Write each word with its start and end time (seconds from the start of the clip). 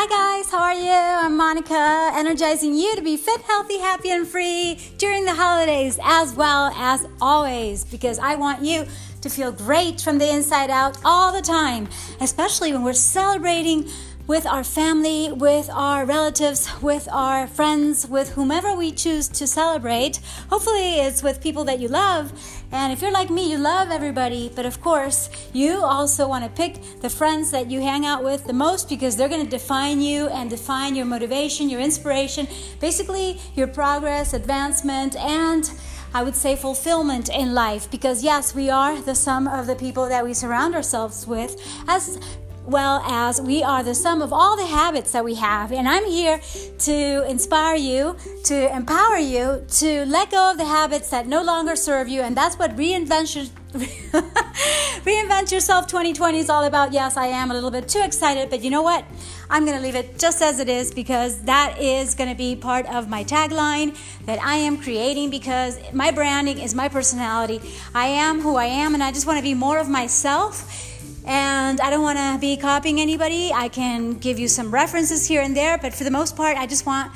Hi, 0.00 0.06
guys, 0.06 0.48
how 0.48 0.62
are 0.62 0.74
you? 0.74 0.92
I'm 0.92 1.36
Monica, 1.36 2.12
energizing 2.14 2.76
you 2.76 2.94
to 2.94 3.02
be 3.02 3.16
fit, 3.16 3.40
healthy, 3.40 3.80
happy, 3.80 4.12
and 4.12 4.28
free 4.28 4.78
during 4.96 5.24
the 5.24 5.34
holidays 5.34 5.98
as 6.04 6.34
well 6.34 6.70
as 6.76 7.04
always 7.20 7.84
because 7.84 8.20
I 8.20 8.36
want 8.36 8.62
you 8.62 8.86
to 9.22 9.28
feel 9.28 9.50
great 9.50 10.00
from 10.00 10.18
the 10.18 10.32
inside 10.32 10.70
out 10.70 10.98
all 11.04 11.32
the 11.32 11.42
time, 11.42 11.88
especially 12.20 12.72
when 12.72 12.84
we're 12.84 12.92
celebrating 12.92 13.88
with 14.28 14.44
our 14.44 14.62
family, 14.62 15.32
with 15.32 15.70
our 15.70 16.04
relatives, 16.04 16.68
with 16.82 17.08
our 17.10 17.46
friends, 17.46 18.06
with 18.06 18.28
whomever 18.34 18.74
we 18.76 18.92
choose 18.92 19.26
to 19.26 19.46
celebrate. 19.46 20.20
Hopefully, 20.50 21.00
it's 21.00 21.22
with 21.22 21.40
people 21.40 21.64
that 21.64 21.80
you 21.80 21.88
love. 21.88 22.30
And 22.70 22.92
if 22.92 23.00
you're 23.00 23.10
like 23.10 23.30
me, 23.30 23.50
you 23.50 23.56
love 23.56 23.90
everybody, 23.90 24.52
but 24.54 24.66
of 24.66 24.82
course, 24.82 25.30
you 25.54 25.82
also 25.82 26.28
want 26.28 26.44
to 26.44 26.50
pick 26.50 27.00
the 27.00 27.08
friends 27.08 27.50
that 27.52 27.70
you 27.70 27.80
hang 27.80 28.04
out 28.04 28.22
with 28.22 28.44
the 28.44 28.52
most 28.52 28.90
because 28.90 29.16
they're 29.16 29.30
going 29.30 29.44
to 29.44 29.50
define 29.50 30.02
you 30.02 30.28
and 30.28 30.50
define 30.50 30.94
your 30.94 31.06
motivation, 31.06 31.70
your 31.70 31.80
inspiration, 31.80 32.46
basically, 32.80 33.40
your 33.54 33.66
progress, 33.66 34.34
advancement, 34.34 35.16
and 35.16 35.72
I 36.12 36.22
would 36.22 36.34
say 36.34 36.54
fulfillment 36.54 37.30
in 37.30 37.54
life 37.54 37.90
because 37.90 38.22
yes, 38.22 38.54
we 38.54 38.68
are 38.68 39.00
the 39.00 39.14
sum 39.14 39.48
of 39.48 39.66
the 39.66 39.74
people 39.74 40.06
that 40.08 40.22
we 40.22 40.34
surround 40.34 40.74
ourselves 40.74 41.26
with 41.26 41.56
as 41.86 42.18
well 42.68 43.00
as 43.06 43.40
we 43.40 43.62
are 43.62 43.82
the 43.82 43.94
sum 43.94 44.20
of 44.20 44.32
all 44.32 44.56
the 44.56 44.66
habits 44.66 45.12
that 45.12 45.24
we 45.24 45.34
have. 45.36 45.72
And 45.72 45.88
I'm 45.88 46.04
here 46.04 46.40
to 46.80 47.28
inspire 47.28 47.76
you, 47.76 48.16
to 48.44 48.76
empower 48.76 49.16
you, 49.16 49.64
to 49.80 50.04
let 50.06 50.30
go 50.30 50.50
of 50.50 50.58
the 50.58 50.66
habits 50.66 51.08
that 51.10 51.26
no 51.26 51.42
longer 51.42 51.76
serve 51.76 52.08
you. 52.08 52.20
And 52.20 52.36
that's 52.36 52.58
what 52.58 52.76
reinvention. 52.76 53.50
Reinvent 53.72 55.52
Yourself 55.52 55.86
2020 55.86 56.38
is 56.38 56.50
all 56.50 56.64
about. 56.64 56.92
Yes, 56.92 57.16
I 57.16 57.26
am 57.26 57.50
a 57.50 57.54
little 57.54 57.70
bit 57.70 57.88
too 57.88 58.02
excited, 58.02 58.50
but 58.50 58.62
you 58.62 58.70
know 58.70 58.82
what? 58.82 59.04
I'm 59.50 59.64
going 59.64 59.76
to 59.76 59.82
leave 59.82 59.94
it 59.94 60.18
just 60.18 60.42
as 60.42 60.58
it 60.58 60.68
is 60.68 60.92
because 60.92 61.42
that 61.42 61.80
is 61.80 62.14
going 62.14 62.30
to 62.30 62.36
be 62.36 62.56
part 62.56 62.86
of 62.86 63.08
my 63.08 63.24
tagline 63.24 63.96
that 64.26 64.42
I 64.42 64.56
am 64.56 64.78
creating 64.78 65.30
because 65.30 65.78
my 65.92 66.10
branding 66.10 66.58
is 66.58 66.74
my 66.74 66.88
personality. 66.88 67.60
I 67.94 68.06
am 68.06 68.40
who 68.40 68.56
I 68.56 68.66
am, 68.66 68.94
and 68.94 69.02
I 69.02 69.12
just 69.12 69.26
want 69.26 69.38
to 69.38 69.42
be 69.42 69.54
more 69.54 69.78
of 69.78 69.88
myself 69.88 70.87
and 71.28 71.78
I 71.82 71.90
don't 71.90 72.02
want 72.02 72.18
to 72.18 72.38
be 72.40 72.56
copying 72.56 72.98
anybody. 73.00 73.52
I 73.52 73.68
can 73.68 74.14
give 74.14 74.38
you 74.38 74.48
some 74.48 74.70
references 74.72 75.28
here 75.28 75.42
and 75.42 75.54
there, 75.54 75.76
but 75.76 75.92
for 75.92 76.02
the 76.02 76.10
most 76.10 76.34
part, 76.36 76.56
I 76.56 76.66
just 76.66 76.86
want 76.86 77.14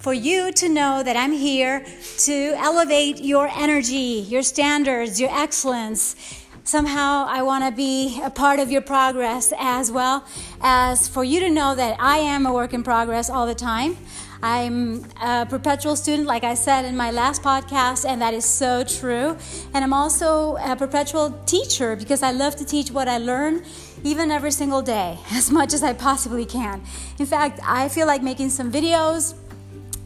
for 0.00 0.12
you 0.12 0.50
to 0.50 0.68
know 0.68 1.04
that 1.04 1.16
I'm 1.16 1.30
here 1.30 1.86
to 2.18 2.54
elevate 2.56 3.22
your 3.22 3.48
energy, 3.54 4.26
your 4.28 4.42
standards, 4.42 5.20
your 5.20 5.30
excellence. 5.30 6.16
Somehow, 6.64 7.26
I 7.28 7.42
want 7.42 7.64
to 7.64 7.70
be 7.70 8.20
a 8.24 8.30
part 8.30 8.58
of 8.58 8.72
your 8.72 8.82
progress 8.82 9.52
as 9.56 9.92
well 9.92 10.26
as 10.60 11.06
for 11.06 11.22
you 11.22 11.38
to 11.38 11.48
know 11.48 11.76
that 11.76 11.96
I 12.00 12.18
am 12.18 12.46
a 12.46 12.52
work 12.52 12.74
in 12.74 12.82
progress 12.82 13.30
all 13.30 13.46
the 13.46 13.54
time. 13.54 13.96
I'm 14.42 15.04
a 15.22 15.46
perpetual 15.48 15.94
student, 15.94 16.26
like 16.26 16.42
I 16.42 16.54
said 16.54 16.84
in 16.84 16.96
my 16.96 17.12
last 17.12 17.42
podcast, 17.42 18.04
and 18.04 18.20
that 18.20 18.34
is 18.34 18.44
so 18.44 18.82
true. 18.82 19.36
And 19.72 19.84
I'm 19.84 19.92
also 19.92 20.56
a 20.56 20.74
perpetual 20.74 21.30
teacher 21.46 21.94
because 21.94 22.24
I 22.24 22.32
love 22.32 22.56
to 22.56 22.64
teach 22.64 22.90
what 22.90 23.06
I 23.06 23.18
learn 23.18 23.62
even 24.02 24.32
every 24.32 24.50
single 24.50 24.82
day 24.82 25.16
as 25.30 25.50
much 25.52 25.72
as 25.72 25.84
I 25.84 25.92
possibly 25.92 26.44
can. 26.44 26.82
In 27.20 27.26
fact, 27.26 27.60
I 27.64 27.88
feel 27.88 28.08
like 28.08 28.22
making 28.22 28.50
some 28.50 28.72
videos 28.72 29.34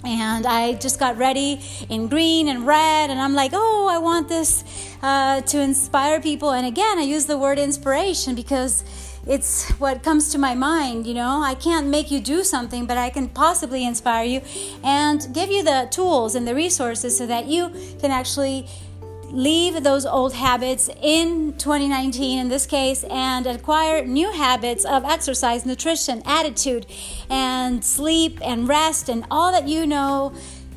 and 0.05 0.47
I 0.47 0.75
just 0.75 1.01
got 1.01 1.17
ready 1.17 1.61
in 1.89 2.07
green 2.07 2.49
and 2.49 2.67
red, 2.67 3.11
and 3.11 3.19
I'm 3.19 3.35
like, 3.35 3.51
oh, 3.55 3.89
I 3.91 3.99
want 3.99 4.29
this 4.29 4.63
uh, 5.03 5.41
to 5.41 5.61
inspire 5.61 6.21
people. 6.21 6.53
And 6.53 6.67
again, 6.67 6.99
I 6.99 7.03
use 7.03 7.27
the 7.27 7.37
word 7.37 7.59
inspiration 7.59 8.35
because 8.35 8.85
it's 9.27 9.71
what 9.73 10.03
comes 10.03 10.31
to 10.31 10.39
my 10.39 10.55
mind 10.55 11.07
you 11.07 11.15
know? 11.15 11.43
I 11.43 11.55
can't 11.55 11.89
make 11.89 12.11
you 12.11 12.21
do 12.21 12.45
something 12.45 12.87
but 12.87 12.97
i 12.97 13.11
can 13.11 13.29
possibly 13.29 13.85
inspire 13.85 14.25
you 14.25 14.41
and 14.85 15.27
give 15.33 15.51
you 15.51 15.63
the 15.63 15.89
tools 15.91 16.35
and 16.35 16.47
the 16.47 16.55
resources 16.55 17.17
so 17.17 17.27
that 17.27 17.47
you 17.47 17.71
can 18.01 18.11
actually 18.11 18.67
leave 19.31 19.83
those 19.83 20.07
old 20.07 20.33
habits 20.35 20.89
in 21.03 21.53
2019 21.59 22.39
in 22.39 22.49
this 22.49 22.67
case 22.67 23.05
and 23.05 23.47
acquire 23.47 24.05
new 24.05 24.31
habits 24.31 24.85
of 24.85 25.05
exercise 25.05 25.67
nutrition 25.67 26.23
attitude 26.25 26.87
and 27.29 27.85
sleep 27.85 28.39
and 28.43 28.69
rest 28.69 29.09
and 29.09 29.25
all 29.31 29.51
that 29.51 29.67
you 29.67 29.87
know 29.87 30.33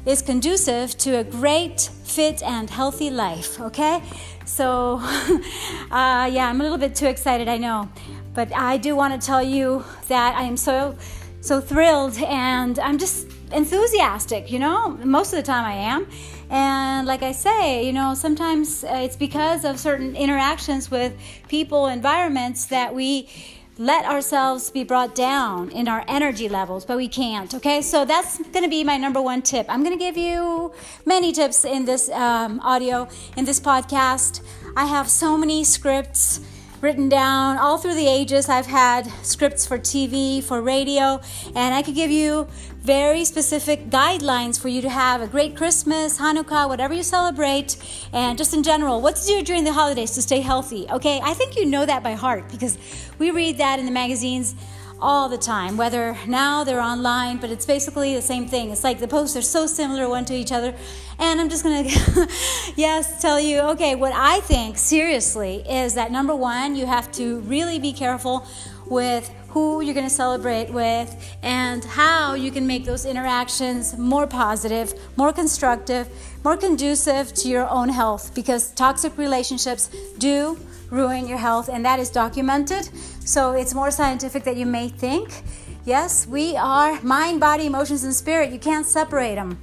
is 0.06 0.22
conducive 0.22 0.98
to 0.98 1.18
a 1.18 1.24
great 1.24 1.80
fit 2.04 2.42
and 2.42 2.70
healthy 2.70 3.10
life 3.12 3.60
okay? 3.62 4.02
So 4.46 5.00
uh, 5.92 6.28
yeah 6.32 6.50
i'm 6.50 6.60
a 6.60 6.64
little 6.64 6.80
bit 6.80 6.96
too 6.96 7.06
excited 7.06 7.48
i 7.48 7.58
know 7.58 7.88
but 8.34 8.54
I 8.56 8.78
do 8.78 8.96
want 8.96 9.20
to 9.20 9.26
tell 9.26 9.44
you 9.44 9.84
that 10.08 10.36
I 10.36 10.44
am 10.44 10.58
so 10.58 10.96
so 11.42 11.62
thrilled 11.62 12.18
and 12.18 12.80
I'm 12.80 12.98
just 12.98 13.28
enthusiastic, 13.54 14.52
you 14.52 14.60
know? 14.60 14.90
Most 15.04 15.34
of 15.34 15.38
the 15.38 15.44
time 15.44 15.66
I 15.66 15.74
am. 15.74 16.08
And 16.50 17.08
like 17.08 17.24
I 17.24 17.32
say, 17.32 17.86
you 17.86 17.94
know, 17.94 18.14
sometimes 18.14 18.84
uh, 18.84 18.88
it's 18.96 19.16
because 19.16 19.64
of 19.66 19.80
certain 19.80 20.16
interactions 20.16 20.92
with 20.92 21.14
people, 21.48 21.88
environments 21.88 22.66
that 22.66 22.94
we 22.94 23.30
let 23.78 24.04
ourselves 24.04 24.70
be 24.70 24.84
brought 24.84 25.16
down 25.16 25.70
in 25.72 25.88
our 25.88 26.04
energy 26.08 26.50
levels, 26.50 26.84
but 26.84 26.98
we 26.98 27.08
can't. 27.08 27.54
Okay, 27.56 27.82
so 27.82 28.04
that's 28.04 28.38
going 28.38 28.64
to 28.64 28.70
be 28.70 28.84
my 28.84 28.98
number 28.98 29.22
one 29.22 29.42
tip. 29.42 29.66
I'm 29.70 29.84
going 29.84 29.98
to 29.98 30.04
give 30.04 30.18
you 30.18 30.74
many 31.06 31.32
tips 31.32 31.64
in 31.64 31.86
this 31.86 32.10
um, 32.10 32.60
audio, 32.60 33.08
in 33.38 33.46
this 33.46 33.60
podcast. 33.60 34.42
I 34.76 34.86
have 34.86 35.10
so 35.10 35.38
many 35.38 35.64
scripts 35.64 36.42
written 36.82 37.10
down 37.10 37.58
all 37.58 37.78
through 37.78 37.96
the 37.96 38.08
ages. 38.08 38.48
I've 38.50 38.66
had 38.66 39.08
scripts 39.24 39.66
for 39.66 39.78
TV, 39.78 40.44
for 40.44 40.62
radio, 40.62 41.20
and 41.56 41.76
I 41.76 41.82
could 41.82 41.96
give 41.96 42.12
you 42.12 42.48
very 42.80 43.26
specific 43.26 43.90
guidelines 43.90 44.60
for 44.60 44.70
you 44.70 44.82
to 44.82 44.90
have 44.90 45.22
a 45.22 45.28
great 45.28 45.56
Christmas, 45.56 46.18
Hanukkah, 46.18 46.68
whatever 46.68 46.94
you 46.94 47.04
celebrate, 47.04 47.76
and 48.14 48.38
just 48.38 48.54
in 48.54 48.64
general, 48.64 49.02
what 49.02 49.18
to 49.18 49.26
do 49.26 49.44
during 49.44 49.66
the 49.66 49.74
holidays 49.74 50.12
to 50.12 50.22
stay 50.22 50.40
healthy. 50.40 50.88
Okay, 50.90 51.20
I 51.22 51.34
think 51.34 51.58
you 51.58 51.66
know 51.66 51.86
that 51.86 52.04
by 52.04 52.14
heart 52.14 52.50
because 52.50 52.78
we 53.18 53.32
read 53.32 53.58
that 53.58 53.80
in 53.80 53.86
the 53.86 53.92
magazines 53.92 54.56
all 55.02 55.30
the 55.30 55.38
time, 55.38 55.78
whether 55.78 56.18
now 56.28 56.64
they're 56.64 56.82
online, 56.82 57.38
but 57.38 57.50
it's 57.50 57.66
basically 57.66 58.16
the 58.16 58.22
same 58.22 58.48
thing. 58.48 58.70
It's 58.70 58.84
like 58.84 59.00
the 59.00 59.08
posts 59.08 59.36
are 59.38 59.42
so 59.42 59.66
similar 59.66 60.10
one 60.10 60.26
to 60.26 60.34
each 60.34 60.52
other. 60.52 60.76
And 61.18 61.40
I'm 61.40 61.50
just 61.50 61.64
gonna, 61.64 61.84
yes, 62.76 63.22
tell 63.22 63.40
you, 63.40 63.60
okay, 63.74 63.96
what 63.96 64.14
I 64.14 64.40
think 64.42 64.78
seriously 64.78 65.64
is 65.70 65.94
that 65.96 66.12
number 66.12 66.36
one, 66.36 66.76
you 66.76 66.86
have 66.86 67.12
to 67.14 67.40
really 67.42 67.80
be 67.80 67.94
careful 67.94 68.46
with 68.88 69.30
who 69.50 69.82
you're 69.82 69.96
to 69.96 70.10
celebrate 70.10 70.70
with 70.70 71.38
and 71.42 71.84
how 71.84 72.36
you 72.36 72.52
can 72.52 72.68
make 72.68 72.86
those 72.86 73.06
interactions 73.06 73.98
more 73.98 74.28
positive, 74.28 74.94
more 75.16 75.34
constructive, 75.34 76.08
more 76.44 76.56
conducive 76.56 77.34
to 77.34 77.48
your 77.48 77.68
own 77.70 77.90
health 77.90 78.34
because 78.36 78.72
toxic 78.72 79.18
relationships 79.18 79.90
do 80.18 80.58
ruin 80.90 81.28
your 81.28 81.38
health, 81.38 81.70
and 81.70 81.86
that 81.86 82.00
is 82.00 82.10
documented. 82.10 82.90
So 83.26 83.54
it's 83.54 83.74
more 83.74 83.92
scientific 83.92 84.44
than 84.44 84.58
you 84.58 84.66
may 84.66 84.90
think. 84.90 85.44
Yes, 85.86 86.28
we 86.28 86.56
are 86.56 87.02
mind, 87.02 87.40
body, 87.40 87.66
emotions, 87.66 88.04
and 88.04 88.14
spirit. 88.14 88.52
You 88.52 88.60
can't 88.60 88.86
separate 88.86 89.36
them. 89.36 89.60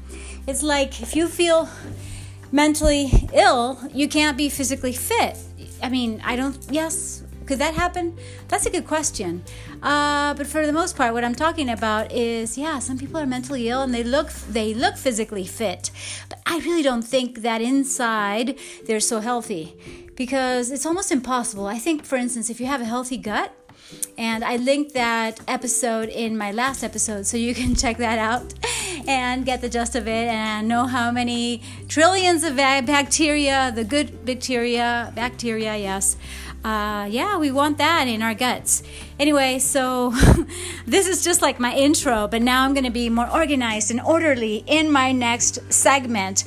It's 0.47 0.62
like 0.62 1.03
if 1.03 1.14
you 1.14 1.28
feel 1.28 1.69
mentally 2.53 3.28
ill, 3.32 3.78
you 3.92 4.09
can't 4.09 4.37
be 4.37 4.48
physically 4.48 4.92
fit. 4.92 5.37
I 5.82 5.88
mean, 5.88 6.22
I 6.25 6.37
don't, 6.37 6.56
yes, 6.70 7.22
could 7.47 7.58
that 7.58 7.75
happen? 7.75 8.16
That's 8.48 8.66
a 8.66 8.70
good 8.70 8.87
question. 8.87 9.44
Uh, 9.82 10.34
but 10.34 10.47
for 10.47 10.66
the 10.66 10.72
most 10.72 10.97
part, 10.97 11.12
what 11.12 11.25
I'm 11.25 11.34
talking 11.34 11.69
about 11.69 12.10
is, 12.10 12.58
yeah, 12.58 12.78
some 12.81 12.98
people 12.98 13.20
are 13.20 13.26
mentally 13.26 13.69
ill 13.69 13.82
and 13.82 13.94
they 13.94 14.03
look 14.03 14.31
they 14.50 14.75
look 14.75 14.97
physically 14.97 15.47
fit, 15.47 15.91
but 16.28 16.41
I 16.47 16.58
really 16.58 16.82
don't 16.82 17.03
think 17.03 17.43
that 17.43 17.60
inside 17.60 18.58
they're 18.87 19.00
so 19.00 19.20
healthy 19.20 19.76
because 20.16 20.71
it's 20.71 20.87
almost 20.87 21.12
impossible. 21.12 21.66
I 21.66 21.78
think, 21.78 22.04
for 22.04 22.16
instance, 22.16 22.50
if 22.50 22.61
you 22.61 22.67
have 22.67 22.81
a 22.81 22.85
healthy 22.85 23.17
gut, 23.17 23.52
and 24.19 24.43
I 24.44 24.56
linked 24.56 24.94
that 24.94 25.40
episode 25.46 26.08
in 26.08 26.37
my 26.37 26.50
last 26.50 26.82
episode, 26.82 27.26
so 27.26 27.37
you 27.37 27.55
can 27.55 27.75
check 27.82 27.99
that 27.99 28.19
out 28.19 28.55
and 29.06 29.44
get 29.44 29.61
the 29.61 29.69
gist 29.69 29.94
of 29.94 30.08
it 30.08 30.29
and 30.29 30.67
know 30.67 30.87
how 30.87 31.11
many 31.11 31.62
trillions 31.88 32.43
of 32.43 32.56
bacteria, 32.56 33.73
the 33.75 33.85
good 33.85 34.25
bacteria, 34.25 35.12
bacteria, 35.14 35.76
yes. 35.76 36.17
Uh, 36.64 37.06
yeah, 37.08 37.38
we 37.38 37.52
want 37.52 37.79
that 37.79 38.08
in 38.08 38.23
our 38.23 38.35
guts. 38.35 38.82
Anyway, 39.20 39.56
so 39.61 40.11
this 40.87 41.06
is 41.06 41.23
just 41.23 41.40
like 41.40 41.61
my 41.61 41.73
intro, 41.73 42.26
but 42.26 42.43
now 42.43 42.64
I'm 42.64 42.75
going 42.75 42.85
to 42.85 42.90
be 42.90 43.08
more 43.08 43.31
organized 43.31 43.93
and 43.93 44.00
orderly 44.00 44.64
in 44.67 44.90
my 44.90 45.12
next 45.12 45.61
segment. 45.73 46.44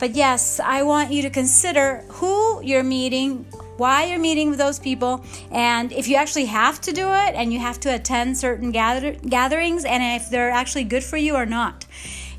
But 0.00 0.16
yes, 0.16 0.58
I 0.58 0.82
want 0.82 1.12
you 1.12 1.20
to 1.22 1.30
consider 1.30 2.02
who 2.08 2.62
you're 2.62 2.82
meeting, 2.82 3.44
why 3.76 4.06
you're 4.06 4.18
meeting 4.18 4.48
with 4.48 4.58
those 4.58 4.78
people, 4.78 5.24
and 5.52 5.92
if 5.92 6.08
you 6.08 6.16
actually 6.16 6.46
have 6.46 6.80
to 6.80 6.92
do 6.92 7.06
it 7.06 7.34
and 7.34 7.52
you 7.52 7.58
have 7.58 7.78
to 7.80 7.94
attend 7.94 8.38
certain 8.38 8.72
gather- 8.72 9.12
gatherings 9.12 9.84
and 9.84 10.02
if 10.02 10.30
they're 10.30 10.50
actually 10.50 10.84
good 10.84 11.04
for 11.04 11.18
you 11.18 11.36
or 11.36 11.44
not. 11.44 11.84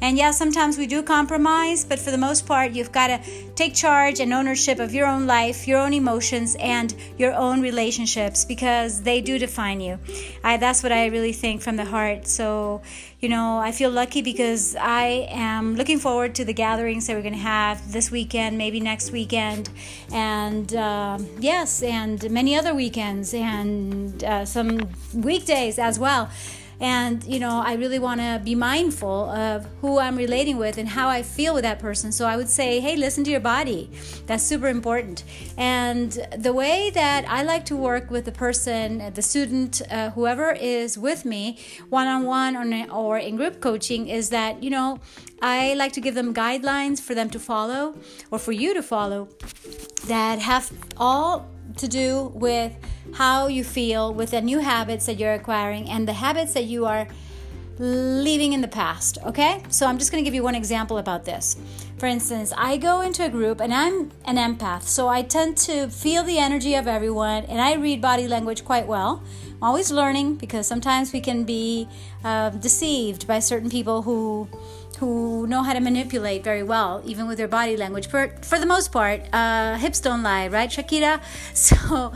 And 0.01 0.17
yeah, 0.17 0.31
sometimes 0.31 0.79
we 0.79 0.87
do 0.87 1.03
compromise, 1.03 1.85
but 1.85 1.99
for 1.99 2.09
the 2.09 2.17
most 2.17 2.47
part, 2.47 2.71
you've 2.71 2.91
got 2.91 3.07
to 3.07 3.19
take 3.53 3.75
charge 3.75 4.19
and 4.19 4.33
ownership 4.33 4.79
of 4.79 4.95
your 4.95 5.05
own 5.05 5.27
life, 5.27 5.67
your 5.67 5.79
own 5.79 5.93
emotions, 5.93 6.55
and 6.59 6.95
your 7.19 7.33
own 7.33 7.61
relationships 7.61 8.43
because 8.43 9.03
they 9.03 9.21
do 9.21 9.37
define 9.37 9.79
you. 9.79 9.99
I, 10.43 10.57
that's 10.57 10.81
what 10.81 10.91
I 10.91 11.05
really 11.05 11.33
think 11.33 11.61
from 11.61 11.75
the 11.75 11.85
heart. 11.85 12.25
So, 12.25 12.81
you 13.21 13.29
know, 13.29 13.59
I 13.59 13.71
feel 13.71 13.91
lucky 13.91 14.23
because 14.23 14.75
I 14.75 15.27
am 15.29 15.75
looking 15.75 15.99
forward 15.99 16.33
to 16.35 16.45
the 16.45 16.53
gatherings 16.53 17.05
that 17.05 17.15
we're 17.15 17.21
going 17.21 17.33
to 17.33 17.39
have 17.39 17.91
this 17.91 18.09
weekend, 18.09 18.57
maybe 18.57 18.79
next 18.79 19.11
weekend, 19.11 19.69
and 20.11 20.73
uh, 20.73 21.19
yes, 21.39 21.83
and 21.83 22.29
many 22.31 22.55
other 22.55 22.73
weekends, 22.73 23.33
and 23.35 24.23
uh, 24.23 24.43
some 24.43 24.89
weekdays 25.13 25.77
as 25.77 25.99
well 25.99 26.29
and 26.81 27.23
you 27.25 27.39
know 27.39 27.61
i 27.63 27.73
really 27.75 27.99
want 27.99 28.19
to 28.19 28.41
be 28.43 28.55
mindful 28.55 29.29
of 29.29 29.65
who 29.79 29.99
i'm 29.99 30.17
relating 30.17 30.57
with 30.57 30.77
and 30.77 30.89
how 30.89 31.07
i 31.07 31.21
feel 31.21 31.53
with 31.53 31.63
that 31.63 31.79
person. 31.79 32.11
So 32.11 32.25
i 32.25 32.35
would 32.35 32.49
say 32.49 32.79
hey 32.79 32.95
listen 32.95 33.23
to 33.25 33.31
your 33.31 33.39
body. 33.39 33.89
That's 34.25 34.43
super 34.43 34.67
important. 34.67 35.23
And 35.57 36.11
the 36.37 36.51
way 36.51 36.89
that 36.89 37.25
i 37.29 37.43
like 37.43 37.65
to 37.65 37.77
work 37.77 38.09
with 38.09 38.25
the 38.25 38.31
person 38.31 39.13
the 39.13 39.21
student 39.21 39.81
uh, 39.89 40.09
whoever 40.11 40.51
is 40.53 40.97
with 40.97 41.23
me 41.23 41.59
one-on-one 41.89 42.89
or 42.89 43.17
in 43.17 43.35
group 43.35 43.61
coaching 43.61 44.07
is 44.07 44.29
that 44.29 44.63
you 44.63 44.69
know 44.69 44.99
i 45.41 45.73
like 45.75 45.91
to 45.91 46.01
give 46.01 46.15
them 46.15 46.33
guidelines 46.33 46.99
for 46.99 47.13
them 47.13 47.29
to 47.29 47.39
follow 47.39 47.95
or 48.31 48.39
for 48.39 48.51
you 48.51 48.73
to 48.73 48.81
follow 48.81 49.27
that 50.07 50.39
have 50.39 50.71
all 50.97 51.50
to 51.77 51.87
do 51.87 52.31
with 52.33 52.73
how 53.13 53.47
you 53.47 53.63
feel 53.63 54.13
with 54.13 54.31
the 54.31 54.41
new 54.41 54.59
habits 54.59 55.05
that 55.05 55.17
you're 55.17 55.33
acquiring 55.33 55.89
and 55.89 56.07
the 56.07 56.13
habits 56.13 56.53
that 56.53 56.65
you 56.65 56.85
are 56.85 57.07
leaving 57.77 58.53
in 58.53 58.61
the 58.61 58.67
past. 58.67 59.17
Okay? 59.25 59.63
So 59.69 59.87
I'm 59.87 59.97
just 59.97 60.11
going 60.11 60.23
to 60.23 60.27
give 60.27 60.35
you 60.35 60.43
one 60.43 60.55
example 60.55 60.97
about 60.97 61.25
this. 61.25 61.57
For 61.97 62.05
instance, 62.05 62.53
I 62.57 62.77
go 62.77 63.01
into 63.01 63.25
a 63.25 63.29
group 63.29 63.59
and 63.59 63.73
I'm 63.73 64.11
an 64.25 64.37
empath, 64.37 64.83
so 64.83 65.07
I 65.07 65.21
tend 65.21 65.57
to 65.59 65.87
feel 65.89 66.23
the 66.23 66.37
energy 66.37 66.75
of 66.75 66.87
everyone 66.87 67.45
and 67.45 67.61
I 67.61 67.75
read 67.75 68.01
body 68.01 68.27
language 68.27 68.65
quite 68.65 68.87
well. 68.87 69.23
Always 69.61 69.91
learning 69.91 70.35
because 70.35 70.65
sometimes 70.65 71.13
we 71.13 71.21
can 71.21 71.43
be 71.43 71.87
uh, 72.23 72.49
deceived 72.49 73.27
by 73.27 73.39
certain 73.39 73.69
people 73.69 74.01
who 74.01 74.47
who 74.97 75.47
know 75.47 75.63
how 75.63 75.73
to 75.73 75.79
manipulate 75.79 76.43
very 76.43 76.61
well, 76.61 77.01
even 77.05 77.27
with 77.27 77.37
their 77.37 77.47
body 77.47 77.75
language. 77.75 78.07
For, 78.07 78.27
for 78.43 78.59
the 78.59 78.67
most 78.67 78.91
part, 78.91 79.21
uh, 79.33 79.75
hips 79.77 79.99
don't 79.99 80.21
lie, 80.21 80.47
right, 80.47 80.69
Shakira? 80.69 81.19
So, 81.53 82.13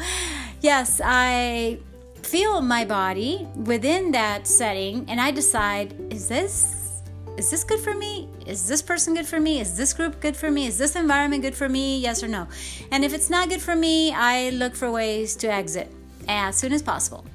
yes, 0.61 1.01
I 1.03 1.79
feel 2.21 2.61
my 2.61 2.85
body 2.85 3.47
within 3.55 4.11
that 4.11 4.47
setting 4.47 5.05
and 5.07 5.21
I 5.21 5.31
decide 5.31 5.93
is 6.11 6.27
this 6.27 7.01
is 7.37 7.51
this 7.51 7.63
good 7.63 7.79
for 7.79 7.93
me? 7.93 8.29
Is 8.45 8.67
this 8.67 8.81
person 8.81 9.13
good 9.13 9.27
for 9.27 9.39
me? 9.39 9.59
Is 9.59 9.75
this 9.75 9.93
group 9.93 10.21
good 10.21 10.37
for 10.37 10.49
me? 10.49 10.67
Is 10.67 10.77
this 10.77 10.95
environment 10.95 11.41
good 11.41 11.55
for 11.55 11.67
me? 11.67 11.99
Yes 11.99 12.23
or 12.23 12.29
no? 12.29 12.47
And 12.91 13.03
if 13.03 13.13
it's 13.13 13.29
not 13.29 13.49
good 13.49 13.61
for 13.61 13.75
me, 13.75 14.13
I 14.13 14.51
look 14.51 14.73
for 14.73 14.89
ways 14.89 15.35
to 15.37 15.47
exit 15.51 15.91
as 16.27 16.55
soon 16.55 16.71
as 16.71 16.81
possible. 16.81 17.25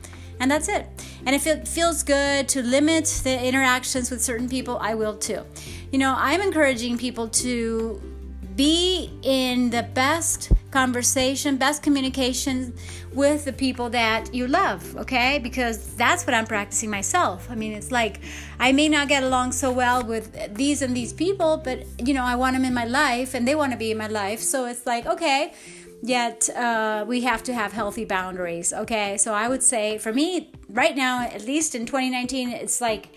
And 0.41 0.51
that's 0.51 0.69
it. 0.69 0.89
And 1.27 1.35
if 1.37 1.47
it 1.47 1.69
feels 1.69 2.03
good 2.03 2.49
to 2.49 2.63
limit 2.63 3.05
the 3.23 3.45
interactions 3.47 4.11
with 4.11 4.23
certain 4.23 4.49
people, 4.49 4.79
I 4.79 4.95
will 4.95 5.17
too. 5.17 5.45
You 5.93 5.99
know, 5.99 6.15
I'm 6.17 6.41
encouraging 6.41 6.99
people 6.99 7.29
to 7.29 8.01
be 8.57 9.11
in 9.23 9.71
the 9.71 9.83
best 9.83 10.53
conversation, 10.71 11.57
best 11.57 11.83
communication 11.83 12.75
with 13.13 13.45
the 13.45 13.53
people 13.53 13.91
that 13.91 14.35
you 14.35 14.47
love, 14.47 14.97
okay? 14.97 15.39
Because 15.39 15.95
that's 15.97 16.27
what 16.27 16.35
I'm 16.35 16.47
practicing 16.47 16.91
myself. 16.91 17.49
I 17.51 17.55
mean, 17.55 17.73
it's 17.73 17.91
like 17.91 18.21
I 18.59 18.73
may 18.73 18.89
not 18.89 19.09
get 19.09 19.23
along 19.23 19.53
so 19.53 19.73
well 19.73 20.05
with 20.05 20.55
these 20.55 20.83
and 20.83 20.97
these 20.97 21.13
people, 21.13 21.57
but 21.57 21.85
you 21.99 22.15
know, 22.15 22.25
I 22.25 22.37
want 22.37 22.55
them 22.55 22.65
in 22.65 22.75
my 22.75 22.85
life 22.85 23.35
and 23.35 23.47
they 23.47 23.55
want 23.55 23.73
to 23.73 23.79
be 23.79 23.91
in 23.91 23.99
my 23.99 24.07
life. 24.07 24.41
So 24.41 24.67
it's 24.67 24.87
like, 24.87 25.07
okay, 25.07 25.53
yet 26.03 26.49
uh, 26.51 27.05
we 27.07 27.21
have 27.23 27.43
to 27.43 27.53
have 27.53 27.73
healthy 27.73 28.05
boundaries 28.05 28.73
okay? 28.73 29.17
So 29.17 29.35
i 29.35 29.49
would 29.49 29.63
say 29.63 29.99
for 29.99 30.13
me 30.13 30.51
right 30.69 30.97
now 30.97 31.23
at 31.23 31.45
least 31.45 31.75
in 31.75 31.87
2019 31.87 32.51
it's 32.51 32.81
like 32.81 33.11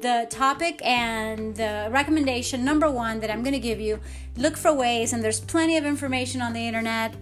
the 0.00 0.26
topic 0.30 0.80
and 0.84 1.56
the 1.56 1.88
recommendation 1.90 2.64
number 2.64 2.90
one 2.90 3.20
that 3.20 3.30
i'm 3.30 3.42
going 3.42 3.54
to 3.54 3.58
give 3.58 3.80
you 3.80 3.98
look 4.36 4.56
for 4.56 4.72
ways 4.72 5.12
and 5.12 5.24
there's 5.24 5.40
plenty 5.40 5.76
of 5.76 5.84
information 5.84 6.40
on 6.40 6.52
the 6.52 6.60
internet. 6.60 7.14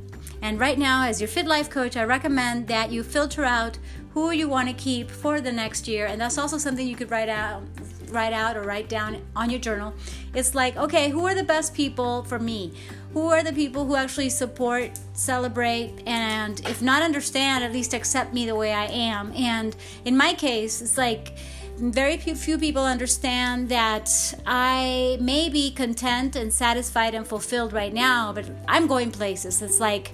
And 0.43 0.61
right 0.61 0.79
now 0.79 1.05
as 1.05 1.21
your 1.21 1.29
fit 1.29 1.47
life 1.47 1.71
coach 1.71 1.97
i 1.97 2.05
recommend 2.05 2.69
that 2.69 2.91
you 2.93 3.03
filter 3.03 3.45
out 3.45 3.79
who 4.13 4.31
you 4.31 4.49
want 4.49 4.69
to 4.69 4.75
keep 4.75 5.11
for 5.11 5.41
the 5.41 5.53
next 5.53 5.89
year 5.89 6.07
and 6.07 6.21
that's 6.21 6.39
also 6.39 6.59
something 6.59 6.87
you 6.87 6.97
could 6.97 7.11
write 7.11 7.29
out 7.29 7.63
write 8.09 8.33
out 8.33 8.57
or 8.57 8.63
write 8.63 8.89
down 8.89 9.21
on 9.35 9.51
your 9.51 9.59
journal. 9.59 9.95
It's 10.35 10.55
like 10.55 10.77
okay 10.77 11.11
who 11.11 11.27
are 11.27 11.35
the 11.35 11.43
best 11.43 11.75
people 11.75 12.23
for 12.25 12.39
me 12.39 12.73
who 13.17 13.29
are 13.29 13.43
the 13.43 13.53
people 13.55 13.87
who 13.87 13.97
actually 13.97 14.29
support, 14.29 14.91
celebrate, 15.15 16.03
and 16.07 16.61
if 16.69 16.83
not 16.83 17.01
understand, 17.01 17.65
at 17.65 17.73
least 17.73 17.95
accept 17.95 18.35
me 18.35 18.45
the 18.45 18.55
way 18.55 18.75
I 18.75 18.85
am. 18.89 19.33
And 19.35 19.75
in 20.05 20.19
my 20.19 20.35
case, 20.35 20.83
it's 20.83 20.99
like 20.99 21.35
very 21.79 22.19
few 22.19 22.59
people 22.59 22.85
understand 22.85 23.71
that 23.71 24.11
I 24.45 25.17
may 25.19 25.49
be 25.49 25.71
content 25.71 26.37
and 26.37 26.53
satisfied 26.53 27.15
and 27.15 27.27
fulfilled 27.27 27.73
right 27.73 27.95
now, 27.95 28.35
but 28.35 28.45
I'm 28.69 28.87
going 28.87 29.11
places. 29.13 29.63
It's 29.63 29.81
like 29.81 30.13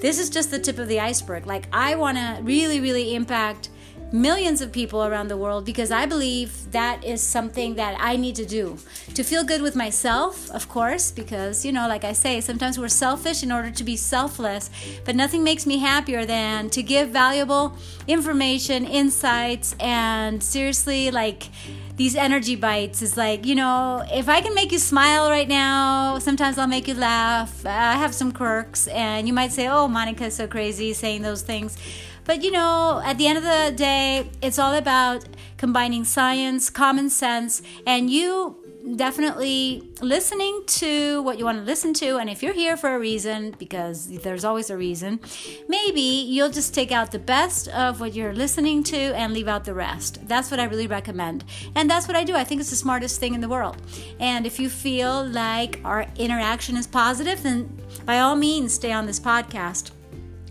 this 0.00 0.20
is 0.20 0.30
just 0.30 0.52
the 0.52 0.60
tip 0.60 0.78
of 0.78 0.86
the 0.86 1.00
iceberg. 1.00 1.48
Like 1.48 1.66
I 1.72 1.96
want 1.96 2.18
to 2.18 2.38
really, 2.40 2.78
really 2.78 3.16
impact 3.16 3.68
millions 4.14 4.60
of 4.60 4.70
people 4.70 5.04
around 5.04 5.26
the 5.26 5.36
world 5.36 5.64
because 5.64 5.90
I 5.90 6.06
believe 6.06 6.70
that 6.70 7.02
is 7.02 7.20
something 7.20 7.74
that 7.74 7.96
I 7.98 8.16
need 8.16 8.36
to 8.36 8.46
do. 8.46 8.78
To 9.14 9.24
feel 9.24 9.42
good 9.42 9.60
with 9.60 9.74
myself, 9.74 10.48
of 10.52 10.68
course, 10.68 11.10
because, 11.10 11.64
you 11.64 11.72
know, 11.72 11.88
like 11.88 12.04
I 12.04 12.12
say, 12.12 12.40
sometimes 12.40 12.78
we're 12.78 12.88
selfish 12.88 13.42
in 13.42 13.50
order 13.50 13.72
to 13.72 13.82
be 13.82 13.96
selfless, 13.96 14.70
but 15.04 15.16
nothing 15.16 15.42
makes 15.42 15.66
me 15.66 15.78
happier 15.78 16.24
than 16.24 16.70
to 16.70 16.82
give 16.82 17.08
valuable 17.08 17.76
information, 18.06 18.86
insights, 18.86 19.74
and 19.80 20.40
seriously, 20.40 21.10
like, 21.10 21.48
these 21.96 22.14
energy 22.14 22.56
bites 22.56 23.02
is 23.02 23.16
like, 23.16 23.44
you 23.44 23.54
know, 23.54 24.04
if 24.12 24.28
I 24.28 24.40
can 24.40 24.54
make 24.54 24.70
you 24.72 24.78
smile 24.78 25.28
right 25.28 25.48
now, 25.48 26.18
sometimes 26.18 26.58
I'll 26.58 26.68
make 26.68 26.88
you 26.88 26.94
laugh. 26.94 27.66
I 27.66 27.94
have 27.94 28.14
some 28.14 28.30
quirks, 28.30 28.86
and 28.88 29.26
you 29.26 29.32
might 29.32 29.52
say, 29.52 29.66
oh, 29.68 29.88
Monica's 29.88 30.36
so 30.36 30.46
crazy 30.46 30.92
saying 30.92 31.22
those 31.22 31.42
things. 31.42 31.76
But 32.24 32.42
you 32.42 32.50
know, 32.50 33.02
at 33.04 33.18
the 33.18 33.26
end 33.26 33.38
of 33.38 33.44
the 33.44 33.72
day, 33.76 34.30
it's 34.42 34.58
all 34.58 34.74
about 34.74 35.24
combining 35.56 36.04
science, 36.04 36.70
common 36.70 37.10
sense, 37.10 37.62
and 37.86 38.10
you 38.10 38.56
definitely 38.96 39.82
listening 40.02 40.62
to 40.66 41.22
what 41.22 41.38
you 41.38 41.44
want 41.44 41.58
to 41.58 41.64
listen 41.64 41.94
to. 41.94 42.18
And 42.18 42.28
if 42.28 42.42
you're 42.42 42.52
here 42.52 42.76
for 42.76 42.94
a 42.94 42.98
reason, 42.98 43.54
because 43.58 44.08
there's 44.18 44.44
always 44.44 44.68
a 44.68 44.76
reason, 44.76 45.20
maybe 45.68 46.00
you'll 46.00 46.50
just 46.50 46.74
take 46.74 46.92
out 46.92 47.10
the 47.10 47.18
best 47.18 47.68
of 47.68 48.00
what 48.00 48.14
you're 48.14 48.34
listening 48.34 48.82
to 48.84 48.96
and 48.96 49.32
leave 49.32 49.48
out 49.48 49.64
the 49.64 49.74
rest. 49.74 50.26
That's 50.28 50.50
what 50.50 50.60
I 50.60 50.64
really 50.64 50.86
recommend. 50.86 51.44
And 51.74 51.88
that's 51.88 52.06
what 52.06 52.16
I 52.16 52.24
do. 52.24 52.34
I 52.34 52.44
think 52.44 52.60
it's 52.60 52.70
the 52.70 52.76
smartest 52.76 53.20
thing 53.20 53.34
in 53.34 53.40
the 53.40 53.48
world. 53.48 53.76
And 54.20 54.46
if 54.46 54.60
you 54.60 54.68
feel 54.68 55.26
like 55.28 55.80
our 55.84 56.06
interaction 56.16 56.76
is 56.76 56.86
positive, 56.86 57.42
then 57.42 57.74
by 58.04 58.20
all 58.20 58.36
means, 58.36 58.74
stay 58.74 58.92
on 58.92 59.06
this 59.06 59.18
podcast. 59.18 59.92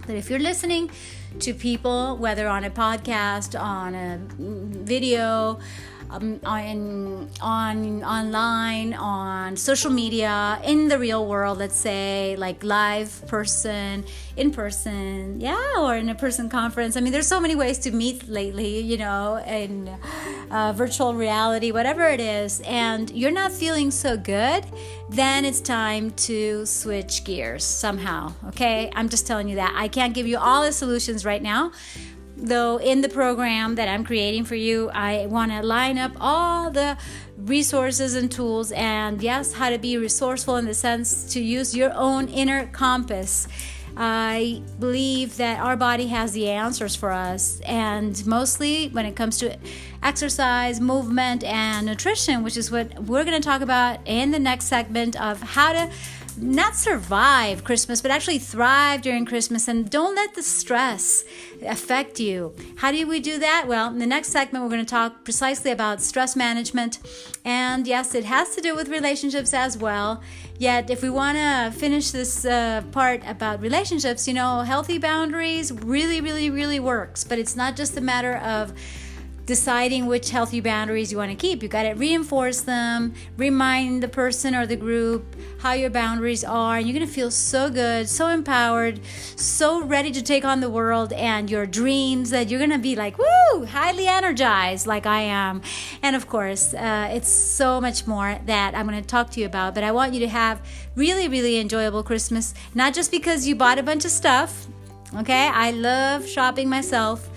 But 0.05 0.15
if 0.15 0.29
you're 0.29 0.39
listening, 0.39 0.89
to 1.39 1.53
people, 1.53 2.17
whether 2.17 2.47
on 2.47 2.63
a 2.63 2.69
podcast, 2.69 3.59
on 3.59 3.95
a 3.95 4.19
video, 4.37 5.59
um, 6.13 6.39
on 6.43 7.29
on 7.41 8.03
online, 8.03 8.93
on 8.93 9.57
social 9.57 9.91
media, 9.91 10.59
in 10.63 10.87
the 10.87 10.99
real 10.99 11.25
world. 11.27 11.57
Let's 11.57 11.75
say 11.75 12.35
like 12.37 12.63
live 12.63 13.27
person, 13.27 14.05
in 14.37 14.51
person, 14.51 15.41
yeah, 15.41 15.79
or 15.79 15.95
in 15.95 16.09
a 16.09 16.15
person 16.15 16.49
conference. 16.49 16.95
I 16.95 17.01
mean, 17.01 17.11
there's 17.11 17.27
so 17.27 17.39
many 17.39 17.55
ways 17.55 17.79
to 17.79 17.91
meet 17.91 18.27
lately, 18.29 18.79
you 18.79 18.97
know, 18.97 19.37
in 19.47 19.89
uh, 20.51 20.73
virtual 20.73 21.13
reality, 21.13 21.71
whatever 21.71 22.07
it 22.07 22.19
is, 22.19 22.61
and 22.61 23.09
you're 23.09 23.31
not 23.31 23.51
feeling 23.51 23.89
so 23.89 24.15
good, 24.15 24.65
then 25.09 25.45
it's 25.45 25.61
time 25.61 26.11
to 26.11 26.65
switch 26.65 27.23
gears 27.23 27.63
somehow. 27.63 28.33
Okay, 28.49 28.91
I'm 28.95 29.09
just 29.09 29.25
telling 29.25 29.49
you 29.49 29.55
that 29.55 29.73
I 29.75 29.87
can't 29.87 30.13
give 30.13 30.27
you 30.27 30.37
all 30.37 30.63
the 30.63 30.71
solutions 30.71 31.25
right 31.25 31.41
now 31.41 31.71
though 32.43 32.77
in 32.77 33.01
the 33.01 33.09
program 33.09 33.75
that 33.75 33.87
I'm 33.87 34.03
creating 34.03 34.43
for 34.43 34.55
you, 34.55 34.89
I 34.89 35.25
want 35.27 35.51
to 35.51 35.63
line 35.63 35.97
up 35.97 36.11
all 36.19 36.69
the 36.69 36.97
resources 37.37 38.15
and 38.15 38.31
tools 38.31 38.71
and 38.73 39.21
yes, 39.21 39.53
how 39.53 39.69
to 39.69 39.77
be 39.77 39.97
resourceful 39.97 40.57
in 40.57 40.65
the 40.65 40.73
sense 40.73 41.33
to 41.33 41.41
use 41.41 41.75
your 41.75 41.93
own 41.95 42.27
inner 42.27 42.67
compass. 42.67 43.47
I 43.95 44.61
believe 44.79 45.37
that 45.37 45.59
our 45.59 45.77
body 45.77 46.07
has 46.07 46.33
the 46.33 46.49
answers 46.49 46.95
for 46.95 47.11
us, 47.11 47.59
and 47.61 48.25
mostly 48.25 48.89
when 48.89 49.05
it 49.05 49.15
comes 49.15 49.37
to 49.37 49.55
exercise, 50.01 50.81
movement, 50.81 51.43
and 51.43 51.85
nutrition, 51.85 52.43
which 52.43 52.57
is 52.57 52.71
what 52.71 53.03
we're 53.03 53.23
going 53.23 53.39
to 53.39 53.47
talk 53.47 53.61
about 53.61 53.99
in 54.05 54.31
the 54.31 54.39
next 54.39 54.65
segment 54.65 55.19
of 55.21 55.39
how 55.41 55.73
to 55.73 55.91
not 56.37 56.75
survive 56.75 57.63
Christmas, 57.63 58.01
but 58.01 58.11
actually 58.11 58.39
thrive 58.39 59.01
during 59.01 59.25
Christmas 59.25 59.67
and 59.67 59.89
don't 59.89 60.15
let 60.15 60.35
the 60.35 60.43
stress 60.43 61.23
affect 61.65 62.19
you. 62.19 62.53
How 62.77 62.91
do 62.91 63.07
we 63.07 63.19
do 63.19 63.39
that? 63.39 63.65
Well, 63.67 63.89
in 63.89 63.99
the 63.99 64.05
next 64.05 64.29
segment, 64.29 64.63
we're 64.63 64.69
going 64.69 64.85
to 64.85 64.89
talk 64.89 65.23
precisely 65.23 65.71
about 65.71 66.01
stress 66.01 66.35
management. 66.35 66.99
And 67.45 67.87
yes, 67.87 68.15
it 68.15 68.25
has 68.25 68.55
to 68.55 68.61
do 68.61 68.75
with 68.75 68.89
relationships 68.89 69.53
as 69.53 69.77
well. 69.77 70.21
Yet, 70.57 70.89
if 70.89 71.01
we 71.01 71.09
want 71.09 71.37
to 71.37 71.77
finish 71.77 72.11
this 72.11 72.45
uh, 72.45 72.83
part 72.91 73.21
about 73.25 73.59
relationships, 73.61 74.27
you 74.27 74.33
know, 74.33 74.61
healthy 74.61 74.97
boundaries 74.97 75.71
really, 75.71 76.21
really, 76.21 76.49
really 76.49 76.79
works. 76.79 77.23
But 77.23 77.39
it's 77.39 77.55
not 77.55 77.75
just 77.75 77.97
a 77.97 78.01
matter 78.01 78.37
of 78.37 78.73
deciding 79.45 80.05
which 80.05 80.29
healthy 80.29 80.61
boundaries 80.61 81.11
you 81.11 81.17
want 81.17 81.31
to 81.31 81.35
keep. 81.35 81.61
You 81.61 81.69
got 81.69 81.83
to 81.83 81.93
reinforce 81.93 82.61
them, 82.61 83.13
remind 83.37 84.01
the 84.01 84.07
person 84.07 84.55
or 84.55 84.65
the 84.65 84.75
group 84.75 85.35
how 85.59 85.73
your 85.73 85.89
boundaries 85.89 86.43
are, 86.43 86.77
and 86.77 86.87
you're 86.87 86.97
going 86.97 87.07
to 87.07 87.13
feel 87.13 87.31
so 87.31 87.69
good, 87.69 88.07
so 88.07 88.27
empowered, 88.27 88.99
so 89.35 89.83
ready 89.83 90.11
to 90.11 90.21
take 90.21 90.45
on 90.45 90.59
the 90.61 90.69
world 90.69 91.13
and 91.13 91.49
your 91.49 91.65
dreams 91.65 92.29
that 92.29 92.49
you're 92.49 92.59
going 92.59 92.69
to 92.71 92.77
be 92.77 92.95
like, 92.95 93.17
woo, 93.17 93.65
highly 93.65 94.07
energized, 94.07 94.87
like 94.87 95.05
I 95.05 95.21
am. 95.21 95.61
And 96.01 96.15
of 96.15 96.27
course, 96.27 96.73
uh, 96.73 97.09
it's 97.11 97.29
so 97.29 97.81
much 97.81 98.07
more 98.07 98.39
that 98.45 98.75
I'm 98.75 98.87
going 98.87 99.01
to 99.01 99.07
talk 99.07 99.29
to 99.31 99.39
you 99.39 99.45
about, 99.45 99.75
but 99.75 99.83
I 99.83 99.91
want 99.91 100.13
you 100.13 100.19
to 100.21 100.29
have 100.29 100.61
really, 100.95 101.27
really 101.27 101.59
enjoyable 101.59 102.03
Christmas, 102.03 102.53
not 102.75 102.93
just 102.93 103.11
because 103.11 103.47
you 103.47 103.55
bought 103.55 103.79
a 103.79 103.83
bunch 103.83 104.05
of 104.05 104.11
stuff. 104.11 104.67
Okay, 105.15 105.47
I 105.47 105.71
love 105.71 106.27
shopping 106.27 106.69
myself 106.69 107.29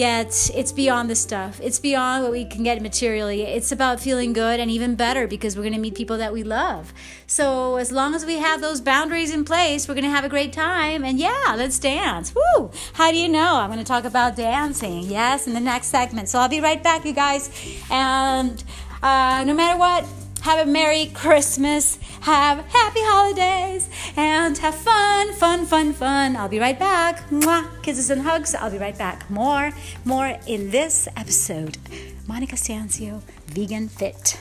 Yet 0.00 0.50
it's 0.54 0.72
beyond 0.72 1.10
the 1.10 1.14
stuff. 1.14 1.60
It's 1.62 1.78
beyond 1.78 2.22
what 2.22 2.32
we 2.32 2.46
can 2.46 2.62
get 2.62 2.80
materially. 2.80 3.42
It's 3.42 3.70
about 3.70 4.00
feeling 4.00 4.32
good 4.32 4.58
and 4.58 4.70
even 4.70 4.94
better 4.94 5.26
because 5.26 5.56
we're 5.56 5.62
going 5.64 5.74
to 5.74 5.78
meet 5.78 5.94
people 5.94 6.16
that 6.16 6.32
we 6.32 6.42
love. 6.42 6.94
So 7.26 7.76
as 7.76 7.92
long 7.92 8.14
as 8.14 8.24
we 8.24 8.36
have 8.38 8.62
those 8.62 8.80
boundaries 8.80 9.30
in 9.30 9.44
place, 9.44 9.86
we're 9.86 9.92
going 9.92 10.04
to 10.04 10.10
have 10.10 10.24
a 10.24 10.30
great 10.30 10.54
time. 10.54 11.04
And 11.04 11.18
yeah, 11.18 11.54
let's 11.54 11.78
dance. 11.78 12.34
Woo! 12.34 12.70
How 12.94 13.10
do 13.10 13.18
you 13.18 13.28
know? 13.28 13.56
I'm 13.56 13.68
going 13.68 13.78
to 13.78 13.84
talk 13.84 14.04
about 14.04 14.36
dancing. 14.36 15.02
Yes, 15.02 15.46
in 15.46 15.52
the 15.52 15.60
next 15.60 15.88
segment. 15.88 16.30
So 16.30 16.38
I'll 16.38 16.48
be 16.48 16.62
right 16.62 16.82
back, 16.82 17.04
you 17.04 17.12
guys. 17.12 17.50
And 17.90 18.64
uh, 19.02 19.44
no 19.46 19.52
matter 19.52 19.78
what, 19.78 20.06
have 20.40 20.66
a 20.66 20.70
Merry 20.70 21.06
Christmas, 21.14 21.98
have 22.22 22.64
happy 22.66 23.00
holidays, 23.02 23.88
and 24.16 24.56
have 24.58 24.74
fun, 24.74 25.32
fun, 25.34 25.66
fun, 25.66 25.92
fun. 25.92 26.36
I'll 26.36 26.48
be 26.48 26.58
right 26.58 26.78
back. 26.78 27.28
Mwah. 27.30 27.82
Kisses 27.82 28.10
and 28.10 28.22
hugs. 28.22 28.54
I'll 28.54 28.70
be 28.70 28.78
right 28.78 28.96
back. 28.96 29.28
More, 29.30 29.72
more 30.04 30.38
in 30.46 30.70
this 30.70 31.08
episode. 31.16 31.78
Monica 32.26 32.56
Stancio, 32.56 33.22
Vegan 33.48 33.88
Fit. 33.88 34.38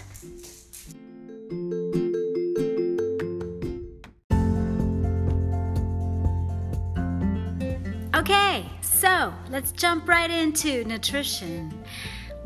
Okay, 8.15 8.69
so 8.81 9.33
let's 9.49 9.71
jump 9.71 10.07
right 10.07 10.29
into 10.29 10.83
nutrition. 10.83 11.73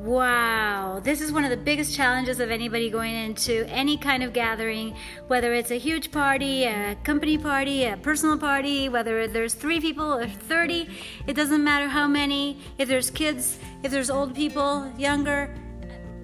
Wow, 0.04 1.00
this 1.02 1.22
is 1.22 1.32
one 1.32 1.46
of 1.46 1.50
the 1.50 1.56
biggest 1.56 1.96
challenges 1.96 2.42
of 2.42 2.52
anybody 2.52 2.90
going 2.90 3.16
into 3.16 3.66
any 3.70 3.96
kind 3.96 4.22
of 4.22 4.34
gathering, 4.34 4.98
whether 5.28 5.54
it's 5.54 5.72
a 5.72 5.80
huge 5.80 6.12
party, 6.12 6.66
a 6.66 6.98
company 7.06 7.38
party, 7.38 7.86
a 7.86 7.96
personal 7.96 8.38
party, 8.38 8.90
whether 8.90 9.28
there's 9.28 9.54
three 9.54 9.80
people 9.80 10.14
or 10.14 10.28
30, 10.28 10.90
it 11.26 11.38
doesn't 11.38 11.64
matter 11.64 11.88
how 11.88 12.06
many, 12.06 12.60
if 12.78 12.90
there's 12.90 13.10
kids, 13.10 13.58
if 13.82 13.92
there's 13.92 14.10
old 14.10 14.36
people, 14.36 14.92
younger, 14.98 15.56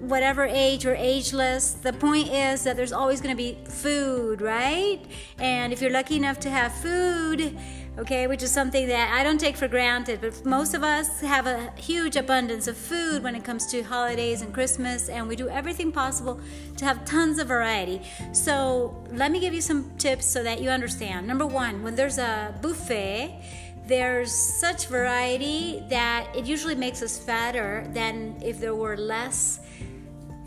whatever 0.00 0.44
age 0.44 0.84
or 0.84 0.94
ageless. 0.96 1.72
The 1.72 1.94
point 1.94 2.28
is 2.28 2.64
that 2.64 2.76
there's 2.76 2.92
always 2.92 3.22
going 3.22 3.34
to 3.34 3.42
be 3.42 3.56
food, 3.66 4.42
right? 4.42 5.00
And 5.38 5.72
if 5.72 5.80
you're 5.80 5.90
lucky 5.90 6.16
enough 6.16 6.38
to 6.40 6.50
have 6.50 6.74
food, 6.74 7.56
okay, 8.00 8.26
which 8.26 8.42
is 8.42 8.50
something 8.50 8.88
that 8.88 9.12
I 9.12 9.22
don't 9.22 9.38
take 9.38 9.56
for 9.56 9.68
granted, 9.68 10.20
but 10.22 10.44
most 10.44 10.74
of 10.74 10.82
us 10.82 11.20
have 11.20 11.46
a 11.46 11.70
huge 11.76 12.16
abundance 12.16 12.66
of 12.66 12.76
food 12.76 13.22
when 13.22 13.34
it 13.34 13.44
comes 13.44 13.66
to 13.66 13.82
holidays 13.82 14.40
and 14.40 14.54
Christmas, 14.54 15.08
and 15.08 15.28
we 15.28 15.36
do 15.36 15.48
everything 15.48 15.92
possible 15.92 16.40
to 16.78 16.84
have 16.84 17.04
tons 17.04 17.38
of 17.38 17.48
variety. 17.48 18.00
So, 18.32 19.04
let 19.12 19.30
me 19.30 19.38
give 19.38 19.52
you 19.52 19.60
some 19.60 19.90
tips 19.98 20.24
so 20.26 20.42
that 20.42 20.62
you 20.62 20.70
understand. 20.70 21.26
Number 21.26 21.46
one, 21.46 21.82
when 21.82 21.94
there's 21.94 22.18
a 22.18 22.54
buffet, 22.62 23.42
there's 23.86 24.32
such 24.32 24.86
variety 24.86 25.84
that 25.90 26.34
it 26.34 26.46
usually 26.46 26.76
makes 26.76 27.02
us 27.02 27.18
fatter 27.18 27.86
than 27.92 28.40
if 28.42 28.60
there 28.60 28.74
were 28.74 28.96
less 28.96 29.60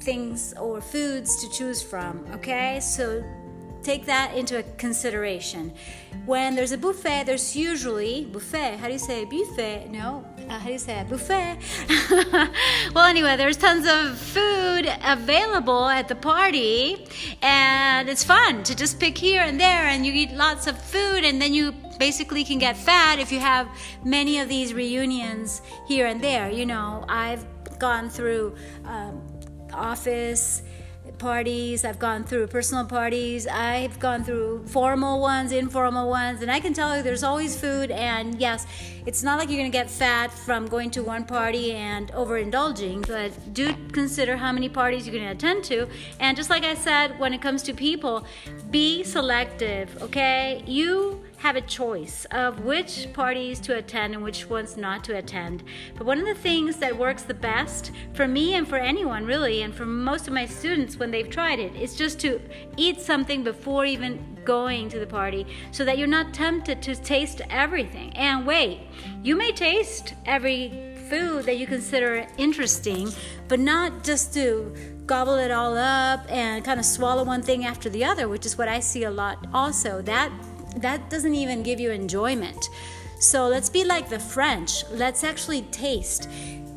things 0.01 0.53
or 0.60 0.81
foods 0.81 1.41
to 1.41 1.50
choose 1.50 1.83
from. 1.83 2.25
Okay, 2.33 2.79
so 2.79 3.24
take 3.83 4.05
that 4.05 4.35
into 4.35 4.63
consideration. 4.77 5.73
When 6.25 6.55
there's 6.55 6.71
a 6.71 6.77
buffet, 6.77 7.25
there's 7.25 7.55
usually 7.55 8.25
buffet. 8.25 8.77
How 8.77 8.87
do 8.87 8.93
you 8.93 8.99
say 8.99 9.25
buffet? 9.25 9.89
No, 9.89 10.25
uh, 10.49 10.59
how 10.59 10.67
do 10.67 10.71
you 10.71 10.79
say 10.79 10.99
it? 10.99 11.09
buffet? 11.09 11.57
well, 12.95 13.05
anyway, 13.05 13.35
there's 13.35 13.57
tons 13.57 13.85
of 13.87 14.17
food 14.17 14.91
available 15.03 15.87
at 15.89 16.07
the 16.07 16.15
party, 16.15 17.07
and 17.41 18.07
it's 18.07 18.23
fun 18.23 18.63
to 18.63 18.75
just 18.75 18.99
pick 18.99 19.17
here 19.17 19.41
and 19.41 19.59
there, 19.59 19.87
and 19.87 20.05
you 20.05 20.13
eat 20.13 20.31
lots 20.31 20.67
of 20.67 20.81
food, 20.81 21.23
and 21.23 21.41
then 21.41 21.53
you 21.53 21.73
basically 21.99 22.43
can 22.43 22.57
get 22.57 22.77
fat 22.77 23.19
if 23.19 23.31
you 23.31 23.39
have 23.39 23.67
many 24.03 24.39
of 24.39 24.47
these 24.47 24.73
reunions 24.73 25.61
here 25.87 26.07
and 26.07 26.21
there. 26.21 26.49
You 26.49 26.65
know, 26.65 27.05
I've 27.09 27.45
gone 27.79 28.09
through 28.09 28.55
um, 28.85 29.21
office 29.73 30.61
parties, 31.17 31.86
I've 31.86 32.00
gone 32.00 32.24
through 32.24 32.48
personal 32.48 32.86
parties, 32.86 33.48
I've 33.48 34.00
gone 34.00 34.24
through 34.24 34.65
formal 34.67 35.20
ones, 35.22 35.51
informal 35.51 36.10
ones, 36.10 36.41
and 36.41 36.51
I 36.51 36.60
can 36.60 36.74
tell 36.74 36.96
you 36.96 37.03
there's 37.03 37.24
always 37.24 37.60
food. 37.60 37.91
And 37.91 38.39
yes, 38.39 38.65
it's 39.05 39.24
not 39.24 39.38
like 39.39 39.50
you're 39.50 39.60
gonna 39.60 39.70
get 39.70 39.89
fat 39.89 40.32
from 40.32 40.67
going 40.67 40.91
to 40.91 41.03
one 41.03 41.25
party 41.25 41.74
and 41.74 42.12
overindulging, 42.12 43.08
but 43.08 43.32
do 43.53 43.74
consider 43.91 44.38
how 44.38 44.51
many 44.51 44.70
parties 44.70 45.08
you're 45.08 45.15
gonna 45.15 45.32
attend 45.32 45.63
to. 45.65 45.88
And 46.20 46.36
just 46.36 46.50
like 46.50 46.63
I 46.63 46.75
said, 46.75 47.20
when 47.20 47.34
it 47.34 47.41
comes 47.41 47.63
to 47.63 47.74
people, 47.74 48.25
be 48.72 49.03
selective, 49.03 50.01
okay? 50.01 50.63
You 50.65 51.24
have 51.43 51.57
a 51.57 51.62
choice 51.62 52.25
of 52.31 52.62
which 52.62 53.12
parties 53.12 53.59
to 53.59 53.75
attend 53.75 54.13
and 54.13 54.23
which 54.23 54.50
ones 54.50 54.77
not 54.77 55.03
to 55.03 55.17
attend. 55.17 55.62
But 55.97 56.07
one 56.07 56.17
of 56.17 56.25
the 56.25 56.41
things 56.41 56.77
that 56.77 56.97
works 56.97 57.23
the 57.23 57.33
best 57.33 57.91
for 58.13 58.29
me 58.29 58.55
and 58.55 58.65
for 58.65 58.77
anyone 58.77 59.25
really, 59.25 59.62
and 59.62 59.75
for 59.75 59.85
most 59.85 60.25
of 60.25 60.33
my 60.33 60.45
students 60.45 60.95
when 60.95 61.12
they've 61.12 61.29
tried 61.29 61.59
it, 61.59 61.75
is 61.75 61.97
just 61.97 62.17
to 62.21 62.39
eat 62.77 63.01
something 63.01 63.43
before 63.43 63.83
even 63.83 64.38
going 64.45 64.88
to 64.88 65.00
the 65.00 65.05
party 65.05 65.45
so 65.71 65.83
that 65.83 65.97
you're 65.97 66.07
not 66.07 66.33
tempted 66.33 66.81
to 66.81 66.95
taste 66.95 67.41
everything. 67.50 68.15
And 68.15 68.47
wait, 68.47 68.79
you 69.21 69.35
may 69.35 69.51
taste 69.51 70.13
every 70.25 70.95
food 71.09 71.43
that 71.43 71.57
you 71.57 71.67
consider 71.67 72.25
interesting, 72.38 73.12
but 73.50 73.59
not 73.59 74.05
just 74.05 74.33
to 74.35 74.73
gobble 75.05 75.35
it 75.35 75.51
all 75.51 75.77
up 75.77 76.25
and 76.29 76.63
kind 76.63 76.79
of 76.79 76.85
swallow 76.85 77.25
one 77.25 77.41
thing 77.41 77.65
after 77.65 77.89
the 77.89 78.05
other, 78.05 78.29
which 78.29 78.45
is 78.45 78.57
what 78.57 78.69
I 78.69 78.79
see 78.79 79.03
a 79.03 79.12
lot 79.12 79.45
also. 79.53 80.01
That 80.01 80.31
that 80.77 81.09
doesn't 81.09 81.35
even 81.35 81.63
give 81.63 81.79
you 81.79 81.91
enjoyment. 81.91 82.69
So 83.19 83.47
let's 83.47 83.69
be 83.69 83.85
like 83.85 84.09
the 84.09 84.19
French. 84.19 84.83
Let's 84.91 85.23
actually 85.23 85.61
taste 85.63 86.29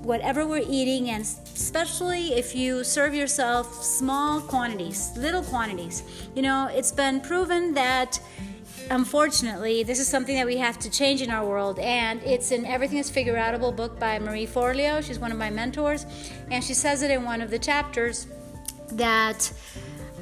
whatever 0.02 0.46
we're 0.46 0.64
eating, 0.68 1.10
and 1.10 1.22
especially 1.22 2.34
if 2.34 2.54
you 2.54 2.84
serve 2.84 3.14
yourself 3.14 3.82
small 3.82 4.40
quantities, 4.40 5.10
little 5.16 5.42
quantities. 5.42 6.04
You 6.36 6.42
know, 6.42 6.68
it's 6.72 6.92
been 6.92 7.20
proven 7.20 7.74
that 7.74 8.20
unfortunately, 8.90 9.82
this 9.82 9.98
is 9.98 10.06
something 10.06 10.36
that 10.36 10.46
we 10.46 10.58
have 10.58 10.78
to 10.78 10.90
change 10.90 11.22
in 11.22 11.30
our 11.30 11.44
world, 11.44 11.80
and 11.80 12.22
it's 12.22 12.52
in 12.52 12.64
Everything 12.64 12.98
is 12.98 13.10
Figure 13.10 13.34
Outable 13.34 13.74
book 13.74 13.98
by 13.98 14.18
Marie 14.20 14.46
Forleo. 14.46 15.02
She's 15.02 15.18
one 15.18 15.32
of 15.32 15.38
my 15.38 15.50
mentors, 15.50 16.06
and 16.50 16.62
she 16.62 16.74
says 16.74 17.02
it 17.02 17.10
in 17.10 17.24
one 17.24 17.40
of 17.40 17.50
the 17.50 17.58
chapters 17.58 18.28
that 18.92 19.52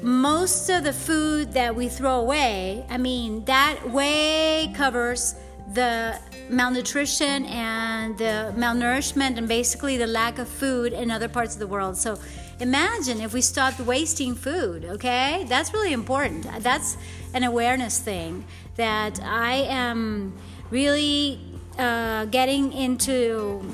most 0.05 0.69
of 0.69 0.83
the 0.83 0.93
food 0.93 1.53
that 1.53 1.75
we 1.75 1.89
throw 1.89 2.19
away, 2.19 2.85
I 2.89 2.97
mean, 2.97 3.43
that 3.45 3.89
way 3.89 4.71
covers 4.75 5.33
the 5.73 6.19
malnutrition 6.47 7.45
and 7.45 8.15
the 8.19 8.53
malnourishment 8.55 9.37
and 9.37 9.47
basically 9.47 9.97
the 9.97 10.05
lack 10.05 10.37
of 10.37 10.47
food 10.47 10.93
in 10.93 11.09
other 11.09 11.27
parts 11.27 11.55
of 11.55 11.59
the 11.59 11.65
world. 11.65 11.97
So 11.97 12.19
imagine 12.59 13.19
if 13.19 13.33
we 13.33 13.41
stopped 13.41 13.79
wasting 13.79 14.35
food, 14.35 14.85
okay? 14.85 15.43
That's 15.49 15.73
really 15.73 15.91
important. 15.91 16.45
That's 16.59 16.97
an 17.33 17.43
awareness 17.43 17.97
thing 17.97 18.45
that 18.75 19.19
I 19.23 19.53
am 19.67 20.33
really 20.69 21.39
uh, 21.79 22.25
getting 22.25 22.73
into 22.73 23.67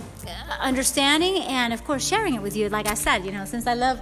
understanding 0.61 1.43
and, 1.43 1.73
of 1.73 1.83
course, 1.83 2.07
sharing 2.07 2.35
it 2.35 2.41
with 2.41 2.55
you. 2.55 2.69
Like 2.69 2.87
I 2.87 2.93
said, 2.93 3.25
you 3.25 3.31
know, 3.33 3.43
since 3.43 3.67
I 3.67 3.73
love 3.73 3.99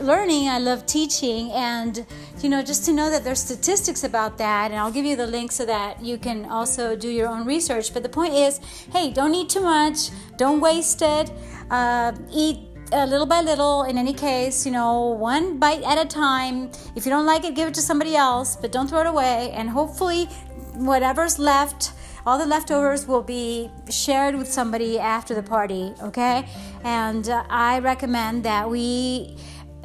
learning, 0.00 0.48
I 0.48 0.58
love 0.58 0.86
teaching, 0.86 1.50
and 1.52 2.06
you 2.40 2.48
know, 2.48 2.62
just 2.62 2.84
to 2.86 2.92
know 2.92 3.10
that 3.10 3.24
there's 3.24 3.40
statistics 3.40 4.04
about 4.04 4.38
that, 4.38 4.70
and 4.70 4.80
I'll 4.80 4.92
give 4.92 5.04
you 5.04 5.16
the 5.16 5.26
link 5.26 5.52
so 5.52 5.64
that 5.66 6.02
you 6.02 6.18
can 6.18 6.46
also 6.46 6.96
do 6.96 7.08
your 7.08 7.28
own 7.28 7.46
research. 7.46 7.92
But 7.92 8.02
the 8.02 8.08
point 8.08 8.34
is, 8.34 8.60
hey, 8.92 9.10
don't 9.10 9.34
eat 9.34 9.50
too 9.50 9.60
much, 9.60 10.10
don't 10.36 10.60
waste 10.60 11.02
it, 11.02 11.30
uh, 11.70 12.12
eat 12.30 12.58
uh, 12.92 13.06
little 13.06 13.26
by 13.26 13.40
little, 13.40 13.82
in 13.84 13.98
any 13.98 14.12
case, 14.12 14.66
you 14.66 14.72
know, 14.72 15.08
one 15.08 15.58
bite 15.58 15.82
at 15.82 15.98
a 15.98 16.06
time. 16.06 16.70
If 16.94 17.04
you 17.06 17.10
don't 17.10 17.26
like 17.26 17.44
it, 17.44 17.54
give 17.54 17.68
it 17.68 17.74
to 17.74 17.82
somebody 17.82 18.14
else, 18.14 18.56
but 18.56 18.72
don't 18.72 18.88
throw 18.88 19.00
it 19.00 19.06
away. 19.06 19.50
And 19.52 19.70
hopefully, 19.70 20.26
whatever's 20.74 21.38
left, 21.38 21.92
all 22.26 22.38
the 22.38 22.46
leftovers 22.46 23.06
will 23.06 23.22
be 23.22 23.70
shared 23.90 24.34
with 24.34 24.50
somebody 24.50 24.98
after 24.98 25.34
the 25.34 25.42
party, 25.42 25.92
okay? 26.02 26.48
And 26.82 27.28
uh, 27.28 27.44
I 27.50 27.80
recommend 27.80 28.44
that 28.44 28.68
we 28.68 29.36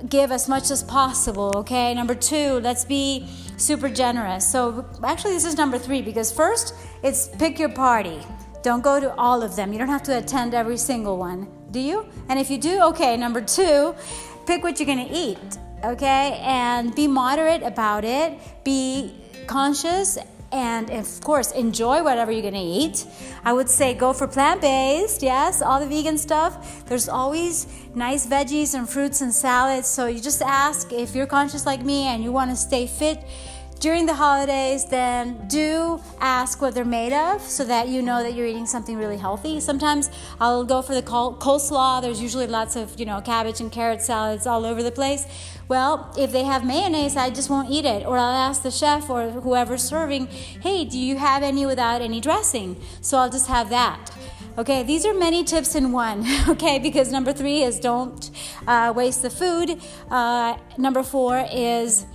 give 0.08 0.32
as 0.32 0.48
much 0.48 0.72
as 0.72 0.84
possible, 0.84 1.52
okay? 1.58 1.94
Number 1.94 2.16
two, 2.16 2.60
let's 2.60 2.86
be 2.86 3.28
super 3.58 3.90
generous. 3.90 4.50
So, 4.50 4.86
actually, 5.04 5.34
this 5.34 5.46
is 5.46 5.58
number 5.58 5.78
three 5.78 6.02
because 6.02 6.32
first, 6.32 6.74
it's 7.04 7.28
pick 7.28 7.60
your 7.60 7.70
party. 7.70 8.20
Don't 8.62 8.84
go 8.84 9.00
to 9.00 9.14
all 9.16 9.42
of 9.42 9.56
them. 9.56 9.72
You 9.72 9.80
don't 9.80 9.90
have 9.90 10.04
to 10.04 10.18
attend 10.18 10.54
every 10.54 10.78
single 10.78 11.18
one, 11.18 11.48
do 11.72 11.80
you? 11.80 12.06
And 12.30 12.40
if 12.40 12.50
you 12.50 12.58
do, 12.58 12.82
okay. 12.84 13.18
Number 13.18 13.42
two, 13.42 13.96
pick 14.46 14.64
what 14.64 14.80
you're 14.80 14.88
gonna 14.88 15.10
eat, 15.12 15.58
okay? 15.84 16.40
And 16.44 16.94
be 16.96 17.08
moderate 17.08 17.64
about 17.64 18.04
it. 18.04 18.38
Be 18.64 19.16
conscious 19.48 20.18
and 20.52 20.90
of 20.90 21.22
course 21.22 21.52
enjoy 21.52 22.04
whatever 22.04 22.32
you're 22.32 22.42
gonna 22.42 22.60
eat. 22.62 23.06
I 23.44 23.54
would 23.54 23.70
say 23.70 23.94
go 23.94 24.14
for 24.14 24.28
plant-based 24.28 25.22
yes 25.22 25.62
all 25.62 25.80
the 25.80 25.88
vegan 25.88 26.18
stuff. 26.18 26.86
There's 26.86 27.10
always 27.10 27.68
nice 27.96 28.26
veggies 28.28 28.74
and 28.74 28.90
fruits 28.90 29.22
and 29.22 29.34
salads 29.34 29.88
so 29.88 30.08
you 30.08 30.20
just 30.20 30.42
ask 30.42 30.92
if 30.92 31.16
you're 31.16 31.28
conscious 31.28 31.66
like 31.66 31.84
me 31.84 32.04
and 32.04 32.24
you 32.24 32.32
want 32.32 32.50
to 32.52 32.56
stay 32.56 32.88
fit 32.88 33.24
during 33.80 34.06
the 34.06 34.14
holidays, 34.14 34.86
then 34.86 35.48
do 35.48 36.02
ask 36.20 36.62
what 36.62 36.76
they're 36.76 36.84
made 36.84 37.14
of 37.14 37.42
so 37.42 37.64
that 37.64 37.88
you 37.88 38.02
know 38.02 38.22
that 38.22 38.34
you're 38.34 38.46
eating 38.46 38.66
something 38.66 38.98
really 38.98 39.18
healthy. 39.18 39.60
Sometimes 39.60 40.10
I'll 40.40 40.66
go 40.66 40.82
for 40.82 40.94
the 40.94 41.02
col- 41.02 41.36
coleslaw. 41.36 42.02
There's 42.02 42.22
usually 42.22 42.48
lots 42.48 42.76
of, 42.76 43.00
you 43.00 43.06
know, 43.06 43.22
cabbage 43.22 43.62
and 43.62 43.72
carrot 43.72 44.02
salads 44.02 44.46
all 44.46 44.66
over 44.66 44.84
the 44.84 44.92
place. 44.92 45.26
Well, 45.70 46.14
if 46.18 46.32
they 46.32 46.44
have 46.44 46.66
mayonnaise, 46.66 47.16
I 47.16 47.30
just 47.30 47.50
won't 47.50 47.70
eat 47.70 47.86
it. 47.86 48.06
Or 48.06 48.18
I'll 48.18 48.50
ask 48.50 48.64
the 48.64 48.72
chef 48.72 49.10
or 49.10 49.30
whoever's 49.30 49.84
serving, 49.84 50.28
hey, 50.28 50.84
do 50.84 50.98
you 50.98 51.18
have 51.18 51.42
any 51.42 51.66
without 51.66 52.02
any 52.02 52.20
dressing? 52.20 52.76
So 53.02 53.18
I'll 53.18 53.30
just 53.30 53.48
have 53.48 53.70
that. 53.70 54.12
Okay, 54.58 54.84
these 54.84 55.06
are 55.06 55.14
many 55.14 55.46
tips 55.46 55.76
in 55.76 55.94
one. 55.94 56.26
Okay, 56.50 56.80
because 56.80 57.12
number 57.12 57.32
three 57.32 57.62
is 57.62 57.80
don't 57.80 58.32
uh, 58.68 58.92
waste 58.94 59.22
the 59.22 59.30
food. 59.30 59.80
Uh, 60.10 60.58
number 60.78 61.04
four 61.04 61.46
is 61.52 62.06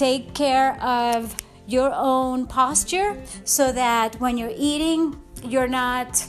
take 0.00 0.32
care 0.32 0.82
of 0.82 1.36
your 1.66 1.92
own 1.94 2.46
posture 2.46 3.22
so 3.44 3.70
that 3.70 4.18
when 4.18 4.38
you're 4.38 4.56
eating, 4.56 5.20
you're 5.44 5.68
not, 5.68 6.24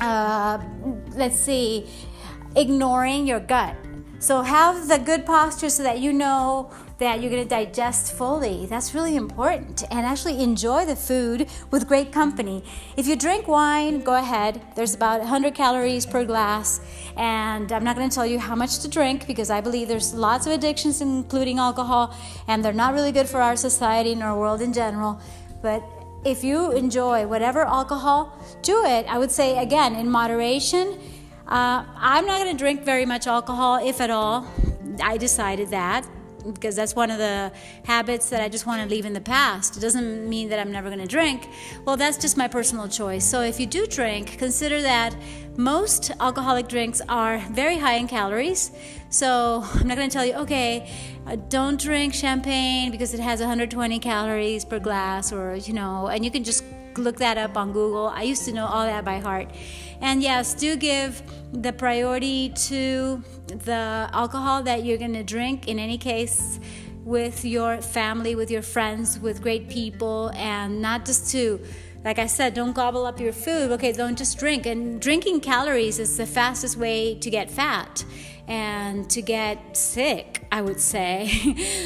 uh, 0.00 0.58
let's 1.10 1.38
see, 1.38 1.86
ignoring 2.56 3.26
your 3.26 3.40
gut. 3.40 3.76
So 4.20 4.40
have 4.40 4.88
the 4.88 4.98
good 4.98 5.26
posture 5.26 5.68
so 5.68 5.82
that 5.82 5.98
you 5.98 6.14
know 6.14 6.70
that 6.98 7.20
you're 7.20 7.30
going 7.30 7.42
to 7.42 7.48
digest 7.48 8.12
fully. 8.12 8.66
That's 8.66 8.94
really 8.94 9.16
important. 9.16 9.82
And 9.90 10.06
actually 10.06 10.42
enjoy 10.42 10.84
the 10.86 10.94
food 10.94 11.48
with 11.70 11.88
great 11.88 12.12
company. 12.12 12.62
If 12.96 13.06
you 13.06 13.16
drink 13.16 13.48
wine, 13.48 14.02
go 14.02 14.14
ahead. 14.14 14.60
There's 14.76 14.94
about 14.94 15.20
100 15.20 15.54
calories 15.54 16.06
per 16.06 16.24
glass. 16.24 16.80
And 17.16 17.72
I'm 17.72 17.82
not 17.82 17.96
going 17.96 18.08
to 18.08 18.14
tell 18.14 18.26
you 18.26 18.38
how 18.38 18.54
much 18.54 18.78
to 18.80 18.88
drink 18.88 19.26
because 19.26 19.50
I 19.50 19.60
believe 19.60 19.88
there's 19.88 20.14
lots 20.14 20.46
of 20.46 20.52
addictions, 20.52 21.00
including 21.00 21.58
alcohol, 21.58 22.14
and 22.46 22.64
they're 22.64 22.72
not 22.72 22.94
really 22.94 23.12
good 23.12 23.28
for 23.28 23.40
our 23.40 23.56
society 23.56 24.12
and 24.12 24.22
our 24.22 24.38
world 24.38 24.60
in 24.60 24.72
general. 24.72 25.20
But 25.62 25.82
if 26.24 26.44
you 26.44 26.72
enjoy 26.72 27.26
whatever 27.26 27.62
alcohol, 27.62 28.38
do 28.62 28.84
it. 28.84 29.06
I 29.08 29.18
would 29.18 29.30
say, 29.30 29.58
again, 29.58 29.96
in 29.96 30.08
moderation. 30.08 30.98
Uh, 31.46 31.84
I'm 31.96 32.24
not 32.24 32.40
going 32.40 32.56
to 32.56 32.58
drink 32.58 32.84
very 32.84 33.04
much 33.04 33.26
alcohol, 33.26 33.84
if 33.86 34.00
at 34.00 34.10
all. 34.10 34.46
I 35.02 35.16
decided 35.16 35.70
that 35.70 36.08
because 36.52 36.76
that's 36.76 36.94
one 36.94 37.10
of 37.10 37.18
the 37.18 37.52
habits 37.84 38.30
that 38.30 38.40
I 38.40 38.48
just 38.48 38.66
want 38.66 38.82
to 38.82 38.88
leave 38.88 39.06
in 39.06 39.12
the 39.12 39.20
past. 39.20 39.76
It 39.76 39.80
doesn't 39.80 40.28
mean 40.28 40.48
that 40.50 40.58
I'm 40.58 40.70
never 40.70 40.88
going 40.88 41.00
to 41.00 41.06
drink. 41.06 41.48
Well, 41.84 41.96
that's 41.96 42.18
just 42.18 42.36
my 42.36 42.48
personal 42.48 42.88
choice. 42.88 43.24
So 43.24 43.40
if 43.40 43.58
you 43.58 43.66
do 43.66 43.86
drink, 43.86 44.38
consider 44.38 44.82
that 44.82 45.16
most 45.56 46.10
alcoholic 46.20 46.68
drinks 46.68 47.00
are 47.08 47.38
very 47.50 47.78
high 47.78 47.94
in 47.94 48.08
calories. 48.08 48.70
So 49.10 49.64
I'm 49.74 49.86
not 49.86 49.96
going 49.96 50.10
to 50.10 50.12
tell 50.12 50.26
you, 50.26 50.34
okay, 50.34 50.90
uh, 51.26 51.36
don't 51.48 51.80
drink 51.80 52.14
champagne 52.14 52.90
because 52.90 53.14
it 53.14 53.20
has 53.20 53.40
120 53.40 53.98
calories 54.00 54.64
per 54.64 54.78
glass, 54.78 55.32
or, 55.32 55.54
you 55.54 55.72
know, 55.72 56.08
and 56.08 56.24
you 56.24 56.30
can 56.30 56.44
just 56.44 56.64
look 56.98 57.18
that 57.18 57.38
up 57.38 57.56
on 57.56 57.72
Google. 57.72 58.08
I 58.08 58.22
used 58.22 58.44
to 58.46 58.52
know 58.52 58.66
all 58.66 58.84
that 58.86 59.04
by 59.04 59.18
heart. 59.18 59.50
And 60.00 60.22
yes, 60.22 60.54
do 60.54 60.76
give 60.76 61.22
the 61.52 61.72
priority 61.72 62.50
to 62.68 63.22
the 63.46 64.08
alcohol 64.12 64.62
that 64.64 64.84
you're 64.84 64.98
going 64.98 65.14
to 65.14 65.24
drink 65.24 65.68
in 65.68 65.78
any 65.78 65.98
case 65.98 66.58
with 67.04 67.44
your 67.44 67.80
family, 67.80 68.34
with 68.34 68.50
your 68.50 68.62
friends, 68.62 69.18
with 69.18 69.42
great 69.42 69.68
people, 69.68 70.30
and 70.34 70.80
not 70.80 71.04
just 71.04 71.30
to, 71.32 71.60
like 72.04 72.18
I 72.18 72.26
said, 72.26 72.54
don't 72.54 72.72
gobble 72.72 73.06
up 73.06 73.20
your 73.20 73.32
food. 73.32 73.70
Okay, 73.72 73.92
don't 73.92 74.16
just 74.16 74.38
drink. 74.38 74.66
And 74.66 75.00
drinking 75.00 75.40
calories 75.40 75.98
is 75.98 76.16
the 76.16 76.26
fastest 76.26 76.76
way 76.76 77.14
to 77.16 77.30
get 77.30 77.50
fat 77.50 78.04
and 78.46 79.08
to 79.10 79.22
get 79.22 79.76
sick, 79.76 80.46
I 80.50 80.60
would 80.62 80.80
say. 80.80 81.28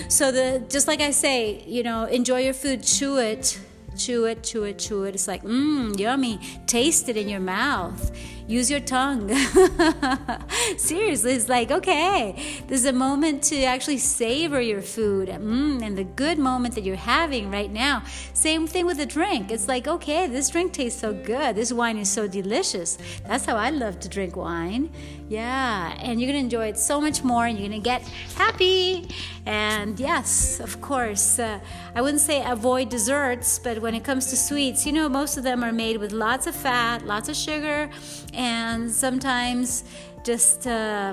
so 0.08 0.32
the 0.32 0.64
just 0.68 0.88
like 0.88 1.00
I 1.00 1.10
say, 1.10 1.62
you 1.66 1.82
know, 1.82 2.04
enjoy 2.04 2.42
your 2.42 2.54
food, 2.54 2.82
chew 2.82 3.18
it, 3.18 3.60
chew 3.98 4.24
it, 4.24 4.42
chew 4.42 4.64
it, 4.64 4.78
chew 4.78 5.04
it. 5.04 5.14
It's 5.14 5.28
like, 5.28 5.42
mmm, 5.42 5.98
yummy. 5.98 6.38
Taste 6.66 7.08
it 7.08 7.16
in 7.16 7.28
your 7.28 7.40
mouth 7.40 8.12
use 8.48 8.70
your 8.70 8.80
tongue. 8.80 9.28
Seriously, 10.78 11.32
it's 11.32 11.48
like, 11.48 11.70
okay, 11.70 12.62
there's 12.66 12.86
a 12.86 12.92
moment 12.92 13.42
to 13.44 13.62
actually 13.64 13.98
savor 13.98 14.60
your 14.60 14.80
food 14.80 15.28
mm, 15.28 15.82
and 15.82 15.96
the 15.96 16.04
good 16.04 16.38
moment 16.38 16.74
that 16.74 16.82
you're 16.82 16.96
having 16.96 17.50
right 17.50 17.70
now. 17.70 18.02
Same 18.32 18.66
thing 18.66 18.86
with 18.86 18.98
a 19.00 19.06
drink. 19.06 19.52
It's 19.52 19.68
like, 19.68 19.86
okay, 19.86 20.26
this 20.26 20.48
drink 20.48 20.72
tastes 20.72 21.00
so 21.00 21.12
good. 21.12 21.54
This 21.54 21.72
wine 21.72 21.98
is 21.98 22.10
so 22.10 22.26
delicious. 22.26 22.96
That's 23.26 23.44
how 23.44 23.56
I 23.56 23.70
love 23.70 24.00
to 24.00 24.08
drink 24.08 24.34
wine. 24.34 24.90
Yeah, 25.28 25.94
and 26.00 26.18
you're 26.18 26.28
gonna 26.28 26.38
enjoy 26.42 26.68
it 26.68 26.78
so 26.78 27.02
much 27.02 27.22
more 27.22 27.44
and 27.44 27.58
you're 27.58 27.68
gonna 27.68 27.82
get 27.82 28.00
happy. 28.34 29.06
And 29.44 30.00
yes, 30.00 30.58
of 30.58 30.80
course, 30.80 31.38
uh, 31.38 31.60
I 31.94 32.00
wouldn't 32.00 32.22
say 32.22 32.42
avoid 32.42 32.88
desserts, 32.88 33.58
but 33.58 33.82
when 33.82 33.94
it 33.94 34.04
comes 34.04 34.26
to 34.30 34.36
sweets, 34.36 34.86
you 34.86 34.92
know, 34.92 35.06
most 35.06 35.36
of 35.36 35.44
them 35.44 35.62
are 35.62 35.72
made 35.72 35.98
with 35.98 36.12
lots 36.12 36.46
of 36.46 36.54
fat, 36.54 37.04
lots 37.04 37.28
of 37.28 37.36
sugar, 37.36 37.90
and 38.32 38.90
sometimes 38.90 39.84
just 40.24 40.66
uh, 40.66 41.12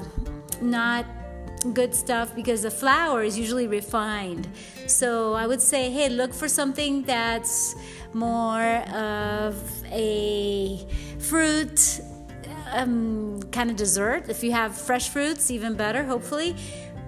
not 0.62 1.06
good 1.74 1.94
stuff 1.94 2.34
because 2.36 2.62
the 2.62 2.72
flour 2.72 3.22
is 3.24 3.38
usually 3.38 3.68
refined. 3.68 4.48
So 4.88 5.34
I 5.34 5.46
would 5.46 5.62
say, 5.62 5.90
hey, 5.90 6.08
look 6.08 6.34
for 6.34 6.48
something 6.48 7.04
that's 7.04 7.76
more 8.14 8.78
of 8.94 9.56
a 9.92 10.88
fruit 11.20 12.00
um, 12.72 13.42
kind 13.52 13.70
of 13.70 13.76
dessert. 13.76 14.30
If 14.30 14.44
you 14.44 14.52
have 14.52 14.78
fresh 14.78 15.10
fruits, 15.10 15.52
even 15.52 15.76
better, 15.76 16.04
hopefully. 16.04 16.56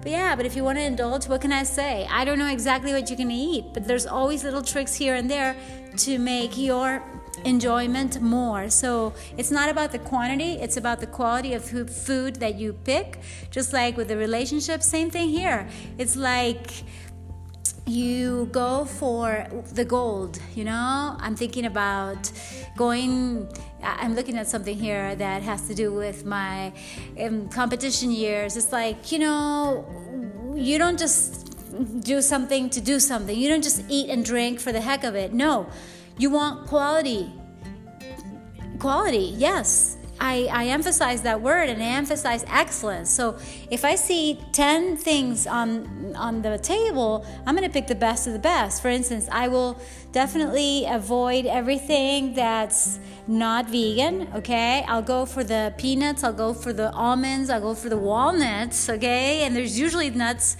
But 0.02 0.12
yeah, 0.12 0.36
but 0.36 0.46
if 0.46 0.54
you 0.54 0.62
want 0.62 0.78
to 0.78 0.84
indulge, 0.84 1.26
what 1.26 1.40
can 1.40 1.52
I 1.52 1.64
say? 1.64 2.06
I 2.10 2.24
don't 2.24 2.38
know 2.38 2.48
exactly 2.48 2.92
what 2.92 3.10
you're 3.10 3.16
to 3.16 3.34
eat, 3.34 3.64
but 3.74 3.86
there's 3.86 4.06
always 4.06 4.44
little 4.44 4.62
tricks 4.62 4.94
here 4.94 5.16
and 5.16 5.28
there 5.30 5.56
to 5.98 6.18
make 6.18 6.56
your 6.56 7.02
enjoyment 7.44 8.20
more. 8.20 8.70
So 8.70 9.12
it's 9.36 9.50
not 9.50 9.68
about 9.68 9.92
the 9.92 9.98
quantity, 9.98 10.52
it's 10.52 10.76
about 10.76 11.00
the 11.00 11.06
quality 11.06 11.54
of 11.54 11.64
food 11.64 12.36
that 12.36 12.54
you 12.56 12.72
pick. 12.72 13.20
Just 13.50 13.72
like 13.72 13.96
with 13.96 14.08
the 14.08 14.16
relationship, 14.16 14.82
same 14.82 15.10
thing 15.10 15.28
here. 15.28 15.68
It's 15.98 16.16
like 16.16 16.84
you 17.86 18.46
go 18.52 18.84
for 18.84 19.46
the 19.72 19.84
gold, 19.84 20.38
you 20.54 20.64
know? 20.64 21.16
I'm 21.18 21.34
thinking 21.34 21.66
about 21.66 22.30
going 22.76 23.48
I'm 23.82 24.14
looking 24.14 24.36
at 24.36 24.48
something 24.48 24.76
here 24.76 25.14
that 25.16 25.42
has 25.42 25.68
to 25.68 25.74
do 25.74 25.92
with 25.92 26.24
my 26.24 26.72
um, 27.20 27.48
competition 27.48 28.10
years. 28.10 28.56
It's 28.56 28.72
like, 28.72 29.12
you 29.12 29.18
know, 29.18 29.86
you 30.56 30.78
don't 30.78 30.98
just 30.98 31.54
do 32.00 32.22
something 32.22 32.70
to 32.70 32.80
do 32.80 32.98
something. 32.98 33.38
You 33.38 33.48
don't 33.48 33.62
just 33.62 33.84
eat 33.88 34.08
and 34.10 34.24
drink 34.24 34.58
for 34.60 34.72
the 34.72 34.80
heck 34.80 35.04
of 35.04 35.14
it. 35.14 35.32
No, 35.32 35.68
you 36.16 36.30
want 36.30 36.66
quality. 36.66 37.32
Quality, 38.78 39.34
yes. 39.36 39.97
I, 40.20 40.48
I 40.52 40.66
emphasize 40.66 41.22
that 41.22 41.40
word 41.40 41.68
and 41.68 41.82
I 41.82 41.86
emphasize 41.86 42.44
excellence. 42.48 43.10
So 43.10 43.38
if 43.70 43.84
I 43.84 43.94
see 43.94 44.40
10 44.52 44.96
things 44.96 45.46
on, 45.46 46.14
on 46.16 46.42
the 46.42 46.58
table, 46.58 47.24
I'm 47.46 47.54
going 47.56 47.68
to 47.68 47.72
pick 47.72 47.86
the 47.86 47.94
best 47.94 48.26
of 48.26 48.32
the 48.32 48.38
best. 48.38 48.82
For 48.82 48.88
instance, 48.88 49.28
I 49.30 49.48
will 49.48 49.78
definitely 50.12 50.86
avoid 50.86 51.46
everything 51.46 52.34
that's 52.34 52.98
not 53.26 53.68
vegan, 53.68 54.28
okay? 54.34 54.84
I'll 54.88 55.02
go 55.02 55.26
for 55.26 55.44
the 55.44 55.74
peanuts, 55.78 56.24
I'll 56.24 56.32
go 56.32 56.54
for 56.54 56.72
the 56.72 56.90
almonds, 56.92 57.50
I'll 57.50 57.60
go 57.60 57.74
for 57.74 57.88
the 57.88 57.98
walnuts, 57.98 58.88
okay? 58.88 59.42
And 59.42 59.54
there's 59.54 59.78
usually 59.78 60.10
nuts 60.10 60.56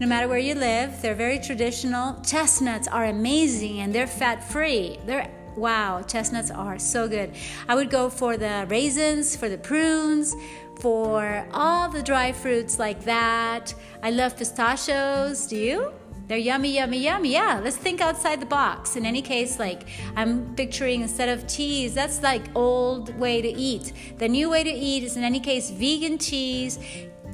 no 0.00 0.06
matter 0.06 0.26
where 0.26 0.38
you 0.38 0.54
live. 0.54 1.02
They're 1.02 1.14
very 1.14 1.38
traditional. 1.38 2.20
Chestnuts 2.22 2.88
are 2.88 3.04
amazing 3.04 3.80
and 3.80 3.94
they're 3.94 4.06
fat 4.06 4.42
free. 4.42 4.98
They're 5.04 5.30
wow, 5.56 6.02
chestnuts 6.02 6.50
are 6.50 6.78
so 6.78 7.08
good. 7.08 7.34
I 7.68 7.74
would 7.74 7.90
go 7.90 8.08
for 8.10 8.36
the 8.36 8.66
raisins, 8.68 9.36
for 9.36 9.48
the 9.48 9.58
prunes, 9.58 10.34
for 10.80 11.46
all 11.52 11.88
the 11.88 12.02
dry 12.02 12.32
fruits 12.32 12.78
like 12.78 13.04
that. 13.04 13.74
I 14.02 14.10
love 14.10 14.36
pistachios. 14.36 15.46
Do 15.46 15.56
you? 15.56 15.92
They're 16.30 16.38
yummy, 16.38 16.76
yummy, 16.76 16.98
yummy. 16.98 17.32
Yeah, 17.32 17.60
let's 17.60 17.76
think 17.76 18.00
outside 18.00 18.40
the 18.40 18.46
box. 18.46 18.94
In 18.94 19.04
any 19.04 19.20
case, 19.20 19.58
like 19.58 19.88
I'm 20.14 20.54
picturing 20.54 21.02
instead 21.02 21.28
of 21.28 21.48
cheese, 21.48 21.92
that's 21.92 22.22
like 22.22 22.42
old 22.54 23.18
way 23.18 23.42
to 23.42 23.48
eat. 23.48 23.92
The 24.18 24.28
new 24.28 24.48
way 24.48 24.62
to 24.62 24.70
eat 24.70 25.02
is 25.02 25.16
in 25.16 25.24
any 25.24 25.40
case 25.40 25.70
vegan 25.70 26.18
cheese. 26.18 26.78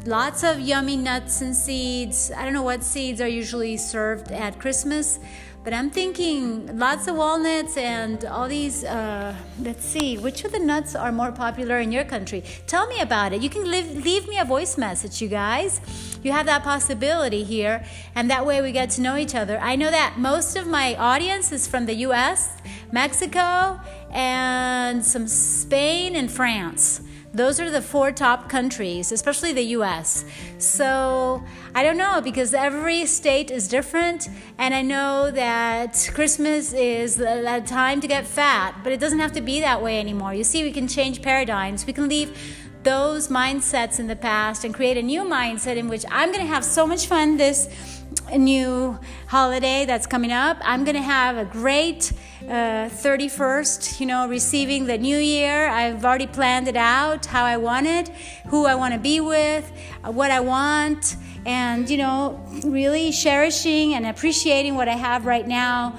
Lots 0.07 0.45
of 0.45 0.61
yummy 0.61 0.97
nuts 0.97 1.43
and 1.43 1.55
seeds. 1.55 2.33
I 2.35 2.45
don't 2.45 2.55
know 2.55 2.63
what 2.63 2.83
seeds 2.83 3.21
are 3.21 3.29
usually 3.29 3.77
served 3.77 4.33
at 4.33 4.59
Christmas, 4.59 5.19
but 5.67 5.75
I'm 5.75 5.91
thinking 5.91 6.79
lots 6.79 7.09
of 7.09 7.17
walnuts 7.17 7.77
and 7.77 8.25
all 8.27 8.47
these. 8.47 8.85
Uh, 8.85 9.35
let's 9.61 9.85
see, 9.85 10.17
which 10.17 10.45
of 10.45 10.53
the 10.53 10.61
nuts 10.61 10.95
are 10.95 11.11
more 11.11 11.33
popular 11.33 11.81
in 11.81 11.91
your 11.91 12.05
country? 12.05 12.45
Tell 12.69 12.87
me 12.87 13.01
about 13.01 13.33
it. 13.33 13.43
You 13.43 13.51
can 13.51 13.69
leave, 13.69 14.05
leave 14.05 14.29
me 14.29 14.39
a 14.39 14.45
voice 14.45 14.79
message, 14.79 15.21
you 15.21 15.27
guys. 15.27 15.81
You 16.23 16.31
have 16.31 16.47
that 16.47 16.63
possibility 16.63 17.43
here, 17.43 17.85
and 18.15 18.31
that 18.31 18.47
way 18.47 18.63
we 18.63 18.71
get 18.71 18.91
to 18.91 19.01
know 19.01 19.17
each 19.17 19.35
other. 19.35 19.59
I 19.59 19.75
know 19.75 19.91
that 19.91 20.15
most 20.19 20.55
of 20.57 20.69
my 20.69 20.95
audience 20.95 21.51
is 21.51 21.67
from 21.67 21.87
the 21.87 21.95
US, 22.07 22.49
Mexico, 22.93 23.81
and 24.13 25.05
some 25.05 25.27
Spain 25.27 26.15
and 26.15 26.31
France. 26.31 27.01
Those 27.37 27.61
are 27.61 27.71
the 27.71 27.83
four 27.83 28.13
top 28.13 28.49
countries, 28.49 29.13
especially 29.13 29.53
the 29.53 29.77
US. 29.79 30.25
So 30.57 31.45
I 31.75 31.83
don't 31.83 31.99
know 31.99 32.23
because 32.23 32.55
every 32.55 33.05
state 33.05 33.51
is 33.51 33.69
different, 33.69 34.31
and 34.57 34.75
I 34.75 34.81
know 34.81 35.31
that 35.31 36.11
Christmas 36.15 36.73
is 36.73 37.21
a 37.21 37.61
time 37.61 38.01
to 38.01 38.09
get 38.09 38.27
fat, 38.27 38.77
but 38.83 38.91
it 38.91 39.01
doesn't 39.01 39.19
have 39.19 39.33
to 39.33 39.43
be 39.43 39.61
that 39.61 39.83
way 39.83 40.01
anymore. 40.01 40.33
You 40.33 40.45
see, 40.45 40.65
we 40.65 40.73
can 40.73 40.89
change 40.89 41.21
paradigms. 41.21 41.87
We 41.87 41.93
can 41.93 42.09
leave 42.09 42.39
those 42.85 43.29
mindsets 43.29 44.01
in 44.01 44.07
the 44.07 44.17
past 44.17 44.65
and 44.65 44.73
create 44.73 44.97
a 44.97 45.03
new 45.03 45.23
mindset 45.23 45.77
in 45.77 45.89
which 45.89 46.07
I'm 46.11 46.33
going 46.33 46.47
to 46.47 46.51
have 46.51 46.65
so 46.65 46.87
much 46.87 47.07
fun 47.07 47.37
this 47.37 47.96
new 48.35 48.99
holiday 49.29 49.85
that's 49.85 50.07
coming 50.07 50.33
up. 50.33 50.57
I'm 50.63 50.85
to 50.85 51.01
have 51.01 51.37
a 51.37 51.45
great 51.45 52.13
uh, 52.45 52.89
31st, 52.89 54.01
you 54.01 54.07
know, 54.07 54.29
receiving 54.29 54.87
the 54.87 54.99
new 54.99 55.17
year. 55.17 55.69
I've 55.69 56.05
already 56.05 56.27
planned 56.27 56.69
it 56.69 56.77
out, 56.77 57.27
how 57.27 57.45
I 57.45 57.57
want 57.57 57.87
it, 57.87 58.09
who 58.49 58.67
I 58.67 58.75
want 58.75 58.95
to 58.95 59.01
be 59.01 59.21
with, 59.21 59.71
uh, 60.05 60.13
what 60.13 60.31
I 60.31 60.41
want, 60.41 61.17
and, 61.45 61.89
you 61.89 61.97
know, 61.97 62.41
really 62.65 63.13
cherishing 63.13 63.95
and 63.95 64.07
appreciating 64.07 64.75
what 64.75 64.89
I 64.89 64.97
have 64.97 65.27
right 65.27 65.47
now. 65.47 65.99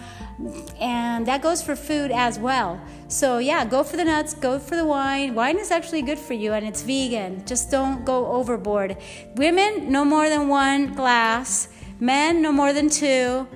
And 0.79 1.25
that 1.25 1.41
goes 1.41 1.61
for 1.61 1.75
food 1.75 2.11
as 2.11 2.37
well. 2.37 2.79
So, 3.07 3.37
yeah, 3.39 3.65
go 3.65 3.83
for 3.83 3.97
the 3.97 4.03
nuts, 4.03 4.33
go 4.33 4.59
for 4.59 4.75
the 4.75 4.85
wine. 4.85 5.33
Wine 5.33 5.57
is 5.57 5.71
actually 5.71 6.01
good 6.01 6.19
for 6.19 6.33
you 6.33 6.53
and 6.53 6.65
it's 6.65 6.81
vegan. 6.81 7.45
Just 7.45 7.71
don't 7.71 8.05
go 8.05 8.27
overboard. 8.27 8.97
Women, 9.35 9.91
no 9.91 10.05
more 10.05 10.29
than 10.29 10.47
one 10.47 10.93
glass 10.93 11.69
men 11.99 12.41
no 12.41 12.51
more 12.51 12.73
than 12.73 12.89
two 12.89 13.47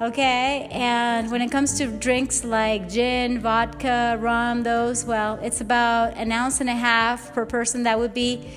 okay? 0.00 0.68
And 0.70 1.30
when 1.30 1.40
it 1.40 1.50
comes 1.50 1.78
to 1.78 1.86
drinks 1.86 2.44
like 2.44 2.88
gin 2.88 3.38
vodka 3.40 4.18
rum 4.20 4.62
those 4.62 5.04
well 5.04 5.38
it's 5.42 5.60
about 5.60 6.14
an 6.16 6.32
ounce 6.32 6.60
and 6.60 6.68
a 6.68 6.74
half 6.74 7.32
per 7.32 7.46
person. 7.46 7.82
That 7.84 7.98
would 7.98 8.14
be 8.14 8.50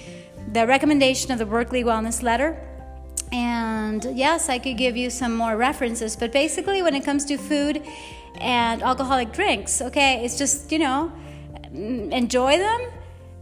the 0.52 0.66
recommendation 0.68 1.32
of 1.32 1.40
the 1.40 1.46
berkeley 1.46 1.84
wellness 1.84 2.24
letter. 2.24 2.62
And 3.32 4.04
yes 4.18 4.50
i 4.50 4.58
could 4.58 4.78
give 4.78 4.98
you 4.98 5.10
some 5.10 5.36
more 5.36 5.56
references 5.56 6.16
but 6.16 6.32
basically 6.32 6.82
when 6.82 6.96
it 6.96 7.06
comes 7.06 7.26
to 7.26 7.38
food 7.38 7.84
and 8.40 8.82
alcoholic 8.82 9.32
drinks 9.32 9.82
okay 9.82 10.24
it's 10.26 10.38
just 10.38 10.72
you 10.72 10.80
know 10.80 11.12
enjoy 11.72 12.58
them 12.58 12.82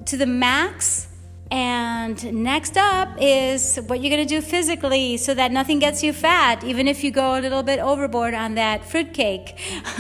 to 0.06 0.18
the 0.18 0.26
max 0.26 1.07
and 1.50 2.44
next 2.44 2.76
up 2.78 3.10
is 3.20 3.78
what 3.88 4.02
you're 4.02 4.10
going 4.10 4.28
to 4.28 4.36
do 4.36 4.42
physically 4.42 5.16
so 5.18 5.34
that 5.34 5.52
nothing 5.52 5.80
gets 5.80 6.04
you 6.04 6.12
fat, 6.12 6.64
even 6.64 6.88
if 6.88 7.04
you 7.04 7.12
go 7.12 7.40
a 7.40 7.42
little 7.42 7.64
bit 7.64 7.80
overboard 7.80 8.34
on 8.34 8.56
that 8.56 8.84
fruitcake. 8.84 9.58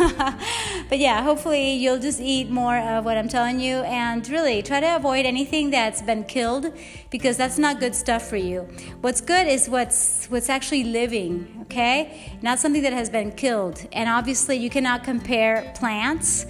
but 0.89 0.99
yeah, 0.99 1.21
hopefully 1.21 1.73
you'll 1.73 1.99
just 1.99 2.19
eat 2.19 2.49
more 2.49 2.77
of 2.77 3.05
what 3.05 3.17
I'm 3.17 3.29
telling 3.29 3.59
you 3.59 3.77
and 3.77 4.27
really 4.29 4.61
try 4.61 4.81
to 4.81 4.95
avoid 4.95 5.25
anything 5.25 5.69
that's 5.69 6.01
been 6.01 6.25
killed 6.25 6.73
because 7.11 7.37
that's 7.37 7.57
not 7.57 7.79
good 7.79 7.95
stuff 7.95 8.27
for 8.27 8.37
you. 8.37 8.67
What's 9.01 9.21
good 9.21 9.47
is 9.47 9.69
what's 9.69 10.27
what's 10.27 10.49
actually 10.49 10.83
living, 10.83 11.59
okay? 11.63 12.37
Not 12.41 12.59
something 12.59 12.83
that 12.83 12.93
has 12.93 13.09
been 13.09 13.31
killed. 13.31 13.87
And 13.93 14.09
obviously 14.09 14.57
you 14.57 14.69
cannot 14.69 15.03
compare 15.03 15.71
plants 15.75 16.45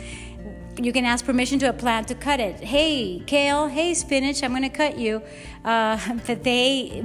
you 0.80 0.94
can 0.94 1.06
ask 1.06 1.26
permission 1.26 1.60
to 1.60 1.70
a 1.70 1.74
plant 1.74 2.08
to 2.10 2.16
cut 2.16 2.40
it. 2.40 2.60
Hey, 2.60 3.22
kale, 3.26 3.68
hey, 3.68 3.94
spinach, 3.94 4.44
I'm 4.44 4.52
going 4.52 4.64
to 4.64 4.70
cut 4.70 4.98
you. 4.98 5.22
Uh, 5.66 5.98
but 6.28 6.44
they 6.44 7.04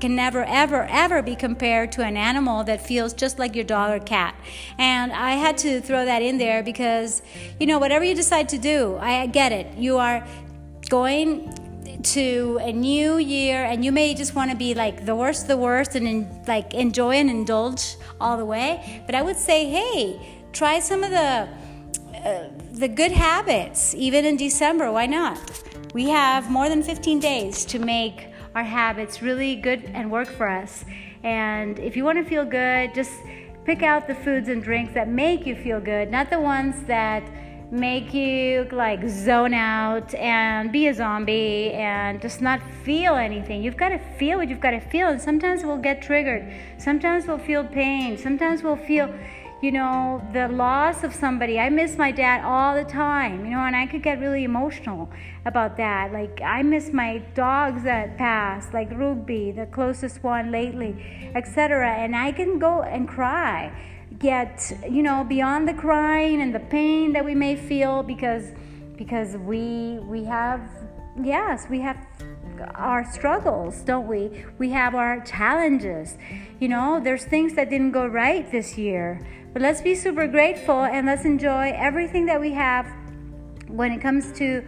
can 0.00 0.14
never, 0.14 0.44
ever, 0.44 0.84
ever 0.90 1.22
be 1.22 1.34
compared 1.34 1.92
to 1.92 2.02
an 2.02 2.16
animal 2.16 2.64
that 2.64 2.86
feels 2.86 3.14
just 3.14 3.38
like 3.38 3.54
your 3.54 3.64
dog 3.64 3.90
or 3.90 4.04
cat. 4.04 4.34
And 4.78 5.12
I 5.12 5.32
had 5.32 5.56
to 5.58 5.80
throw 5.80 6.04
that 6.04 6.22
in 6.22 6.36
there 6.38 6.62
because, 6.62 7.22
you 7.58 7.66
know, 7.66 7.78
whatever 7.78 8.04
you 8.04 8.14
decide 8.14 8.48
to 8.50 8.58
do, 8.58 8.98
I 9.00 9.26
get 9.26 9.52
it. 9.52 9.78
You 9.78 9.96
are 9.98 10.26
going 10.88 11.52
to 12.02 12.58
a 12.60 12.70
new 12.70 13.16
year 13.16 13.64
and 13.64 13.82
you 13.84 13.90
may 13.90 14.14
just 14.14 14.34
want 14.34 14.50
to 14.50 14.56
be 14.56 14.74
like 14.74 15.06
the 15.06 15.16
worst 15.16 15.48
the 15.48 15.56
worst 15.56 15.94
and 15.94 16.06
in, 16.06 16.42
like 16.46 16.74
enjoy 16.74 17.12
and 17.12 17.30
indulge 17.30 17.96
all 18.20 18.36
the 18.36 18.44
way 18.44 19.02
but 19.06 19.14
i 19.14 19.22
would 19.22 19.38
say 19.38 19.64
hey 19.70 20.20
try 20.52 20.78
some 20.78 21.02
of 21.02 21.10
the 21.10 21.48
uh, 22.18 22.48
the 22.74 22.88
good 22.88 23.12
habits, 23.12 23.94
even 23.94 24.24
in 24.24 24.36
December. 24.36 24.90
Why 24.90 25.06
not? 25.06 25.38
We 25.94 26.08
have 26.08 26.50
more 26.50 26.68
than 26.68 26.82
15 26.82 27.20
days 27.20 27.64
to 27.66 27.78
make 27.78 28.26
our 28.56 28.64
habits 28.64 29.22
really 29.22 29.54
good 29.54 29.84
and 29.94 30.10
work 30.10 30.26
for 30.26 30.48
us. 30.48 30.84
And 31.22 31.78
if 31.78 31.96
you 31.96 32.04
want 32.04 32.18
to 32.18 32.24
feel 32.24 32.44
good, 32.44 32.92
just 32.92 33.12
pick 33.64 33.84
out 33.84 34.08
the 34.08 34.14
foods 34.16 34.48
and 34.48 34.60
drinks 34.60 34.92
that 34.94 35.08
make 35.08 35.46
you 35.46 35.54
feel 35.54 35.80
good, 35.80 36.10
not 36.10 36.30
the 36.30 36.40
ones 36.40 36.74
that 36.86 37.22
make 37.70 38.12
you 38.12 38.66
like 38.72 39.08
zone 39.08 39.54
out 39.54 40.12
and 40.16 40.72
be 40.72 40.88
a 40.88 40.94
zombie 40.94 41.72
and 41.72 42.20
just 42.20 42.40
not 42.40 42.60
feel 42.82 43.14
anything. 43.14 43.62
You've 43.62 43.76
got 43.76 43.90
to 43.90 43.98
feel 44.18 44.38
what 44.38 44.48
you've 44.48 44.60
got 44.60 44.72
to 44.72 44.80
feel. 44.80 45.08
And 45.08 45.20
sometimes 45.20 45.62
we'll 45.62 45.78
get 45.78 46.02
triggered. 46.02 46.52
Sometimes 46.78 47.26
we'll 47.26 47.38
feel 47.38 47.64
pain. 47.64 48.18
Sometimes 48.18 48.64
we'll 48.64 48.76
feel 48.76 49.14
you 49.64 49.72
know, 49.72 50.22
the 50.34 50.46
loss 50.48 51.04
of 51.04 51.14
somebody. 51.14 51.58
I 51.58 51.70
miss 51.70 51.96
my 51.96 52.10
dad 52.10 52.44
all 52.44 52.74
the 52.74 52.84
time, 52.84 53.46
you 53.46 53.52
know, 53.52 53.60
and 53.60 53.74
I 53.74 53.86
could 53.86 54.02
get 54.02 54.20
really 54.20 54.44
emotional 54.44 55.08
about 55.46 55.78
that. 55.78 56.12
Like, 56.12 56.42
I 56.44 56.62
miss 56.62 56.92
my 56.92 57.22
dogs 57.34 57.82
that 57.84 58.18
passed, 58.18 58.74
like 58.74 58.90
Ruby, 58.90 59.52
the 59.52 59.64
closest 59.64 60.22
one 60.22 60.52
lately, 60.52 60.92
etc. 61.34 61.94
And 61.94 62.14
I 62.14 62.30
can 62.32 62.58
go 62.58 62.82
and 62.82 63.08
cry. 63.08 63.72
Get, 64.18 64.70
you 64.86 65.02
know, 65.02 65.24
beyond 65.24 65.66
the 65.66 65.72
crying 65.72 66.42
and 66.42 66.54
the 66.54 66.60
pain 66.60 67.14
that 67.14 67.24
we 67.24 67.34
may 67.34 67.56
feel 67.56 68.02
because 68.02 68.52
because 68.96 69.36
we 69.38 69.98
we 70.02 70.24
have 70.24 70.60
yes, 71.22 71.66
we 71.70 71.80
have 71.80 71.98
our 72.74 73.10
struggles, 73.10 73.80
don't 73.80 74.06
we? 74.06 74.44
We 74.58 74.70
have 74.70 74.94
our 74.94 75.20
challenges. 75.24 76.16
You 76.60 76.68
know, 76.68 77.00
there's 77.02 77.24
things 77.24 77.54
that 77.54 77.70
didn't 77.70 77.92
go 77.92 78.06
right 78.06 78.48
this 78.52 78.78
year. 78.78 79.20
But 79.54 79.62
let's 79.62 79.80
be 79.80 79.94
super 79.94 80.26
grateful 80.26 80.82
and 80.82 81.06
let's 81.06 81.24
enjoy 81.24 81.72
everything 81.76 82.26
that 82.26 82.40
we 82.40 82.50
have 82.54 82.92
when 83.68 83.92
it 83.92 84.00
comes 84.00 84.32
to 84.32 84.64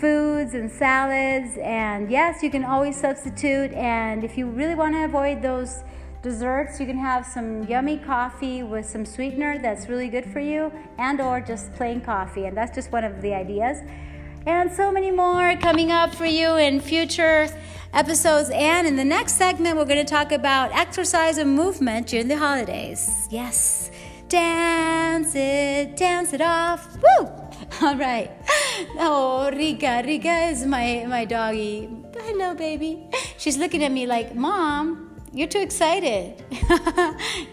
foods 0.00 0.54
and 0.54 0.70
salads. 0.70 1.58
And 1.60 2.08
yes, 2.08 2.40
you 2.40 2.48
can 2.48 2.64
always 2.64 2.96
substitute. 2.96 3.72
And 3.72 4.22
if 4.22 4.38
you 4.38 4.46
really 4.46 4.76
want 4.76 4.94
to 4.94 5.04
avoid 5.04 5.42
those 5.42 5.82
desserts, 6.22 6.78
you 6.78 6.86
can 6.86 6.98
have 6.98 7.26
some 7.26 7.66
yummy 7.66 7.98
coffee 7.98 8.62
with 8.62 8.86
some 8.86 9.04
sweetener 9.04 9.58
that's 9.58 9.88
really 9.88 10.08
good 10.08 10.26
for 10.26 10.38
you, 10.38 10.72
and 10.98 11.20
or 11.20 11.40
just 11.40 11.72
plain 11.74 12.00
coffee. 12.00 12.46
And 12.46 12.56
that's 12.56 12.72
just 12.72 12.92
one 12.92 13.02
of 13.02 13.20
the 13.20 13.34
ideas. 13.34 13.78
And 14.46 14.72
so 14.72 14.92
many 14.92 15.10
more 15.10 15.56
coming 15.56 15.90
up 15.90 16.14
for 16.14 16.26
you 16.26 16.54
in 16.56 16.80
future 16.80 17.48
episodes. 17.92 18.50
And 18.50 18.86
in 18.86 18.94
the 18.94 19.04
next 19.04 19.34
segment, 19.34 19.76
we're 19.76 19.84
going 19.84 20.04
to 20.04 20.10
talk 20.10 20.30
about 20.30 20.70
exercise 20.72 21.38
and 21.38 21.56
movement 21.56 22.06
during 22.06 22.28
the 22.28 22.38
holidays. 22.38 23.26
Yes. 23.30 23.90
Dance 24.28 25.34
it, 25.34 25.96
dance 25.96 26.34
it 26.34 26.42
off. 26.42 26.98
Woo! 27.02 27.28
All 27.82 27.96
right. 27.96 28.30
Oh, 28.98 29.50
Rika. 29.50 30.02
Rika 30.04 30.50
is 30.50 30.66
my, 30.66 31.06
my 31.08 31.24
doggy. 31.24 31.88
Hello, 32.14 32.54
baby. 32.54 33.06
She's 33.38 33.56
looking 33.56 33.82
at 33.84 33.90
me 33.90 34.06
like, 34.06 34.34
Mom, 34.34 35.16
you're 35.32 35.48
too 35.48 35.60
excited. 35.60 36.44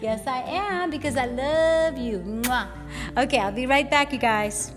yes, 0.02 0.26
I 0.26 0.42
am 0.46 0.90
because 0.90 1.16
I 1.16 1.26
love 1.26 1.96
you. 1.96 2.18
Mwah. 2.18 2.68
Okay, 3.16 3.38
I'll 3.38 3.52
be 3.52 3.66
right 3.66 3.90
back, 3.90 4.12
you 4.12 4.18
guys. 4.18 4.72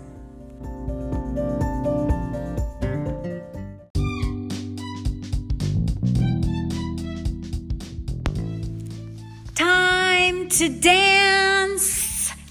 Time 9.54 10.48
to 10.48 10.68
dance. 10.80 11.39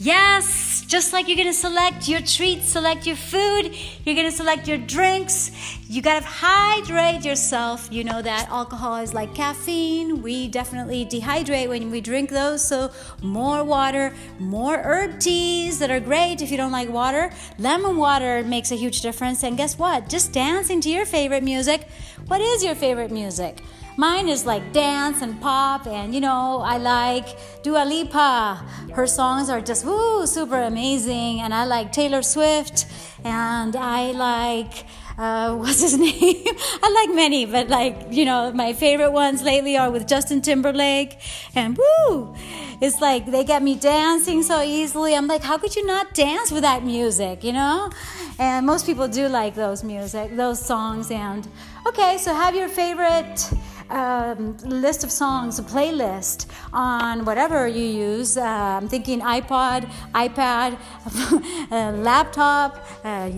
Yes, 0.01 0.85
just 0.87 1.11
like 1.11 1.27
you're 1.27 1.35
gonna 1.35 1.51
select 1.51 2.07
your 2.07 2.21
treats, 2.21 2.69
select 2.69 3.05
your 3.05 3.17
food, 3.17 3.75
you're 4.05 4.15
gonna 4.15 4.31
select 4.31 4.65
your 4.65 4.77
drinks. 4.77 5.51
You 5.89 6.01
gotta 6.01 6.25
hydrate 6.25 7.25
yourself. 7.25 7.89
You 7.91 8.05
know 8.05 8.21
that 8.21 8.47
alcohol 8.49 8.95
is 8.95 9.13
like 9.13 9.35
caffeine. 9.35 10.21
We 10.21 10.47
definitely 10.47 11.05
dehydrate 11.05 11.67
when 11.67 11.91
we 11.91 11.99
drink 11.99 12.29
those. 12.29 12.65
So, 12.65 12.91
more 13.21 13.65
water, 13.65 14.13
more 14.39 14.77
herb 14.77 15.19
teas 15.19 15.79
that 15.79 15.91
are 15.91 15.99
great 15.99 16.41
if 16.41 16.49
you 16.49 16.55
don't 16.55 16.71
like 16.71 16.87
water. 16.87 17.29
Lemon 17.57 17.97
water 17.97 18.41
makes 18.43 18.71
a 18.71 18.75
huge 18.75 19.01
difference. 19.01 19.43
And 19.43 19.57
guess 19.57 19.77
what? 19.77 20.07
Just 20.07 20.31
dancing 20.31 20.79
to 20.79 20.89
your 20.89 21.05
favorite 21.05 21.43
music. 21.43 21.89
What 22.27 22.39
is 22.39 22.63
your 22.63 22.75
favorite 22.75 23.11
music? 23.11 23.61
Mine 23.99 24.29
is 24.29 24.45
like 24.45 24.71
dance 24.71 25.21
and 25.21 25.41
pop, 25.41 25.85
and 25.85 26.15
you 26.15 26.21
know, 26.21 26.61
I 26.63 26.77
like 26.77 27.27
Dua 27.63 27.83
Lipa. 27.83 28.65
Her 28.93 29.05
songs 29.05 29.49
are 29.49 29.59
just 29.59 29.85
woo, 29.85 30.25
super 30.25 30.61
amazing, 30.61 31.41
and 31.41 31.53
I 31.53 31.65
like 31.65 31.91
Taylor 31.91 32.21
Swift, 32.21 32.85
and 33.25 33.75
I 33.75 34.11
like. 34.11 34.85
Uh, 35.17 35.53
what's 35.61 35.81
his 35.81 35.97
name? 35.97 36.13
I 36.81 37.05
like 37.05 37.13
many, 37.13 37.45
but 37.45 37.67
like, 37.67 37.93
you 38.09 38.23
know, 38.23 38.53
my 38.53 38.71
favorite 38.71 39.11
ones 39.11 39.43
lately 39.43 39.75
are 39.75 39.91
with 39.91 40.07
Justin 40.07 40.39
Timberlake. 40.41 41.19
And 41.55 41.77
woo! 41.77 42.33
It's 42.79 43.01
like 43.01 43.25
they 43.25 43.43
get 43.43 43.61
me 43.61 43.75
dancing 43.75 44.43
so 44.43 44.61
easily. 44.61 45.13
I'm 45.13 45.27
like, 45.27 45.43
how 45.43 45.57
could 45.57 45.75
you 45.75 45.85
not 45.85 46.13
dance 46.13 46.51
with 46.51 46.61
that 46.61 46.85
music, 46.85 47.43
you 47.43 47.51
know? 47.51 47.91
And 48.39 48.65
most 48.65 48.85
people 48.85 49.09
do 49.09 49.27
like 49.27 49.55
those 49.55 49.83
music, 49.83 50.37
those 50.37 50.65
songs. 50.65 51.11
And 51.11 51.45
okay, 51.85 52.17
so 52.17 52.33
have 52.33 52.55
your 52.55 52.69
favorite 52.69 53.51
um, 53.89 54.57
list 54.63 55.03
of 55.03 55.11
songs, 55.11 55.59
a 55.59 55.63
playlist 55.63 56.45
on 56.73 57.25
whatever 57.25 57.67
you 57.67 57.83
use. 57.83 58.37
Uh, 58.37 58.43
I'm 58.43 58.87
thinking 58.87 59.21
iPod, 59.21 59.89
iPad, 60.13 60.77
uh, 61.71 61.91
laptop, 61.97 62.85
uh, 63.03 63.29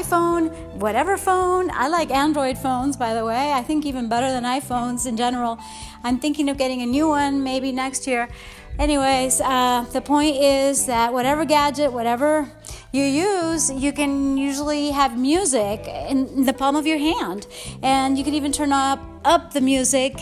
iPhone, 0.00 0.52
whatever 0.74 1.16
phone. 1.16 1.70
I 1.72 1.88
like 1.88 2.10
Android 2.10 2.58
phones, 2.58 2.96
by 2.96 3.14
the 3.14 3.24
way. 3.24 3.52
I 3.52 3.62
think 3.62 3.86
even 3.86 4.08
better 4.08 4.30
than 4.30 4.44
iPhones 4.44 5.06
in 5.06 5.16
general. 5.16 5.58
I'm 6.02 6.18
thinking 6.18 6.48
of 6.48 6.56
getting 6.56 6.82
a 6.82 6.86
new 6.86 7.08
one 7.08 7.42
maybe 7.42 7.72
next 7.72 8.06
year. 8.06 8.28
Anyways, 8.78 9.40
uh, 9.42 9.84
the 9.92 10.00
point 10.00 10.36
is 10.36 10.86
that 10.86 11.12
whatever 11.12 11.44
gadget, 11.44 11.92
whatever 11.92 12.50
you 12.92 13.04
use, 13.04 13.70
you 13.70 13.92
can 13.92 14.36
usually 14.36 14.90
have 14.90 15.18
music 15.18 15.86
in 15.86 16.44
the 16.44 16.52
palm 16.52 16.74
of 16.74 16.86
your 16.86 16.98
hand. 16.98 17.46
And 17.82 18.18
you 18.18 18.24
can 18.24 18.34
even 18.34 18.52
turn 18.52 18.72
up 18.72 19.00
up 19.24 19.52
the 19.52 19.60
music 19.60 20.18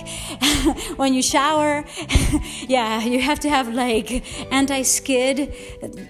when 0.97 1.15
you 1.15 1.23
shower. 1.23 1.85
yeah, 2.67 3.01
you 3.05 3.21
have 3.21 3.39
to 3.41 3.49
have 3.49 3.73
like 3.73 4.25
anti 4.53 4.83
skid. 4.83 5.55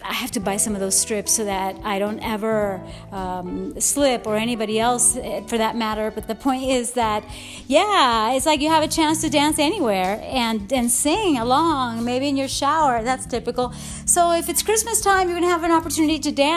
I 0.02 0.12
have 0.12 0.30
to 0.32 0.40
buy 0.40 0.56
some 0.56 0.74
of 0.74 0.80
those 0.80 0.96
strips 0.96 1.32
so 1.32 1.44
that 1.44 1.76
I 1.84 1.98
don't 1.98 2.20
ever 2.20 2.82
um, 3.12 3.78
slip 3.80 4.26
or 4.26 4.36
anybody 4.36 4.80
else 4.80 5.16
eh, 5.16 5.42
for 5.46 5.58
that 5.58 5.76
matter. 5.76 6.10
But 6.10 6.28
the 6.28 6.34
point 6.34 6.64
is 6.64 6.92
that, 6.92 7.24
yeah, 7.66 8.32
it's 8.32 8.46
like 8.46 8.60
you 8.60 8.70
have 8.70 8.82
a 8.82 8.88
chance 8.88 9.20
to 9.20 9.30
dance 9.30 9.58
anywhere 9.58 10.20
and, 10.24 10.72
and 10.72 10.90
sing 10.90 11.36
along, 11.36 12.04
maybe 12.04 12.28
in 12.28 12.36
your 12.36 12.48
shower. 12.48 13.02
That's 13.02 13.26
typical. 13.26 13.72
So 14.06 14.32
if 14.32 14.48
it's 14.48 14.62
Christmas 14.62 15.00
time, 15.00 15.28
you're 15.28 15.38
going 15.38 15.48
to 15.48 15.54
have 15.54 15.64
an 15.64 15.72
opportunity 15.72 16.18
to 16.20 16.32
dance. 16.32 16.47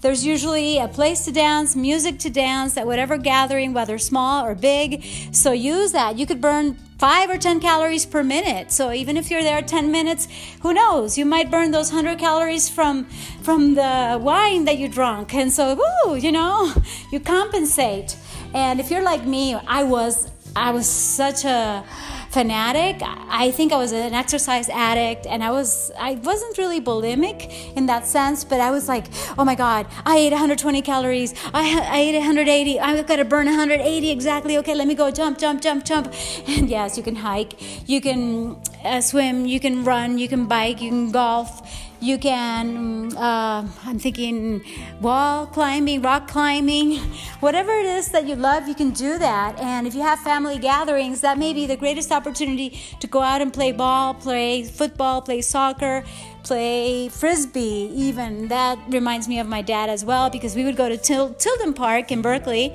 There's 0.00 0.24
usually 0.24 0.78
a 0.78 0.88
place 0.88 1.24
to 1.24 1.32
dance, 1.32 1.74
music 1.74 2.18
to 2.20 2.30
dance 2.30 2.76
at 2.76 2.86
whatever 2.86 3.16
gathering, 3.18 3.72
whether 3.72 3.98
small 3.98 4.44
or 4.44 4.54
big. 4.54 5.04
So 5.32 5.52
use 5.52 5.92
that. 5.92 6.18
You 6.18 6.26
could 6.26 6.40
burn 6.40 6.76
five 6.98 7.30
or 7.30 7.38
10 7.38 7.60
calories 7.60 8.04
per 8.06 8.22
minute. 8.22 8.72
So 8.72 8.92
even 8.92 9.16
if 9.16 9.30
you're 9.30 9.42
there 9.42 9.62
10 9.62 9.90
minutes, 9.90 10.28
who 10.62 10.72
knows? 10.72 11.16
You 11.16 11.24
might 11.24 11.50
burn 11.50 11.70
those 11.70 11.92
100 11.92 12.18
calories 12.18 12.68
from 12.68 13.04
from 13.42 13.74
the 13.74 14.18
wine 14.20 14.64
that 14.64 14.78
you 14.78 14.88
drank. 14.88 15.34
And 15.34 15.52
so, 15.52 15.78
woo, 15.80 16.16
you 16.16 16.32
know, 16.32 16.72
you 17.12 17.20
compensate. 17.20 18.16
And 18.54 18.80
if 18.80 18.90
you're 18.90 19.02
like 19.02 19.24
me, 19.24 19.54
I 19.54 19.82
was 19.84 20.30
I 20.56 20.72
was 20.72 20.88
such 20.88 21.44
a 21.44 21.84
fanatic. 22.30 23.00
I 23.28 23.50
think 23.50 23.72
I 23.72 23.76
was 23.76 23.92
an 23.92 24.14
exercise 24.14 24.68
addict 24.68 25.26
and 25.26 25.42
I 25.42 25.50
was 25.50 25.90
I 25.98 26.14
wasn't 26.14 26.58
really 26.58 26.80
bulimic 26.80 27.74
in 27.76 27.86
that 27.86 28.06
sense, 28.06 28.44
but 28.44 28.60
I 28.60 28.70
was 28.70 28.88
like, 28.88 29.06
"Oh 29.38 29.44
my 29.44 29.54
god, 29.54 29.86
I 30.04 30.18
ate 30.18 30.32
120 30.32 30.82
calories. 30.82 31.34
I 31.54 31.64
I 31.80 31.98
ate 31.98 32.14
180. 32.14 32.80
I've 32.80 33.06
got 33.06 33.16
to 33.16 33.24
burn 33.24 33.46
180 33.46 34.10
exactly. 34.10 34.58
Okay, 34.58 34.74
let 34.74 34.86
me 34.86 34.94
go 34.94 35.10
jump, 35.10 35.38
jump, 35.38 35.60
jump, 35.60 35.84
jump." 35.84 36.12
And 36.58 36.68
yes, 36.68 36.96
you 36.96 37.02
can 37.02 37.16
hike, 37.16 37.54
you 37.88 38.00
can 38.00 38.56
uh, 38.84 39.00
swim, 39.00 39.46
you 39.46 39.60
can 39.60 39.84
run, 39.84 40.18
you 40.18 40.28
can 40.28 40.46
bike, 40.46 40.80
you 40.82 40.90
can 40.90 41.10
golf 41.10 41.62
you 42.00 42.18
can, 42.18 43.16
uh, 43.16 43.66
I'm 43.84 43.98
thinking 43.98 44.62
wall 45.00 45.46
climbing, 45.46 46.02
rock 46.02 46.28
climbing, 46.28 46.98
whatever 47.40 47.72
it 47.72 47.86
is 47.86 48.08
that 48.10 48.26
you 48.26 48.36
love, 48.36 48.68
you 48.68 48.74
can 48.74 48.90
do 48.90 49.18
that. 49.18 49.58
And 49.58 49.86
if 49.86 49.94
you 49.94 50.02
have 50.02 50.20
family 50.20 50.58
gatherings, 50.58 51.20
that 51.22 51.38
may 51.38 51.52
be 51.52 51.66
the 51.66 51.76
greatest 51.76 52.12
opportunity 52.12 52.78
to 53.00 53.06
go 53.06 53.20
out 53.20 53.40
and 53.40 53.52
play 53.52 53.72
ball, 53.72 54.14
play 54.14 54.62
football, 54.64 55.22
play 55.22 55.40
soccer, 55.40 56.04
play 56.42 57.08
frisbee, 57.08 57.90
even. 57.94 58.48
That 58.48 58.78
reminds 58.88 59.28
me 59.28 59.38
of 59.38 59.46
my 59.46 59.62
dad 59.62 59.90
as 59.90 60.04
well 60.04 60.30
because 60.30 60.54
we 60.54 60.64
would 60.64 60.76
go 60.76 60.88
to 60.88 60.96
Til- 60.96 61.34
Tilden 61.34 61.74
Park 61.74 62.10
in 62.10 62.22
Berkeley 62.22 62.74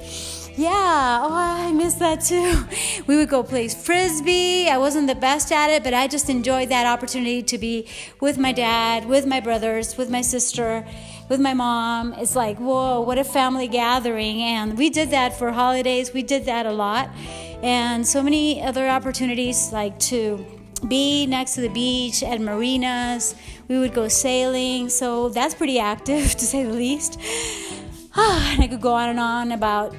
yeah, 0.55 1.19
oh, 1.23 1.33
I 1.33 1.71
miss 1.71 1.95
that 1.95 2.21
too. 2.21 2.65
We 3.07 3.17
would 3.17 3.29
go 3.29 3.41
play 3.43 3.67
frisbee. 3.69 4.69
I 4.69 4.77
wasn't 4.77 5.07
the 5.07 5.15
best 5.15 5.51
at 5.51 5.69
it, 5.69 5.83
but 5.83 5.93
I 5.93 6.07
just 6.07 6.29
enjoyed 6.29 6.69
that 6.69 6.85
opportunity 6.85 7.41
to 7.41 7.57
be 7.57 7.87
with 8.19 8.37
my 8.37 8.51
dad, 8.51 9.05
with 9.05 9.25
my 9.25 9.39
brothers, 9.39 9.97
with 9.97 10.11
my 10.11 10.21
sister, 10.21 10.85
with 11.27 11.39
my 11.39 11.55
mom. 11.55 12.13
It's 12.13 12.35
like, 12.35 12.59
whoa, 12.59 13.01
what 13.01 13.17
a 13.17 13.23
family 13.23 13.67
gathering. 13.67 14.41
And 14.41 14.77
we 14.77 14.91
did 14.91 15.09
that 15.09 15.37
for 15.37 15.51
holidays. 15.51 16.13
We 16.13 16.21
did 16.21 16.45
that 16.45 16.67
a 16.67 16.71
lot. 16.71 17.09
And 17.63 18.07
so 18.07 18.21
many 18.21 18.61
other 18.61 18.87
opportunities, 18.87 19.73
like 19.73 19.97
to 20.11 20.45
be 20.87 21.25
next 21.25 21.55
to 21.55 21.61
the 21.61 21.69
beach 21.69 22.23
at 22.23 22.41
marinas. 22.41 23.35
We 23.67 23.79
would 23.79 23.93
go 23.93 24.07
sailing. 24.07 24.89
So 24.89 25.29
that's 25.29 25.55
pretty 25.55 25.79
active, 25.79 26.31
to 26.35 26.45
say 26.45 26.63
the 26.63 26.73
least. 26.73 27.19
and 28.15 28.63
I 28.63 28.67
could 28.67 28.81
go 28.81 28.93
on 28.93 29.09
and 29.09 29.19
on 29.19 29.51
about 29.51 29.95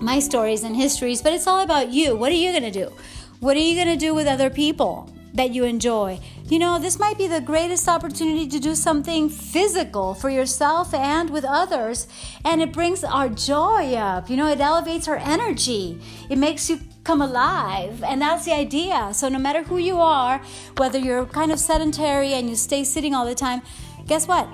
my 0.00 0.18
stories 0.18 0.64
and 0.64 0.74
histories, 0.74 1.22
but 1.22 1.32
it's 1.32 1.46
all 1.46 1.60
about 1.60 1.90
you. 1.90 2.16
What 2.16 2.32
are 2.32 2.36
you 2.36 2.50
going 2.50 2.70
to 2.70 2.70
do? 2.70 2.92
What 3.40 3.56
are 3.56 3.60
you 3.60 3.74
going 3.74 3.96
to 3.96 3.96
do 3.96 4.14
with 4.14 4.26
other 4.26 4.50
people 4.50 5.12
that 5.34 5.50
you 5.50 5.64
enjoy? 5.64 6.20
You 6.46 6.58
know, 6.58 6.78
this 6.78 6.98
might 6.98 7.16
be 7.18 7.26
the 7.26 7.40
greatest 7.40 7.88
opportunity 7.88 8.46
to 8.48 8.58
do 8.58 8.74
something 8.74 9.28
physical 9.28 10.14
for 10.14 10.28
yourself 10.28 10.92
and 10.92 11.30
with 11.30 11.44
others, 11.44 12.06
and 12.44 12.60
it 12.60 12.72
brings 12.72 13.04
our 13.04 13.28
joy 13.28 13.94
up. 13.94 14.28
You 14.28 14.36
know, 14.36 14.48
it 14.48 14.60
elevates 14.60 15.08
our 15.08 15.16
energy, 15.16 16.00
it 16.28 16.36
makes 16.36 16.68
you 16.68 16.80
come 17.04 17.20
alive, 17.20 18.02
and 18.02 18.22
that's 18.22 18.44
the 18.44 18.52
idea. 18.52 19.10
So, 19.12 19.28
no 19.28 19.38
matter 19.38 19.62
who 19.62 19.78
you 19.78 20.00
are, 20.00 20.40
whether 20.76 20.98
you're 20.98 21.26
kind 21.26 21.52
of 21.52 21.58
sedentary 21.58 22.32
and 22.34 22.48
you 22.48 22.56
stay 22.56 22.84
sitting 22.84 23.14
all 23.14 23.26
the 23.26 23.34
time, 23.34 23.62
guess 24.06 24.26
what? 24.26 24.48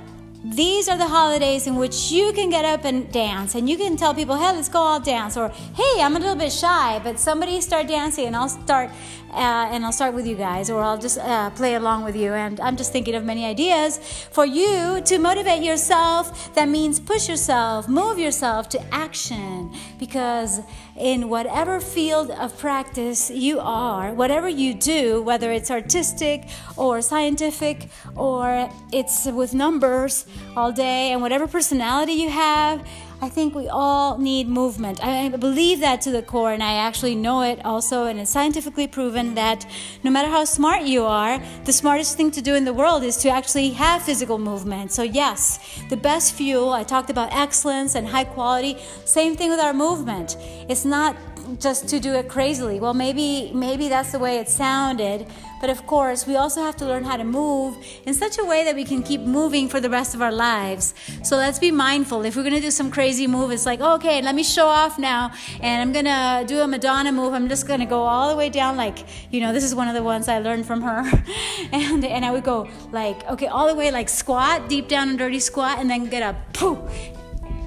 these 0.44 0.88
are 0.88 0.96
the 0.96 1.06
holidays 1.06 1.66
in 1.66 1.74
which 1.74 2.12
you 2.12 2.32
can 2.32 2.48
get 2.48 2.64
up 2.64 2.84
and 2.84 3.10
dance 3.10 3.56
and 3.56 3.68
you 3.68 3.76
can 3.76 3.96
tell 3.96 4.14
people 4.14 4.36
hey 4.36 4.52
let's 4.54 4.68
go 4.68 4.78
all 4.78 5.00
dance 5.00 5.36
or 5.36 5.48
hey 5.48 6.00
i'm 6.00 6.14
a 6.14 6.18
little 6.18 6.36
bit 6.36 6.52
shy 6.52 7.00
but 7.02 7.18
somebody 7.18 7.60
start 7.60 7.88
dancing 7.88 8.26
and 8.26 8.36
i'll 8.36 8.48
start 8.48 8.88
uh, 9.32 9.68
and 9.70 9.84
I'll 9.84 9.92
start 9.92 10.14
with 10.14 10.26
you 10.26 10.34
guys, 10.34 10.70
or 10.70 10.80
I'll 10.82 10.98
just 10.98 11.18
uh, 11.18 11.50
play 11.50 11.74
along 11.74 12.04
with 12.04 12.16
you. 12.16 12.32
And 12.32 12.58
I'm 12.60 12.76
just 12.76 12.92
thinking 12.92 13.14
of 13.14 13.24
many 13.24 13.44
ideas 13.44 13.98
for 14.32 14.46
you 14.46 15.02
to 15.04 15.18
motivate 15.18 15.62
yourself. 15.62 16.54
That 16.54 16.68
means 16.68 16.98
push 16.98 17.28
yourself, 17.28 17.88
move 17.88 18.18
yourself 18.18 18.68
to 18.70 18.94
action, 18.94 19.72
because 19.98 20.60
in 20.98 21.28
whatever 21.28 21.80
field 21.80 22.30
of 22.30 22.58
practice 22.58 23.30
you 23.30 23.60
are, 23.60 24.12
whatever 24.12 24.48
you 24.48 24.74
do, 24.74 25.22
whether 25.22 25.52
it's 25.52 25.70
artistic 25.70 26.48
or 26.76 27.00
scientific 27.00 27.88
or 28.16 28.70
it's 28.92 29.26
with 29.26 29.54
numbers 29.54 30.26
all 30.56 30.72
day, 30.72 31.12
and 31.12 31.22
whatever 31.22 31.46
personality 31.46 32.12
you 32.12 32.30
have, 32.30 32.86
I 33.20 33.28
think 33.28 33.52
we 33.52 33.68
all 33.68 34.16
need 34.16 34.48
movement. 34.48 35.02
I 35.02 35.28
believe 35.28 35.80
that 35.80 36.00
to 36.02 36.12
the 36.12 36.22
core, 36.22 36.52
and 36.52 36.62
I 36.62 36.74
actually 36.74 37.16
know 37.16 37.42
it 37.42 37.60
also, 37.64 38.04
and 38.04 38.20
it's 38.20 38.30
scientifically 38.30 38.86
proven 38.86 39.34
that 39.34 39.66
no 40.04 40.10
matter 40.12 40.28
how 40.28 40.44
smart 40.44 40.82
you 40.82 41.04
are, 41.04 41.42
the 41.64 41.72
smartest 41.72 42.16
thing 42.16 42.30
to 42.30 42.40
do 42.40 42.54
in 42.54 42.64
the 42.64 42.72
world 42.72 43.02
is 43.02 43.16
to 43.18 43.28
actually 43.28 43.70
have 43.70 44.02
physical 44.02 44.38
movement. 44.38 44.92
So, 44.92 45.02
yes, 45.02 45.58
the 45.88 45.96
best 45.96 46.34
fuel, 46.34 46.72
I 46.72 46.84
talked 46.84 47.10
about 47.10 47.32
excellence 47.32 47.96
and 47.96 48.06
high 48.06 48.22
quality, 48.22 48.78
same 49.04 49.34
thing 49.34 49.50
with 49.50 49.58
our 49.58 49.74
movement. 49.74 50.36
It's 50.68 50.84
not 50.84 51.16
just 51.58 51.88
to 51.88 52.00
do 52.00 52.14
it 52.14 52.28
crazily. 52.28 52.80
Well, 52.80 52.94
maybe 52.94 53.50
maybe 53.54 53.88
that's 53.88 54.12
the 54.12 54.18
way 54.18 54.38
it 54.38 54.48
sounded, 54.48 55.26
but 55.60 55.70
of 55.70 55.86
course, 55.86 56.26
we 56.26 56.36
also 56.36 56.62
have 56.62 56.76
to 56.76 56.86
learn 56.86 57.04
how 57.04 57.16
to 57.16 57.24
move 57.24 57.76
in 58.06 58.14
such 58.14 58.38
a 58.38 58.44
way 58.44 58.64
that 58.64 58.74
we 58.74 58.84
can 58.84 59.02
keep 59.02 59.22
moving 59.22 59.68
for 59.68 59.80
the 59.80 59.90
rest 59.90 60.14
of 60.14 60.22
our 60.22 60.32
lives. 60.32 60.94
So 61.24 61.36
let's 61.36 61.58
be 61.58 61.70
mindful. 61.70 62.24
If 62.24 62.36
we're 62.36 62.42
going 62.42 62.54
to 62.54 62.60
do 62.60 62.70
some 62.70 62.90
crazy 62.90 63.26
move, 63.26 63.50
it's 63.50 63.66
like, 63.66 63.80
okay, 63.80 64.22
let 64.22 64.34
me 64.34 64.44
show 64.44 64.66
off 64.66 64.98
now 64.98 65.32
and 65.60 65.82
I'm 65.82 65.92
going 65.92 66.04
to 66.04 66.44
do 66.46 66.60
a 66.60 66.68
Madonna 66.68 67.12
move. 67.12 67.32
I'm 67.32 67.48
just 67.48 67.66
going 67.66 67.80
to 67.80 67.86
go 67.86 68.02
all 68.02 68.30
the 68.30 68.36
way 68.36 68.50
down 68.50 68.76
like, 68.76 68.98
you 69.30 69.40
know, 69.40 69.52
this 69.52 69.64
is 69.64 69.74
one 69.74 69.88
of 69.88 69.94
the 69.94 70.02
ones 70.02 70.28
I 70.28 70.38
learned 70.38 70.66
from 70.66 70.82
her. 70.82 70.98
and 71.72 72.04
and 72.04 72.24
I 72.24 72.30
would 72.30 72.44
go 72.44 72.68
like, 72.92 73.28
okay, 73.30 73.46
all 73.46 73.66
the 73.66 73.74
way 73.74 73.90
like 73.90 74.08
squat, 74.08 74.68
deep 74.68 74.88
down 74.88 75.08
and 75.08 75.18
dirty 75.18 75.40
squat 75.40 75.78
and 75.78 75.90
then 75.90 76.06
get 76.06 76.22
up. 76.22 76.36
Poof, 76.52 76.78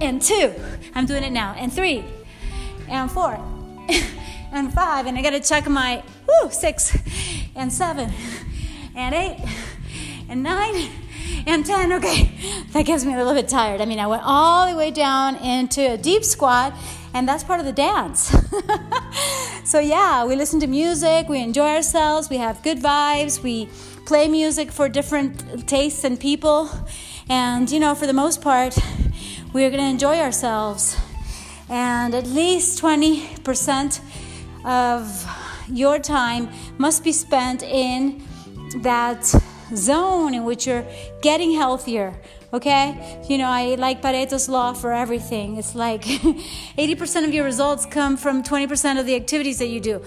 and 0.01 0.21
two. 0.21 0.53
I'm 0.95 1.05
doing 1.05 1.23
it 1.23 1.31
now. 1.31 1.55
And 1.57 1.71
three 1.71 2.03
and 2.89 3.09
four 3.09 3.39
and 4.51 4.73
five. 4.73 5.05
And 5.05 5.17
I 5.17 5.21
got 5.21 5.31
to 5.31 5.39
check 5.39 5.67
my 5.67 6.03
whoo, 6.27 6.51
six 6.51 6.97
and 7.55 7.71
seven 7.71 8.11
and 8.95 9.15
eight 9.15 9.37
and 10.29 10.43
nine 10.43 10.89
and 11.45 11.65
10. 11.65 11.93
Okay, 11.93 12.31
that 12.71 12.85
gets 12.85 13.05
me 13.05 13.13
a 13.13 13.17
little 13.17 13.33
bit 13.33 13.47
tired. 13.47 13.81
I 13.81 13.85
mean, 13.85 13.99
I 13.99 14.07
went 14.07 14.23
all 14.25 14.69
the 14.69 14.75
way 14.75 14.91
down 14.91 15.35
into 15.37 15.93
a 15.93 15.97
deep 15.97 16.23
squat, 16.23 16.73
and 17.13 17.27
that's 17.27 17.43
part 17.43 17.59
of 17.59 17.65
the 17.65 17.71
dance. 17.71 18.33
so, 19.63 19.79
yeah, 19.79 20.25
we 20.25 20.35
listen 20.35 20.59
to 20.61 20.67
music, 20.67 21.27
we 21.29 21.41
enjoy 21.41 21.75
ourselves, 21.75 22.29
we 22.29 22.37
have 22.37 22.61
good 22.63 22.79
vibes, 22.79 23.41
we 23.41 23.67
play 24.05 24.27
music 24.27 24.71
for 24.71 24.89
different 24.89 25.67
tastes 25.67 26.03
and 26.03 26.19
people. 26.19 26.69
And, 27.29 27.69
you 27.71 27.79
know, 27.79 27.95
for 27.95 28.07
the 28.07 28.13
most 28.13 28.41
part, 28.41 28.77
we're 29.53 29.69
to 29.69 29.77
enjoy 29.77 30.17
ourselves. 30.17 30.97
And 31.71 32.13
at 32.13 32.27
least 32.27 32.81
20% 32.81 34.01
of 34.65 35.25
your 35.69 35.99
time 35.99 36.49
must 36.77 37.01
be 37.01 37.13
spent 37.13 37.63
in 37.63 38.21
that 38.81 39.23
zone 39.73 40.33
in 40.33 40.43
which 40.43 40.67
you're 40.67 40.85
getting 41.21 41.53
healthier. 41.53 42.13
Okay? 42.53 43.23
You 43.29 43.37
know, 43.37 43.47
I 43.47 43.75
like 43.75 44.01
Pareto's 44.01 44.49
law 44.49 44.73
for 44.73 44.91
everything. 44.91 45.55
It's 45.55 45.73
like 45.73 46.03
80% 46.77 47.23
of 47.25 47.33
your 47.33 47.45
results 47.45 47.85
come 47.85 48.17
from 48.17 48.43
20% 48.43 48.99
of 48.99 49.05
the 49.05 49.15
activities 49.15 49.59
that 49.59 49.67
you 49.67 49.79
do. 49.79 50.03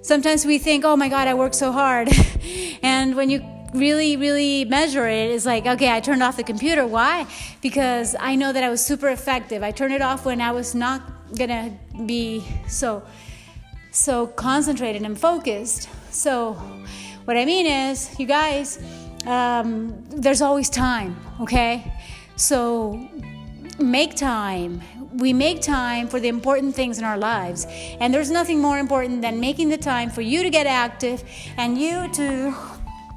Sometimes 0.00 0.46
we 0.46 0.58
think, 0.58 0.86
oh 0.86 0.96
my 0.96 1.10
God, 1.10 1.28
I 1.28 1.34
work 1.34 1.52
so 1.52 1.72
hard. 1.72 2.08
and 2.82 3.14
when 3.14 3.28
you 3.28 3.40
really, 3.72 4.16
really 4.16 4.64
measure 4.64 5.06
it 5.06 5.30
is 5.30 5.46
like, 5.46 5.66
okay, 5.66 5.90
I 5.90 6.00
turned 6.00 6.22
off 6.22 6.36
the 6.36 6.44
computer. 6.44 6.86
Why? 6.86 7.26
Because 7.60 8.14
I 8.18 8.36
know 8.36 8.52
that 8.52 8.62
I 8.62 8.68
was 8.68 8.84
super 8.84 9.08
effective. 9.08 9.62
I 9.62 9.70
turned 9.70 9.94
it 9.94 10.02
off 10.02 10.24
when 10.24 10.40
I 10.40 10.52
was 10.52 10.74
not 10.74 11.02
gonna 11.36 11.72
be 12.06 12.44
so 12.68 13.02
so 13.90 14.26
concentrated 14.26 15.02
and 15.02 15.18
focused. 15.18 15.88
So 16.10 16.54
what 17.24 17.36
I 17.36 17.44
mean 17.44 17.66
is, 17.66 18.18
you 18.18 18.26
guys, 18.26 18.82
um, 19.26 20.02
there's 20.08 20.40
always 20.40 20.70
time, 20.70 21.16
okay? 21.40 21.92
So 22.36 23.06
make 23.78 24.16
time. 24.16 24.80
We 25.14 25.34
make 25.34 25.60
time 25.60 26.08
for 26.08 26.20
the 26.20 26.28
important 26.28 26.74
things 26.74 26.98
in 26.98 27.04
our 27.04 27.18
lives. 27.18 27.66
And 28.00 28.14
there's 28.14 28.30
nothing 28.30 28.60
more 28.60 28.78
important 28.78 29.20
than 29.20 29.40
making 29.40 29.68
the 29.68 29.76
time 29.76 30.08
for 30.08 30.22
you 30.22 30.42
to 30.42 30.48
get 30.48 30.66
active 30.66 31.22
and 31.58 31.76
you 31.78 32.10
to 32.14 32.54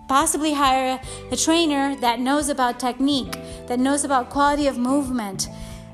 possibly 0.08 0.54
hire 0.54 1.00
a 1.32 1.36
trainer 1.36 1.96
that 1.98 2.20
knows 2.20 2.50
about 2.50 2.80
technique, 2.80 3.38
that 3.68 3.80
knows 3.80 4.04
about 4.04 4.30
quality 4.30 4.68
of 4.68 4.78
movement, 4.78 5.48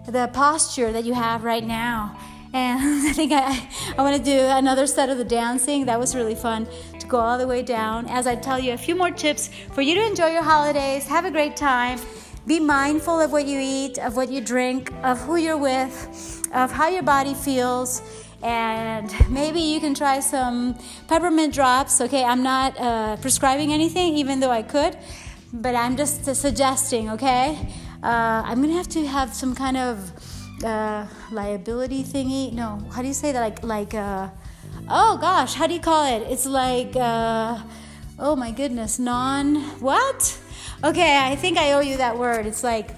the 0.08 0.30
posture 0.34 0.91
that 0.91 1.06
you 1.06 1.13
have 1.13 1.43
right 1.43 1.65
now. 1.65 2.17
And 2.54 3.08
I 3.08 3.13
think 3.13 3.32
I, 3.32 3.67
I 3.97 4.02
want 4.02 4.17
to 4.17 4.24
do 4.24 4.38
another 4.38 4.86
set 4.88 5.10
of 5.10 5.17
the 5.17 5.24
dancing. 5.24 5.86
That 5.86 6.00
was 6.00 6.15
really 6.15 6.36
fun 6.36 6.67
to 7.00 7.08
go 7.08 7.17
all 7.17 7.38
the 7.38 7.47
way 7.47 7.62
down. 7.62 8.08
As 8.08 8.28
I 8.28 8.36
tell 8.36 8.60
you 8.60 8.74
a 8.74 8.78
few 8.78 8.95
more 8.95 9.12
tips 9.12 9.50
for 9.71 9.82
you 9.82 9.95
to 9.95 10.06
enjoy 10.06 10.32
your 10.32 10.43
holidays, 10.43 11.08
have 11.08 11.26
a 11.26 11.32
great 11.32 11.56
time. 11.56 12.00
Be 12.47 12.60
mindful 12.60 13.19
of 13.19 13.32
what 13.32 13.45
you 13.45 13.60
eat, 13.62 14.00
of 14.00 14.15
what 14.15 14.30
you 14.30 14.41
drink, 14.41 14.91
of 15.04 15.19
who 15.21 15.36
you're 15.36 15.58
with, 15.58 16.50
of 16.54 16.71
how 16.71 16.89
your 16.89 17.04
body 17.04 17.36
feels 17.36 18.02
and 18.43 19.13
maybe 19.30 19.60
you 19.60 19.80
can 19.80 19.93
try 19.93 20.19
some 20.19 20.77
peppermint 21.08 21.54
drops. 21.54 22.01
Okay, 22.01 22.23
I'm 22.23 22.43
not 22.43 22.80
uh, 22.80 23.17
prescribing 23.17 23.71
anything, 23.71 24.15
even 24.17 24.39
though 24.39 24.51
I 24.51 24.63
could, 24.63 24.97
but 25.54 25.75
I'm 25.75 25.95
just 25.97 26.27
uh, 26.27 26.34
suggesting. 26.34 27.10
Okay, 27.12 27.58
uh, 28.04 28.43
I'm 28.45 28.62
gonna 28.62 28.73
have 28.73 28.89
to 28.89 29.06
have 29.06 29.34
some 29.34 29.54
kind 29.54 29.77
of 29.77 30.12
uh, 30.63 31.06
liability 31.32 32.04
thingy. 32.04 32.51
No, 32.54 32.80
how 32.91 33.01
do 33.01 33.08
you 33.08 33.13
say 33.13 33.32
that? 33.32 33.39
Like, 33.39 33.63
like, 33.63 33.93
uh, 33.93 34.30
oh 34.89 35.17
gosh, 35.19 35.54
how 35.54 35.67
do 35.67 35.73
you 35.73 35.80
call 35.80 36.06
it? 36.06 36.27
It's 36.32 36.45
like, 36.45 36.95
uh, 36.95 37.62
oh 38.19 38.36
my 38.36 38.51
goodness, 38.51 38.99
non 38.99 39.56
what? 39.80 40.39
Okay, 40.84 41.17
I 41.17 41.36
think 41.36 41.58
I 41.58 41.73
owe 41.73 41.80
you 41.80 41.97
that 41.97 42.17
word. 42.17 42.47
It's 42.47 42.63
like, 42.63 42.89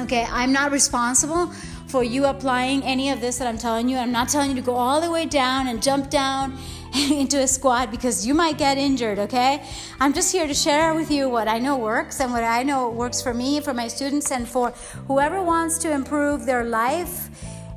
okay, 0.00 0.26
I'm 0.28 0.52
not 0.52 0.72
responsible 0.72 1.52
for 1.88 2.04
you 2.04 2.26
applying 2.26 2.82
any 2.82 3.10
of 3.10 3.20
this 3.20 3.38
that 3.38 3.48
I'm 3.48 3.56
telling 3.56 3.88
you. 3.88 3.96
I'm 3.96 4.12
not 4.12 4.28
telling 4.28 4.50
you 4.50 4.56
to 4.56 4.62
go 4.62 4.74
all 4.74 5.00
the 5.00 5.10
way 5.10 5.24
down 5.24 5.68
and 5.68 5.82
jump 5.82 6.10
down 6.10 6.58
into 6.94 7.40
a 7.40 7.48
squat 7.48 7.90
because 7.90 8.26
you 8.26 8.34
might 8.34 8.58
get 8.58 8.76
injured, 8.76 9.18
okay? 9.18 9.64
I'm 9.98 10.12
just 10.12 10.30
here 10.30 10.46
to 10.46 10.54
share 10.54 10.94
with 10.94 11.10
you 11.10 11.30
what 11.30 11.48
I 11.48 11.58
know 11.58 11.78
works 11.78 12.20
and 12.20 12.30
what 12.30 12.44
I 12.44 12.62
know 12.62 12.90
works 12.90 13.22
for 13.22 13.32
me, 13.32 13.60
for 13.60 13.72
my 13.72 13.88
students, 13.88 14.30
and 14.30 14.46
for 14.46 14.70
whoever 15.06 15.42
wants 15.42 15.78
to 15.78 15.90
improve 15.90 16.44
their 16.44 16.64
life 16.64 17.30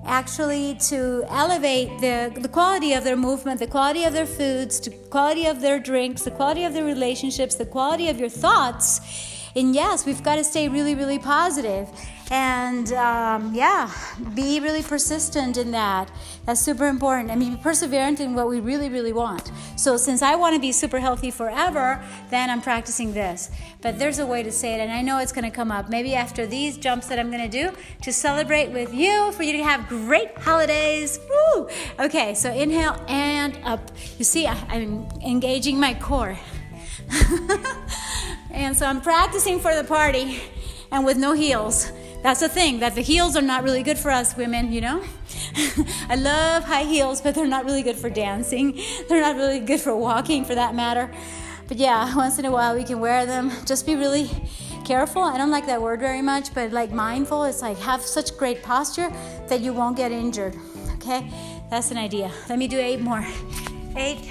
actually 0.06 0.76
to 0.76 1.24
elevate 1.30 1.88
the, 2.02 2.34
the 2.36 2.50
quality 2.50 2.94
of 2.94 3.04
their 3.04 3.16
movement, 3.16 3.60
the 3.60 3.68
quality 3.68 4.04
of 4.04 4.12
their 4.12 4.26
foods, 4.26 4.80
the 4.82 4.90
quality 4.90 5.46
of 5.46 5.62
their 5.62 5.80
drinks, 5.80 6.24
the 6.24 6.32
quality 6.32 6.66
of 6.66 6.74
their 6.74 6.86
relationships, 6.86 7.56
the 7.56 7.66
quality 7.66 8.10
of 8.10 8.20
your 8.20 8.30
thoughts. 8.30 9.00
And 9.56 9.76
yes, 9.76 10.06
we've 10.06 10.24
got 10.24 10.36
to 10.36 10.44
stay 10.44 10.68
really, 10.68 10.96
really 10.96 11.20
positive 11.20 11.88
and 12.32 12.94
um, 12.94 13.54
yeah 13.54 13.92
be 14.34 14.60
really 14.62 14.82
persistent 14.82 15.58
in 15.58 15.72
that. 15.72 16.10
That's 16.46 16.62
super 16.62 16.88
important. 16.88 17.30
I 17.30 17.36
mean 17.36 17.56
be 17.56 17.62
perseverant 17.62 18.22
in 18.22 18.34
what 18.34 18.48
we 18.48 18.62
really 18.62 18.90
really 18.90 19.12
want. 19.14 19.52
So 19.76 19.98
since 19.98 20.22
i 20.22 20.36
want 20.36 20.56
to 20.56 20.62
be 20.62 20.72
super 20.72 21.00
healthy 21.00 21.30
forever 21.30 22.02
then 22.30 22.50
i'm 22.50 22.62
practicing 22.62 23.14
this. 23.14 23.52
But 23.82 24.00
there's 24.00 24.20
a 24.20 24.26
way 24.26 24.44
to 24.44 24.52
say 24.52 24.74
it 24.76 24.80
and 24.80 24.92
i 24.92 25.02
know 25.02 25.20
it's 25.20 25.34
going 25.34 25.44
to 25.44 25.52
come 25.52 25.72
up. 25.72 25.90
Maybe 25.90 26.16
after 26.16 26.48
these 26.48 26.78
jumps 26.78 27.08
that 27.08 27.20
i'm 27.20 27.30
going 27.30 27.50
to 27.50 27.64
do 27.64 27.76
to 28.02 28.14
celebrate 28.14 28.70
with 28.72 28.94
you 28.94 29.32
for 29.34 29.44
you 29.44 29.52
to 29.58 29.64
have 29.64 29.88
great 29.90 30.38
holidays. 30.38 31.20
Woo! 31.30 31.68
okay 32.00 32.34
so 32.34 32.52
inhale 32.54 33.04
and 33.10 33.60
up. 33.66 33.92
You 34.18 34.24
see 34.24 34.48
i'm 34.48 35.08
engaging 35.22 35.80
my 35.80 35.94
core. 35.94 36.40
And 38.54 38.78
so 38.78 38.86
i'm 38.86 39.02
practicing 39.02 39.60
for 39.60 39.74
the 39.74 39.84
party 39.84 40.42
and 40.92 41.06
with 41.06 41.18
no 41.18 41.32
heels 41.32 41.92
that's 42.24 42.40
the 42.40 42.50
thing, 42.50 42.80
that 42.80 42.94
the 42.94 43.02
heels 43.02 43.36
are 43.36 43.42
not 43.42 43.64
really 43.64 43.82
good 43.82 43.98
for 43.98 44.12
us 44.12 44.38
women, 44.38 44.72
you 44.72 44.82
know? 44.82 45.04
I 46.10 46.16
love 46.16 46.64
high 46.64 46.84
heels, 46.84 47.20
but 47.20 47.34
they're 47.34 47.48
not 47.48 47.66
really 47.66 47.82
good 47.82 47.96
for 47.96 48.10
dancing. 48.10 48.80
They're 49.10 49.22
not 49.22 49.36
really 49.36 49.60
good 49.60 49.80
for 49.80 49.96
walking, 49.96 50.46
for 50.46 50.54
that 50.54 50.76
matter. 50.76 51.12
But 51.68 51.78
yeah, 51.78 52.16
once 52.16 52.38
in 52.38 52.46
a 52.46 52.52
while 52.52 52.76
we 52.76 52.84
can 52.84 53.00
wear 53.00 53.26
them. 53.26 53.52
Just 53.66 53.88
be 53.88 53.96
really 53.96 54.30
careful. 54.86 55.24
I 55.24 55.38
don't 55.38 55.50
like 55.50 55.66
that 55.66 55.82
word 55.82 56.00
very 56.00 56.22
much, 56.22 56.54
but 56.54 56.72
like 56.72 56.92
mindful, 56.92 57.44
it's 57.46 57.62
like 57.62 57.78
have 57.80 58.02
such 58.02 58.38
great 58.38 58.62
posture 58.62 59.12
that 59.48 59.62
you 59.62 59.74
won't 59.74 59.98
get 59.98 60.12
injured. 60.12 60.56
Okay? 60.96 61.32
That's 61.72 61.90
an 61.90 61.98
idea. 61.98 62.32
Let 62.50 62.60
me 62.60 62.68
do 62.68 62.78
eight 62.78 63.00
more. 63.00 63.26
Eight, 63.96 64.30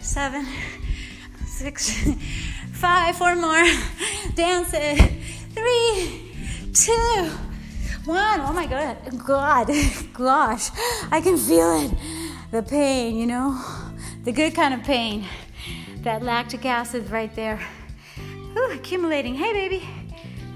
seven, 0.00 0.46
six, 1.44 2.08
five, 2.72 3.16
four 3.16 3.36
more. 3.36 3.64
Dance 4.34 4.70
it. 4.72 5.12
Three 5.54 6.25
two, 6.76 7.30
one. 8.04 8.40
Oh 8.40 8.52
my 8.52 8.66
God, 8.66 8.96
God, 9.24 9.70
gosh, 10.12 10.70
I 11.10 11.20
can 11.22 11.38
feel 11.38 11.72
it. 11.80 11.90
The 12.50 12.62
pain, 12.62 13.16
you 13.16 13.26
know, 13.26 13.58
the 14.24 14.32
good 14.32 14.54
kind 14.54 14.74
of 14.74 14.82
pain. 14.82 15.24
That 16.02 16.22
lactic 16.22 16.64
acid 16.66 17.10
right 17.10 17.34
there. 17.34 17.60
Ooh, 18.56 18.70
accumulating. 18.72 19.34
Hey, 19.34 19.52
baby. 19.52 19.88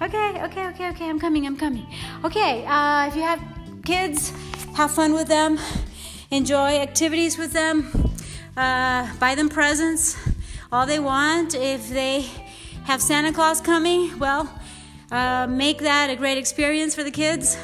Okay, 0.03 0.43
okay, 0.45 0.67
okay, 0.69 0.89
okay. 0.91 1.09
I'm 1.09 1.19
coming, 1.19 1.47
I'm 1.47 1.57
coming. 1.57 1.87
Okay, 2.25 2.65
uh, 2.67 3.09
if 3.09 3.17
you 3.17 3.23
have 3.23 3.43
kids, 3.85 4.33
have 4.75 4.91
fun 4.91 5.15
with 5.15 5.29
them, 5.29 5.59
enjoy 6.31 6.79
activities 6.79 7.39
with 7.39 7.53
them, 7.53 7.91
uh, 8.57 9.09
buy 9.19 9.35
them 9.35 9.49
presents, 9.49 10.17
all 10.71 10.87
they 10.87 11.01
want. 11.01 11.55
If 11.55 11.89
they 11.89 12.27
have 12.85 13.03
Santa 13.03 13.33
Claus 13.33 13.61
coming, 13.61 14.19
well, 14.19 14.60
uh, 15.11 15.47
make 15.49 15.79
that 15.79 16.11
a 16.11 16.17
great 16.17 16.39
experience 16.39 16.95
for 16.95 17.03
the 17.03 17.11
kids. 17.11 17.57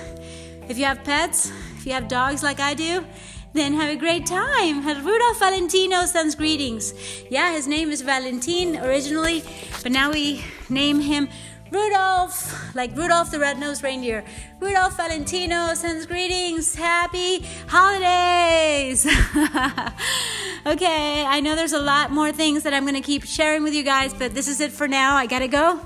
If 0.68 0.78
you 0.78 0.84
have 0.84 1.04
pets, 1.04 1.52
if 1.76 1.86
you 1.86 1.92
have 1.92 2.08
dogs 2.08 2.42
like 2.42 2.60
I 2.60 2.74
do, 2.74 3.04
then 3.52 3.72
have 3.74 3.90
a 3.90 3.96
great 3.96 4.26
time. 4.26 4.86
Rudolph 4.86 5.38
Valentino 5.38 6.04
sends 6.06 6.34
greetings. 6.34 6.92
Yeah, 7.30 7.52
his 7.52 7.66
name 7.66 7.90
is 7.90 8.02
Valentin 8.02 8.76
originally, 8.76 9.42
but 9.82 9.92
now 9.92 10.12
we 10.12 10.44
name 10.68 11.00
him 11.00 11.28
Rudolph, 11.70 12.74
like 12.76 12.96
Rudolph 12.96 13.30
the 13.30 13.40
Red-Nosed 13.40 13.82
Reindeer. 13.82 14.24
Rudolph 14.60 14.96
Valentino 14.96 15.74
sends 15.74 16.06
greetings. 16.06 16.74
Happy 16.76 17.44
holidays. 17.66 19.04
okay, 20.66 21.24
I 21.26 21.40
know 21.40 21.56
there's 21.56 21.72
a 21.72 21.80
lot 21.80 22.12
more 22.12 22.30
things 22.30 22.62
that 22.62 22.72
I'm 22.72 22.84
going 22.84 22.94
to 22.94 23.00
keep 23.00 23.24
sharing 23.24 23.64
with 23.64 23.74
you 23.74 23.82
guys, 23.82 24.14
but 24.14 24.32
this 24.32 24.46
is 24.46 24.60
it 24.60 24.70
for 24.70 24.86
now. 24.86 25.16
I 25.16 25.26
got 25.26 25.40
to 25.40 25.48
go. 25.48 25.80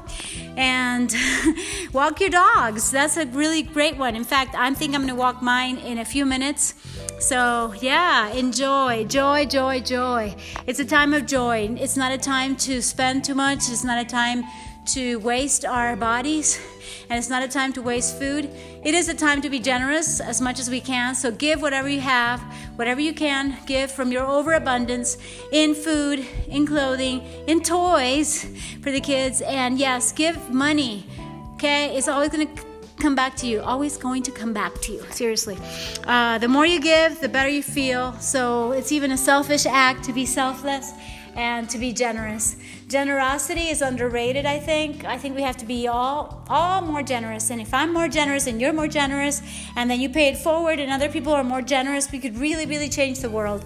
And 0.57 1.15
walk 1.93 2.21
your 2.21 2.31
dogs. 2.31 2.91
That's 2.91 3.17
a 3.17 3.27
really 3.27 3.63
great 3.63 3.97
one. 3.97 4.15
In 4.17 4.25
fact, 4.25 4.55
I 4.55 4.73
think 4.75 4.95
I'm 4.95 5.03
going 5.03 5.15
to 5.15 5.21
walk 5.21 5.43
mine 5.43 5.79
in 5.79 5.99
a 5.99 6.05
few 6.05 6.27
minutes. 6.27 6.75
So, 7.19 7.75
yeah, 7.81 8.31
enjoy, 8.31 9.05
joy, 9.05 9.47
joy, 9.47 9.81
joy. 9.81 10.35
It's 10.67 10.81
a 10.81 10.85
time 10.85 11.15
of 11.15 11.27
joy. 11.27 11.77
It's 11.79 11.97
not 11.97 12.13
a 12.13 12.19
time 12.19 12.57
to 12.57 12.81
spend 12.83 13.25
too 13.25 13.35
much. 13.35 13.69
It's 13.69 13.85
not 13.85 14.05
a 14.05 14.09
time 14.09 14.45
to 14.87 15.19
waste 15.21 15.65
our 15.65 15.97
bodies 15.97 16.61
and 17.09 17.19
it's 17.19 17.29
not 17.29 17.43
a 17.43 17.49
time 17.49 17.73
to 17.75 17.83
waste 17.83 18.19
food. 18.19 18.51
It 18.83 18.95
is 18.95 19.09
a 19.09 19.15
time 19.15 19.43
to 19.43 19.51
be 19.51 19.59
generous 19.59 20.21
as 20.21 20.41
much 20.41 20.59
as 20.59 20.71
we 20.71 20.81
can. 20.81 21.15
So 21.15 21.31
give 21.31 21.63
whatever 21.63 21.89
you 21.89 22.01
have, 22.01 22.41
whatever 22.77 23.01
you 23.01 23.13
can, 23.13 23.57
give 23.67 23.91
from 23.91 24.11
your 24.13 24.27
overabundance 24.27 25.19
in 25.53 25.75
food, 25.75 26.27
in 26.49 26.67
clothing, 26.67 27.23
in 27.47 27.63
toys 27.63 28.47
for 28.83 28.91
the 28.91 29.01
kids. 29.01 29.43
And 29.43 29.79
yes, 29.79 30.13
give 30.13 30.51
money. 30.51 31.07
Okay? 31.55 31.97
It's 31.97 32.09
always 32.09 32.31
going 32.31 32.55
to 32.55 32.63
come 33.01 33.15
back 33.15 33.35
to 33.35 33.47
you 33.47 33.63
always 33.63 33.97
going 33.97 34.23
to 34.23 34.31
come 34.31 34.53
back 34.53 34.75
to 34.83 34.93
you 34.93 35.03
seriously 35.11 35.57
uh, 36.05 36.37
the 36.37 36.47
more 36.47 36.67
you 36.67 36.79
give 36.79 37.19
the 37.23 37.29
better 37.31 37.49
you 37.49 37.63
feel 37.63 38.13
so 38.21 38.73
it's 38.73 38.93
even 38.93 39.11
a 39.13 39.17
selfish 39.17 39.65
act 39.65 40.05
to 40.05 40.13
be 40.13 40.27
selfless 40.27 40.93
and 41.35 41.69
to 41.71 41.79
be 41.79 41.93
generous. 41.93 42.57
Generosity 42.89 43.69
is 43.69 43.83
underrated, 43.83 44.47
I 44.47 44.59
think. 44.59 45.05
I 45.05 45.17
think 45.19 45.37
we 45.37 45.43
have 45.43 45.57
to 45.59 45.67
be 45.67 45.87
all 45.87 46.45
all 46.49 46.81
more 46.83 47.03
generous. 47.03 47.51
And 47.51 47.61
if 47.61 47.73
I'm 47.73 47.93
more 47.93 48.09
generous 48.09 48.47
and 48.47 48.61
you're 48.61 48.73
more 48.73 48.89
generous 48.89 49.43
and 49.77 49.91
then 49.91 50.01
you 50.01 50.09
pay 50.09 50.29
it 50.29 50.37
forward 50.37 50.81
and 50.81 50.91
other 50.91 51.09
people 51.09 51.33
are 51.33 51.45
more 51.45 51.63
generous, 51.63 52.11
we 52.11 52.19
could 52.19 52.37
really 52.39 52.67
really 52.67 52.89
change 52.89 53.21
the 53.21 53.31
world. 53.31 53.65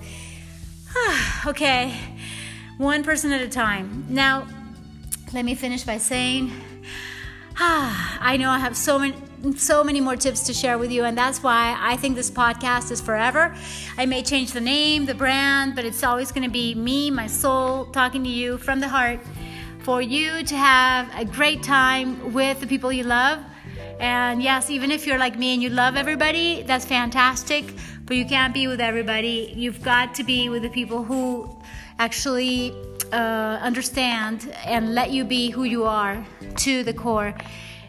okay. 1.47 1.95
One 2.79 3.05
person 3.05 3.33
at 3.33 3.41
a 3.41 3.49
time. 3.49 4.07
Now, 4.09 4.49
let 5.33 5.45
me 5.45 5.55
finish 5.55 5.85
by 5.85 5.99
saying 5.99 6.53
I 7.57 8.37
know 8.39 8.51
I 8.51 8.59
have 8.59 8.77
so 8.77 8.99
many 8.99 9.15
so 9.53 9.85
many 9.85 10.01
more 10.01 10.17
tips 10.17 10.41
to 10.47 10.55
share 10.55 10.79
with 10.79 10.91
you, 10.91 11.05
and 11.05 11.17
that's 11.17 11.43
why 11.43 11.77
I 11.79 11.97
think 11.97 12.17
this 12.17 12.31
podcast 12.31 12.91
is 12.91 13.01
forever. 13.01 13.55
I 13.99 14.07
may 14.07 14.23
change 14.23 14.53
the 14.53 14.61
name, 14.61 15.05
the 15.05 15.15
brand, 15.15 15.77
but 15.77 15.85
it's 15.85 16.03
always 16.03 16.33
going 16.33 16.45
to 16.45 16.51
be 16.51 16.75
me, 16.75 17.11
my 17.11 17.27
soul, 17.27 17.87
talking 17.87 18.25
to 18.25 18.31
you 18.31 18.59
from 18.59 18.81
the 18.81 18.89
heart 18.89 19.21
for 19.81 20.01
you 20.01 20.43
to 20.45 20.57
have 20.57 21.11
a 21.15 21.27
great 21.27 21.63
time 21.63 22.33
with 22.33 22.59
the 22.61 22.67
people 22.67 22.91
you 22.91 23.05
love. 23.05 23.39
And 24.01 24.43
yes, 24.43 24.71
even 24.71 24.91
if 24.91 25.07
you're 25.07 25.19
like 25.19 25.39
me 25.39 25.53
and 25.53 25.63
you 25.63 25.69
love 25.69 25.97
everybody, 25.97 26.63
that's 26.63 26.87
fantastic, 26.87 27.65
but 28.07 28.17
you 28.17 28.25
can't 28.25 28.55
be 28.55 28.67
with 28.67 28.81
everybody. 28.81 29.53
You've 29.55 29.83
got 29.83 30.15
to 30.15 30.25
be 30.25 30.49
with 30.49 30.63
the 30.63 30.71
people 30.71 31.05
who 31.05 31.55
actually 31.99 32.73
uh, 33.13 33.59
understand 33.61 34.51
and 34.65 34.95
let 34.95 35.11
you 35.11 35.23
be 35.25 35.51
who 35.51 35.65
you 35.65 35.85
are 35.85 36.27
to 36.57 36.83
the 36.83 36.95
core. 36.95 37.35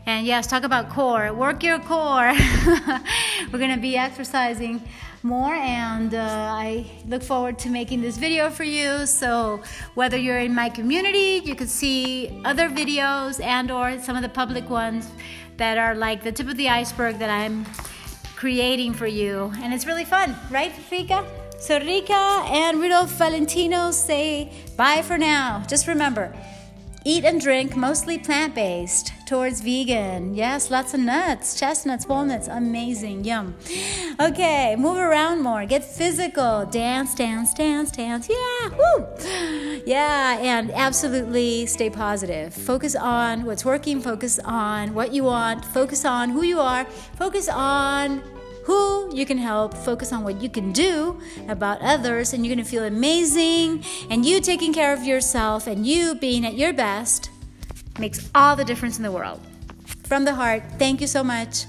And 0.08 0.28
yes, 0.28 0.45
talk 0.45 0.64
about 0.64 0.89
core. 0.89 1.34
Work 1.34 1.64
your 1.64 1.80
core. 1.80 2.32
We're 3.51 3.60
going 3.60 3.74
to 3.74 3.82
be 3.82 3.97
exercising 3.97 4.82
more 5.24 5.56
and 5.56 6.14
uh, 6.14 6.20
I 6.22 6.86
look 7.08 7.24
forward 7.24 7.58
to 7.60 7.70
making 7.70 8.01
this 8.01 8.18
video 8.18 8.51
for 8.51 8.64
you. 8.64 9.08
So 9.08 9.62
whether 9.95 10.16
you're 10.16 10.38
in 10.38 10.53
my 10.53 10.70
community, 10.70 11.41
you 11.43 11.56
can 11.56 11.68
see 11.68 12.39
other 12.45 12.70
videos 12.70 13.43
and 13.43 13.72
or 13.72 13.99
some 13.99 14.16
of 14.16 14.22
the 14.22 14.30
public 14.30 14.70
ones 14.70 15.10
that 15.58 15.80
are 15.80 15.95
like 15.95 16.24
the 16.24 16.32
tip 16.32 16.47
of 16.47 16.58
the 16.58 16.70
iceberg 16.70 17.18
that 17.18 17.32
I'm 17.32 17.66
creating 18.36 18.93
for 18.93 19.08
you. 19.08 19.51
And 19.58 19.74
it's 19.74 19.88
really 19.88 20.06
fun, 20.06 20.36
right, 20.51 20.72
Rika? 20.91 21.26
So 21.58 21.80
Rika 21.80 22.43
and 22.45 22.80
Rudolph 22.80 23.10
Valentino 23.18 23.89
say 23.89 24.51
bye 24.78 25.01
for 25.01 25.18
now. 25.18 25.64
Just 25.68 25.88
remember, 25.88 26.36
Eat 27.08 27.24
and 27.24 27.39
drink 27.39 27.76
mostly 27.76 28.18
plant 28.18 28.56
based 28.56 29.14
towards 29.28 29.62
vegan. 29.62 30.34
Yes, 30.34 30.72
lots 30.72 30.95
of 30.95 31.01
nuts, 31.01 31.60
chestnuts, 31.60 32.08
walnuts. 32.08 32.47
Amazing. 32.47 33.24
Yum. 33.24 33.56
Okay, 34.20 34.76
move 34.76 34.97
around 34.97 35.43
more. 35.43 35.68
Get 35.68 35.84
physical. 35.84 36.66
Dance, 36.66 37.14
dance, 37.14 37.53
dance, 37.53 37.91
dance. 37.91 38.28
Yeah. 38.28 38.70
Woo. 38.70 39.06
Yeah, 39.86 40.39
and 40.41 40.72
absolutely 40.72 41.68
stay 41.68 41.91
positive. 41.91 42.56
Focus 42.56 42.95
on 42.95 43.45
what's 43.45 43.64
working. 43.64 44.01
Focus 44.01 44.39
on 44.43 44.95
what 44.95 45.14
you 45.14 45.26
want. 45.26 45.64
Focus 45.64 46.06
on 46.06 46.32
who 46.32 46.41
you 46.41 46.60
are. 46.60 46.86
Focus 47.20 47.47
on 47.47 48.24
who 48.66 49.16
you 49.16 49.26
can 49.26 49.38
help, 49.38 49.74
focus 49.74 50.11
on 50.11 50.24
what 50.24 50.41
you 50.41 50.49
can 50.49 50.72
do 50.72 51.20
about 51.47 51.80
others, 51.82 52.34
and 52.34 52.45
you're 52.45 52.55
to 52.55 52.63
feel 52.63 52.84
amazing. 52.84 53.84
And 54.09 54.26
you 54.26 54.41
taking 54.41 54.74
care 54.74 54.91
of 54.91 55.03
yourself 55.03 55.68
and 55.68 55.86
you 55.86 56.16
being 56.16 56.45
at 56.45 56.55
your 56.55 56.74
best 56.74 57.30
makes 57.99 58.30
all 58.34 58.55
the 58.55 58.66
difference 58.66 58.97
in 58.97 59.03
the 59.03 59.11
world. 59.11 59.39
From 60.03 60.26
the 60.26 60.34
heart, 60.34 60.63
thank 60.80 60.99
you 60.99 61.07
so 61.07 61.24
much. 61.24 61.66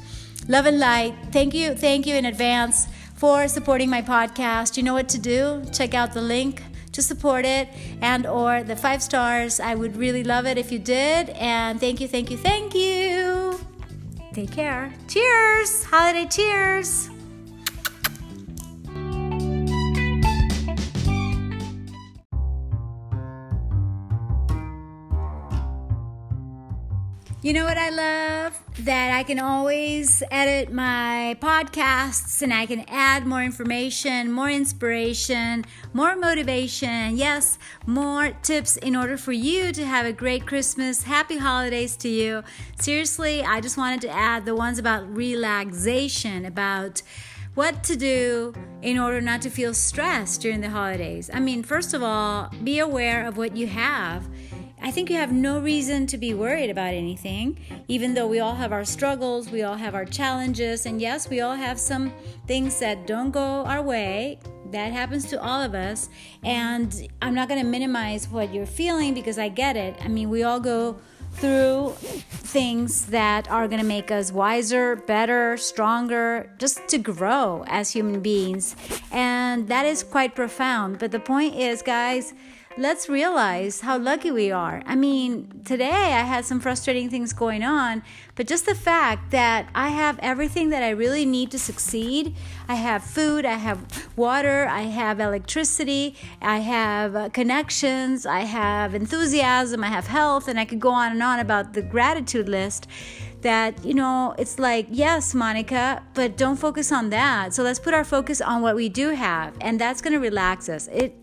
Love 0.49 0.67
and 0.67 0.81
light. 0.81 1.15
Thank 1.33 1.53
you, 1.55 1.75
thank 1.75 2.07
you 2.07 2.15
in 2.15 2.25
advance 2.25 2.87
for 3.15 3.47
supporting 3.47 3.91
my 3.91 4.01
podcast. 4.01 4.77
You 4.77 4.83
know 4.83 4.95
what 4.95 5.09
to 5.11 5.19
do? 5.19 5.65
Check 5.73 5.93
out 5.93 6.15
the 6.15 6.23
link 6.23 6.63
to 6.93 7.03
support 7.03 7.45
it 7.45 7.69
and 8.01 8.27
or 8.27 8.63
the 8.63 8.75
five 8.75 9.03
stars. 9.03 9.61
I 9.61 9.75
would 9.75 9.97
really 9.97 10.25
love 10.25 10.47
it 10.47 10.57
if 10.57 10.73
you 10.73 10.79
did. 10.79 11.29
And 11.31 11.79
thank 11.79 12.01
you, 12.01 12.09
thank 12.09 12.31
you, 12.31 12.39
thank 12.39 12.75
you. 12.75 13.46
Take 14.37 14.53
care. 14.53 14.93
Cheers! 15.09 15.83
Holiday 15.85 16.27
cheers! 16.27 17.09
You 27.47 27.53
know 27.53 27.65
what 27.65 27.79
I 27.79 27.91
love? 27.91 28.61
That 28.81 29.17
I 29.17 29.23
can 29.23 29.39
always 29.39 30.21
edit 30.33 30.73
my 30.73 31.37
podcasts 31.41 32.43
and 32.43 32.53
I 32.53 32.67
can 32.67 32.85
add 32.89 33.25
more 33.25 33.41
information, 33.41 34.33
more 34.33 34.51
inspiration, 34.51 35.65
more 35.93 36.17
motivation, 36.17 37.17
yes, 37.17 37.57
more 37.87 38.31
tips 38.43 38.77
in 38.79 38.97
order 38.97 39.17
for 39.17 39.31
you 39.31 39.71
to 39.71 39.87
have 39.87 40.07
a 40.07 40.13
great 40.13 40.45
Christmas. 40.45 41.05
Happy 41.05 41.39
holidays 41.39 41.97
to 41.99 42.09
you. 42.09 42.43
Seriously, 42.81 43.45
I 43.45 43.61
just 43.61 43.79
wanted 43.79 44.01
to 44.01 44.09
add 44.09 44.45
the 44.45 44.57
ones 44.57 44.81
about 44.81 45.07
relaxation, 45.17 46.47
about 46.47 47.01
what 47.55 47.85
to 47.85 47.97
do 47.97 48.55
in 48.83 48.99
order 48.99 49.21
not 49.21 49.41
to 49.43 49.51
feel 49.51 49.73
stressed 49.73 50.41
during 50.41 50.63
the 50.63 50.71
holidays. 50.71 51.31
I 51.33 51.39
mean, 51.39 51.63
first 51.63 51.95
of 51.95 52.03
all, 52.03 52.51
be 52.65 52.81
aware 52.81 53.25
of 53.25 53.37
what 53.37 53.57
you 53.57 53.69
have 53.69 54.29
I 54.87 54.93
think 54.93 55.11
you 55.11 55.17
have 55.17 55.33
no 55.33 55.59
reason 55.59 56.07
to 56.07 56.17
be 56.17 56.33
worried 56.33 56.71
about 56.71 56.95
anything, 56.95 57.59
even 57.89 58.15
though 58.15 58.29
we 58.29 58.39
all 58.39 58.55
have 58.55 58.71
our 58.71 58.85
struggles, 58.85 59.51
we 59.51 59.65
all 59.65 59.75
have 59.75 59.97
our 59.97 60.05
challenges, 60.05 60.87
and 60.87 61.03
yes, 61.03 61.29
we 61.29 61.41
all 61.41 61.57
have 61.57 61.81
some 61.81 62.13
things 62.47 62.79
that 62.79 63.05
don't 63.05 63.33
go 63.33 63.65
our 63.65 63.83
way. 63.83 64.39
That 64.71 64.93
happens 64.93 65.25
to 65.31 65.43
all 65.43 65.61
of 65.61 65.75
us. 65.75 66.09
And 66.45 67.09
I'm 67.21 67.35
not 67.35 67.49
going 67.49 67.61
to 67.61 67.67
minimize 67.67 68.29
what 68.29 68.55
you're 68.55 68.65
feeling 68.65 69.13
because 69.13 69.41
I 69.41 69.49
get 69.49 69.77
it. 69.77 69.97
I 70.05 70.07
mean, 70.07 70.31
we 70.31 70.45
all 70.45 70.61
go 70.61 70.99
through 71.33 71.95
things 71.99 73.07
that 73.07 73.51
are 73.51 73.67
going 73.67 73.81
to 73.81 73.87
make 73.87 74.13
us 74.13 74.31
wiser, 74.31 74.95
better, 74.95 75.57
stronger, 75.57 76.55
just 76.59 76.87
to 76.89 76.99
grow 76.99 77.65
as 77.67 77.91
human 77.91 78.21
beings. 78.21 78.77
And 79.11 79.67
that 79.67 79.85
is 79.85 80.05
quite 80.05 80.37
profound. 80.37 81.01
But 81.01 81.11
the 81.11 81.19
point 81.19 81.57
is, 81.57 81.83
guys, 81.83 82.35
let's 82.79 83.09
realize 83.09 83.81
how 83.81 83.97
lucky 83.97 84.31
we 84.31 84.51
are. 84.51 84.83
I 84.85 84.97
mean, 84.97 85.63
today 85.65 85.91
I 85.91 86.21
had 86.21 86.45
some 86.45 86.61
frustrating 86.61 87.09
things 87.09 87.33
going 87.33 87.63
on, 87.63 88.03
but 88.35 88.47
just 88.47 88.67
the 88.67 88.75
fact 88.75 89.31
that 89.31 89.69
I 89.75 89.89
have 89.89 90.19
everything 90.21 90.69
that 90.71 90.83
I 90.83 90.91
really 90.91 91.25
need 91.25 91.51
to 91.53 91.59
succeed. 91.59 92.37
I 92.69 92.75
have 92.75 93.03
food, 93.03 93.47
I 93.47 93.55
have 93.55 94.09
water, 94.15 94.67
I 94.69 94.83
have 94.83 95.21
electricity, 95.21 96.17
I 96.43 96.59
have 96.59 97.17
uh, 97.17 97.29
connections, 97.31 98.27
I 98.27 98.41
have 98.41 98.95
enthusiasm, 98.95 99.83
I 99.83 99.89
have 99.89 100.07
health, 100.07 100.47
and 100.47 100.61
I 100.61 100.67
could 100.67 100.81
go 100.81 100.91
on 100.91 101.13
and 101.13 101.23
on 101.23 101.41
about 101.41 101.73
the 101.73 101.83
gratitude 101.83 102.49
list 102.49 102.89
that 103.43 103.85
you 103.85 103.93
know 103.93 104.35
it's 104.39 104.59
like 104.59 104.87
yes 104.91 105.35
monica 105.35 106.03
but 106.15 106.37
don't 106.37 106.57
focus 106.57 106.91
on 106.91 107.11
that. 107.11 107.55
So 107.55 107.63
let's 107.63 107.79
put 107.79 107.95
our 107.95 108.05
focus 108.05 108.41
on 108.41 108.61
what 108.61 108.75
we 108.75 108.89
do 108.89 109.11
have 109.11 109.55
and 109.61 109.81
that's 109.81 110.01
going 110.03 110.15
to 110.15 110.19
relax 110.19 110.69
us. 110.69 110.89
It 110.89 111.15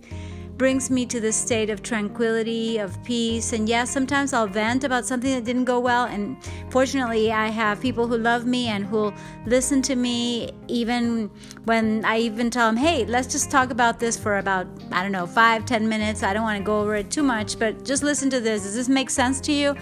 brings 0.64 0.90
me 0.90 1.06
to 1.06 1.20
this 1.20 1.36
state 1.36 1.70
of 1.70 1.84
tranquility, 1.84 2.78
of 2.78 3.04
peace. 3.04 3.52
And 3.52 3.68
yes, 3.68 3.90
sometimes 3.90 4.32
I'll 4.32 4.48
vent 4.48 4.86
about 4.86 5.06
something 5.06 5.30
that 5.36 5.44
didn't 5.44 5.66
go 5.66 5.78
well. 5.78 6.06
And 6.06 6.38
fortunately, 6.70 7.34
I 7.34 7.48
have 7.50 7.82
people 7.82 8.08
who 8.08 8.18
love 8.18 8.46
me 8.46 8.68
and 8.68 8.86
who'll 8.86 9.14
listen 9.46 9.82
to 9.82 9.98
me 9.98 10.52
even 10.70 11.30
when 11.66 12.06
I 12.06 12.20
even 12.20 12.50
tell 12.50 12.68
them, 12.68 12.78
hey, 12.78 13.04
let's 13.04 13.30
just 13.30 13.52
talk 13.52 13.72
about 13.72 14.00
this 14.00 14.16
for 14.18 14.38
about, 14.38 14.66
I 14.90 15.04
don't 15.04 15.12
know, 15.12 15.28
five, 15.28 15.66
ten 15.66 15.90
minutes. 15.90 16.24
I 16.24 16.32
don't 16.32 16.44
want 16.44 16.60
to 16.60 16.64
go 16.64 16.80
over 16.80 16.96
it 16.96 17.12
too 17.12 17.24
much, 17.24 17.60
but 17.60 17.84
just 17.84 18.02
listen 18.02 18.30
to 18.30 18.40
this. 18.40 18.64
Does 18.64 18.76
this 18.76 18.88
make 18.88 19.10
sense 19.10 19.42
to 19.42 19.52
you? 19.52 19.76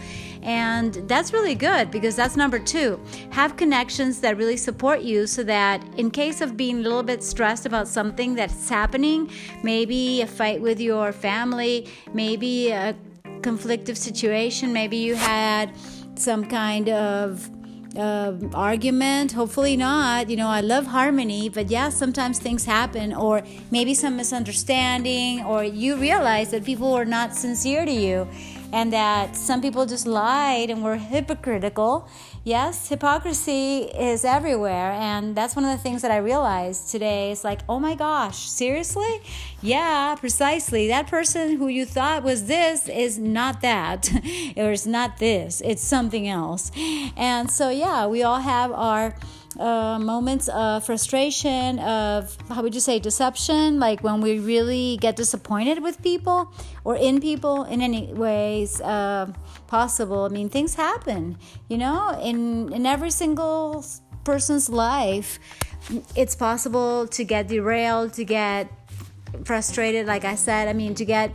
And 0.44 0.94
that's 1.08 1.34
really 1.34 1.56
good 1.56 1.92
because 1.92 2.16
that's 2.16 2.36
number 2.36 2.58
two. 2.58 3.00
Have 3.32 3.58
connections 3.58 4.22
that 4.22 4.38
really 4.38 4.58
support 4.58 5.02
you 5.02 5.28
so 5.28 5.44
that 5.44 5.84
in 5.98 6.10
case 6.10 6.42
of 6.42 6.58
being 6.58 6.80
a 6.80 6.82
little 6.82 7.04
bit 7.04 7.24
stressed 7.24 7.66
about 7.66 7.88
something 7.88 8.34
that's 8.34 8.68
happening, 8.68 9.30
maybe 9.64 10.22
a 10.22 10.28
fight 10.28 10.62
with 10.62 10.80
your 10.80 11.12
family, 11.12 11.88
maybe 12.14 12.72
a 12.72 12.96
conflictive 13.42 13.98
situation, 13.98 14.74
maybe 14.74 14.98
you 14.98 15.16
had 15.16 15.74
some 16.16 16.46
kind 16.46 16.90
of 16.90 17.50
uh, 17.96 18.34
argument. 18.54 19.32
Hopefully 19.32 19.76
not. 19.76 20.30
You 20.30 20.38
know, 20.38 20.48
I 20.48 20.62
love 20.62 20.86
harmony, 20.86 21.50
but 21.50 21.70
yeah, 21.70 21.90
sometimes 21.90 22.40
things 22.40 22.66
happen, 22.66 23.14
or 23.14 23.44
maybe 23.70 23.94
some 23.94 24.16
misunderstanding, 24.16 25.44
or 25.44 25.64
you 25.64 25.98
realize 25.98 26.52
that 26.52 26.64
people 26.64 26.94
were 26.94 27.06
not 27.06 27.36
sincere 27.36 27.86
to 27.86 27.92
you 27.92 28.28
and 28.74 28.92
that 28.94 29.36
some 29.36 29.62
people 29.62 29.86
just 29.86 30.08
lied 30.08 30.70
and 30.70 30.84
were 30.84 30.98
hypocritical. 30.98 32.08
Yes, 32.44 32.90
hypocrisy 32.90 33.84
is 33.84 34.26
everywhere, 34.26 34.92
and 34.94 35.36
that's 35.36 35.56
one 35.56 35.66
of 35.66 35.72
the 35.72 35.78
things 35.78 36.02
that 36.02 36.12
I 36.12 36.18
realized 36.18 36.90
today. 36.90 37.32
It's 37.32 37.44
like, 37.44 37.60
oh 37.70 37.80
my 37.80 37.96
gosh, 37.96 38.50
seriously? 38.50 39.22
Yeah, 39.62 40.16
precisely. 40.16 40.88
That 40.88 41.08
person 41.08 41.58
who 41.58 41.68
you 41.68 41.86
thought 41.86 42.24
was 42.24 42.46
this 42.46 42.90
is 42.90 43.20
not 43.20 43.62
that, 43.62 44.10
or 44.58 44.72
it's 44.72 44.86
not 44.86 45.18
this, 45.18 45.62
it's 45.62 45.84
something 45.84 46.28
else. 46.28 46.72
And 47.16 47.52
so, 47.52 47.70
yeah, 47.70 48.08
we 48.08 48.24
all 48.24 48.40
have 48.40 48.72
our 48.72 49.16
uh, 49.60 50.00
moments 50.00 50.48
of 50.50 50.86
frustration, 50.86 51.80
of 51.80 52.38
how 52.50 52.62
would 52.62 52.74
you 52.74 52.80
say 52.80 53.00
deception, 53.00 53.80
like 53.80 54.02
when 54.02 54.22
we 54.22 54.40
really 54.40 54.98
get 55.02 55.16
disappointed 55.16 55.84
with 55.84 56.02
people 56.02 56.54
or 56.84 56.96
in 56.96 57.20
people 57.20 57.64
in 57.66 57.82
any 57.82 58.14
ways 58.14 58.80
uh, 58.82 59.32
possible. 59.68 60.24
I 60.26 60.30
mean, 60.30 60.50
things 60.50 60.76
happen, 60.76 61.38
you 61.68 61.78
know, 61.78 62.18
in 62.22 62.72
in 62.74 62.86
every 62.86 63.12
single 63.12 63.86
person's 64.24 64.70
life. 64.70 65.40
It's 66.16 66.36
possible 66.36 67.08
to 67.08 67.24
get 67.24 67.48
derailed, 67.48 68.14
to 68.14 68.24
get 68.24 68.72
frustrated, 69.44 70.06
like 70.06 70.24
I 70.24 70.36
said. 70.36 70.68
I 70.68 70.74
mean, 70.74 70.94
to 70.96 71.06
get 71.06 71.34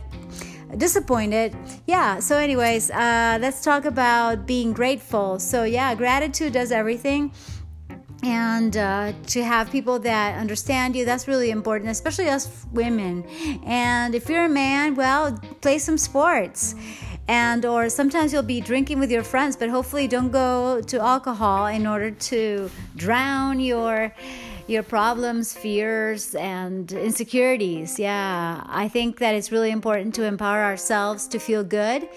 disappointed. 0.77 1.55
Yeah, 1.85 2.19
so, 2.19 2.37
anyways, 2.37 2.91
uh, 2.91 3.37
let's 3.41 3.63
talk 3.63 3.85
about 3.85 4.45
being 4.45 4.73
grateful. 4.73 5.39
So, 5.39 5.63
yeah, 5.63 5.93
gratitude 5.95 6.53
does 6.53 6.71
everything 6.71 7.31
and 8.23 8.75
uh, 8.75 9.13
to 9.27 9.43
have 9.43 9.71
people 9.71 9.99
that 9.99 10.37
understand 10.37 10.95
you 10.95 11.05
that's 11.05 11.27
really 11.27 11.51
important 11.51 11.89
especially 11.89 12.29
us 12.29 12.65
women. 12.71 13.23
And 13.65 14.15
if 14.15 14.29
you're 14.29 14.45
a 14.45 14.49
man 14.49 14.95
well 14.95 15.39
play 15.61 15.79
some 15.79 15.97
sports. 15.97 16.75
And 17.29 17.65
or 17.65 17.89
sometimes 17.89 18.31
you'll 18.31 18.41
be 18.43 18.61
drinking 18.61 18.99
with 18.99 19.11
your 19.11 19.23
friends 19.23 19.55
but 19.57 19.69
hopefully 19.69 20.07
don't 20.07 20.31
go 20.31 20.81
to 20.81 20.99
alcohol 20.99 21.67
in 21.67 21.85
order 21.85 22.11
to 22.11 22.69
drown 22.95 23.59
your 23.59 24.13
your 24.67 24.83
problems 24.83 25.53
fears 25.53 26.35
and 26.35 26.91
insecurities. 26.91 27.99
Yeah 27.99 28.63
i 28.67 28.87
think 28.87 29.19
that 29.19 29.35
it's 29.35 29.51
really 29.51 29.71
important 29.71 30.15
to 30.15 30.23
empower 30.23 30.63
ourselves 30.63 31.27
to 31.27 31.37
feel 31.37 31.63
good 31.63 32.07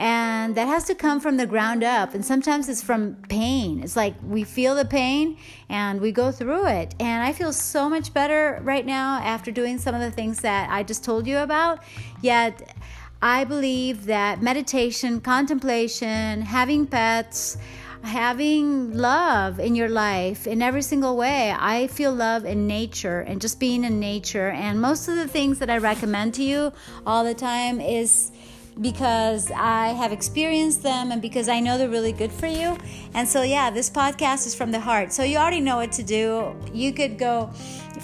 and 0.00 0.54
that 0.54 0.66
has 0.66 0.84
to 0.84 0.94
come 0.94 1.20
from 1.20 1.36
the 1.36 1.46
ground 1.46 1.84
up. 1.84 2.14
And 2.14 2.24
sometimes 2.24 2.70
it's 2.70 2.82
from 2.82 3.16
pain. 3.28 3.82
It's 3.82 3.96
like 3.96 4.14
we 4.22 4.44
feel 4.44 4.74
the 4.74 4.86
pain 4.86 5.36
and 5.68 6.00
we 6.00 6.10
go 6.10 6.32
through 6.32 6.68
it. 6.68 6.94
And 6.98 7.22
I 7.22 7.34
feel 7.34 7.52
so 7.52 7.90
much 7.90 8.14
better 8.14 8.60
right 8.62 8.86
now 8.86 9.20
after 9.20 9.50
doing 9.50 9.76
some 9.76 9.94
of 9.94 10.00
the 10.00 10.10
things 10.10 10.40
that 10.40 10.70
I 10.70 10.84
just 10.84 11.04
told 11.04 11.26
you 11.26 11.36
about. 11.36 11.80
Yet, 12.22 12.74
I 13.20 13.44
believe 13.44 14.06
that 14.06 14.40
meditation, 14.40 15.20
contemplation, 15.20 16.40
having 16.40 16.86
pets, 16.86 17.58
having 18.02 18.96
love 18.96 19.60
in 19.60 19.74
your 19.74 19.90
life 19.90 20.46
in 20.46 20.62
every 20.62 20.80
single 20.80 21.18
way. 21.18 21.54
I 21.54 21.88
feel 21.88 22.14
love 22.14 22.46
in 22.46 22.66
nature 22.66 23.20
and 23.20 23.38
just 23.38 23.60
being 23.60 23.84
in 23.84 24.00
nature. 24.00 24.48
And 24.48 24.80
most 24.80 25.08
of 25.08 25.16
the 25.16 25.28
things 25.28 25.58
that 25.58 25.68
I 25.68 25.76
recommend 25.76 26.32
to 26.34 26.42
you 26.42 26.72
all 27.06 27.22
the 27.22 27.34
time 27.34 27.82
is 27.82 28.32
because 28.80 29.50
I 29.50 29.88
have 29.88 30.12
experienced 30.12 30.82
them 30.82 31.12
and 31.12 31.20
because 31.20 31.48
I 31.48 31.60
know 31.60 31.76
they're 31.76 31.88
really 31.88 32.12
good 32.12 32.32
for 32.32 32.46
you. 32.46 32.78
And 33.14 33.28
so, 33.28 33.42
yeah, 33.42 33.70
this 33.70 33.90
podcast 33.90 34.46
is 34.46 34.54
from 34.54 34.70
the 34.70 34.80
heart. 34.80 35.12
So, 35.12 35.22
you 35.22 35.36
already 35.36 35.60
know 35.60 35.76
what 35.76 35.92
to 35.92 36.02
do. 36.02 36.54
You 36.72 36.92
could 36.92 37.18
go 37.18 37.50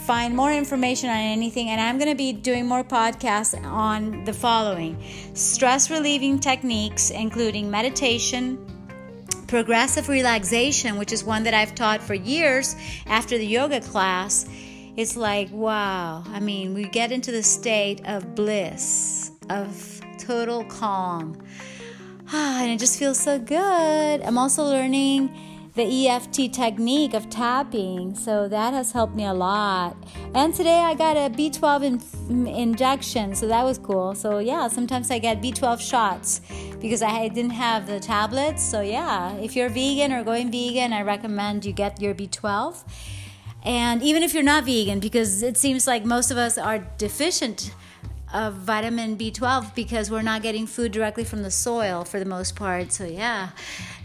find 0.06 0.36
more 0.36 0.52
information 0.52 1.08
on 1.10 1.16
anything, 1.16 1.68
and 1.70 1.80
I'm 1.80 1.98
going 1.98 2.10
to 2.10 2.16
be 2.16 2.32
doing 2.32 2.66
more 2.66 2.84
podcasts 2.84 3.60
on 3.64 4.24
the 4.24 4.32
following 4.32 5.02
stress 5.34 5.90
relieving 5.90 6.38
techniques, 6.38 7.10
including 7.10 7.70
meditation. 7.70 8.64
Progressive 9.48 10.08
relaxation, 10.08 10.98
which 10.98 11.12
is 11.12 11.22
one 11.22 11.44
that 11.44 11.54
I've 11.54 11.74
taught 11.74 12.02
for 12.02 12.14
years 12.14 12.74
after 13.06 13.38
the 13.38 13.46
yoga 13.46 13.80
class, 13.80 14.44
it's 14.96 15.16
like, 15.16 15.48
wow. 15.52 16.24
I 16.26 16.40
mean, 16.40 16.74
we 16.74 16.84
get 16.84 17.12
into 17.12 17.30
the 17.30 17.44
state 17.44 18.04
of 18.06 18.34
bliss, 18.34 19.30
of 19.48 19.95
total 20.18 20.64
calm. 20.64 21.36
Ah, 22.32 22.62
and 22.62 22.72
it 22.72 22.78
just 22.78 22.98
feels 22.98 23.18
so 23.18 23.38
good. 23.38 24.22
I'm 24.22 24.36
also 24.36 24.64
learning 24.64 25.30
the 25.76 26.08
EFT 26.08 26.52
technique 26.52 27.12
of 27.12 27.28
tapping, 27.28 28.14
so 28.14 28.48
that 28.48 28.72
has 28.72 28.92
helped 28.92 29.14
me 29.14 29.26
a 29.26 29.34
lot. 29.34 29.94
And 30.34 30.54
today 30.54 30.80
I 30.80 30.94
got 30.94 31.18
a 31.18 31.28
B12 31.28 31.82
in- 32.30 32.46
injection, 32.46 33.34
so 33.34 33.46
that 33.46 33.62
was 33.62 33.76
cool. 33.78 34.14
So, 34.14 34.38
yeah, 34.38 34.68
sometimes 34.68 35.10
I 35.10 35.18
get 35.18 35.42
B12 35.42 35.80
shots 35.80 36.40
because 36.80 37.02
I 37.02 37.28
didn't 37.28 37.50
have 37.50 37.86
the 37.86 38.00
tablets. 38.00 38.62
So, 38.62 38.80
yeah, 38.80 39.34
if 39.34 39.54
you're 39.54 39.68
vegan 39.68 40.12
or 40.12 40.24
going 40.24 40.50
vegan, 40.50 40.94
I 40.94 41.02
recommend 41.02 41.66
you 41.66 41.72
get 41.72 42.00
your 42.00 42.14
B12. 42.14 42.82
And 43.62 44.02
even 44.02 44.22
if 44.22 44.32
you're 44.32 44.42
not 44.42 44.64
vegan, 44.64 44.98
because 44.98 45.42
it 45.42 45.58
seems 45.58 45.86
like 45.86 46.06
most 46.06 46.30
of 46.30 46.38
us 46.38 46.56
are 46.56 46.78
deficient 46.96 47.74
of 48.36 48.54
vitamin 48.54 49.16
B12 49.16 49.74
because 49.74 50.10
we're 50.10 50.20
not 50.20 50.42
getting 50.42 50.66
food 50.66 50.92
directly 50.92 51.24
from 51.24 51.42
the 51.42 51.50
soil 51.50 52.04
for 52.04 52.18
the 52.18 52.26
most 52.26 52.54
part. 52.54 52.92
So, 52.92 53.04
yeah, 53.04 53.50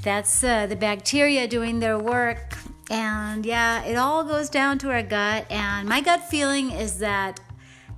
that's 0.04 0.42
uh, 0.44 0.68
the 0.68 0.78
bacteria 0.78 1.48
doing 1.48 1.80
their 1.80 2.00
work. 2.00 2.58
And 2.90 3.46
yeah, 3.46 3.84
it 3.84 3.96
all 3.96 4.24
goes 4.24 4.50
down 4.50 4.78
to 4.80 4.92
our 4.92 5.04
gut. 5.04 5.46
And 5.52 5.88
my 5.88 6.00
gut 6.00 6.22
feeling 6.24 6.72
is 6.72 7.00
that 7.00 7.42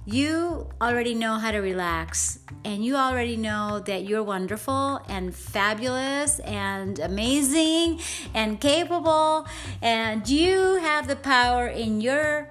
you 0.05 0.67
already 0.81 1.13
know 1.13 1.35
how 1.35 1.51
to 1.51 1.59
relax 1.59 2.39
and 2.65 2.83
you 2.83 2.95
already 2.95 3.37
know 3.37 3.79
that 3.85 4.03
you're 4.03 4.23
wonderful 4.23 4.99
and 5.07 5.33
fabulous 5.33 6.39
and 6.39 6.99
amazing 6.99 8.01
and 8.33 8.59
capable 8.59 9.47
and 9.81 10.27
you 10.27 10.75
have 10.75 11.07
the 11.07 11.15
power 11.15 11.67
in 11.67 12.01
your 12.01 12.49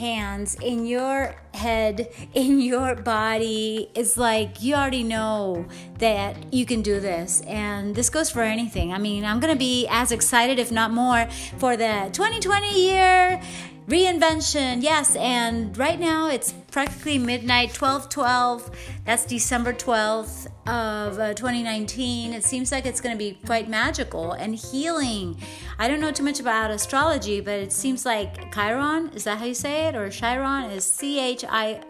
hands 0.00 0.56
in 0.56 0.86
your 0.86 1.36
head, 1.54 2.08
in 2.34 2.60
your 2.60 2.94
body. 2.94 3.90
It's 3.94 4.16
like 4.16 4.62
you 4.62 4.74
already 4.74 5.02
know 5.02 5.66
that 5.98 6.52
you 6.52 6.64
can 6.66 6.82
do 6.82 7.00
this. 7.00 7.42
And 7.42 7.94
this 7.94 8.08
goes 8.10 8.30
for 8.30 8.40
anything. 8.40 8.92
I 8.92 8.98
mean, 8.98 9.24
I'm 9.24 9.38
going 9.40 9.52
to 9.52 9.58
be 9.58 9.86
as 9.88 10.10
excited, 10.10 10.58
if 10.58 10.72
not 10.72 10.90
more, 10.90 11.28
for 11.58 11.76
the 11.76 12.08
2020 12.12 12.80
year 12.80 13.42
reinvention 13.90 14.82
yes 14.82 15.16
and 15.16 15.76
right 15.76 15.98
now 15.98 16.28
it's 16.28 16.52
practically 16.70 17.18
midnight 17.18 17.74
12 17.74 18.08
12 18.08 18.70
that's 19.04 19.24
december 19.24 19.72
12th 19.72 20.46
of 20.66 21.18
uh, 21.18 21.34
2019 21.34 22.32
it 22.32 22.44
seems 22.44 22.70
like 22.70 22.86
it's 22.86 23.00
going 23.00 23.12
to 23.14 23.18
be 23.18 23.36
quite 23.44 23.68
magical 23.68 24.32
and 24.32 24.54
healing. 24.54 25.36
I 25.78 25.88
don't 25.88 26.00
know 26.00 26.12
too 26.12 26.22
much 26.22 26.38
about 26.38 26.70
astrology 26.70 27.40
but 27.40 27.58
it 27.58 27.72
seems 27.72 28.06
like 28.06 28.54
chiron 28.54 29.10
is 29.14 29.24
that 29.24 29.38
how 29.38 29.46
you 29.46 29.54
say 29.54 29.88
it? 29.88 29.96
Or 29.96 30.08
chiron 30.10 30.70
is 30.70 30.84
c-h-i-r-o-n 30.84 31.86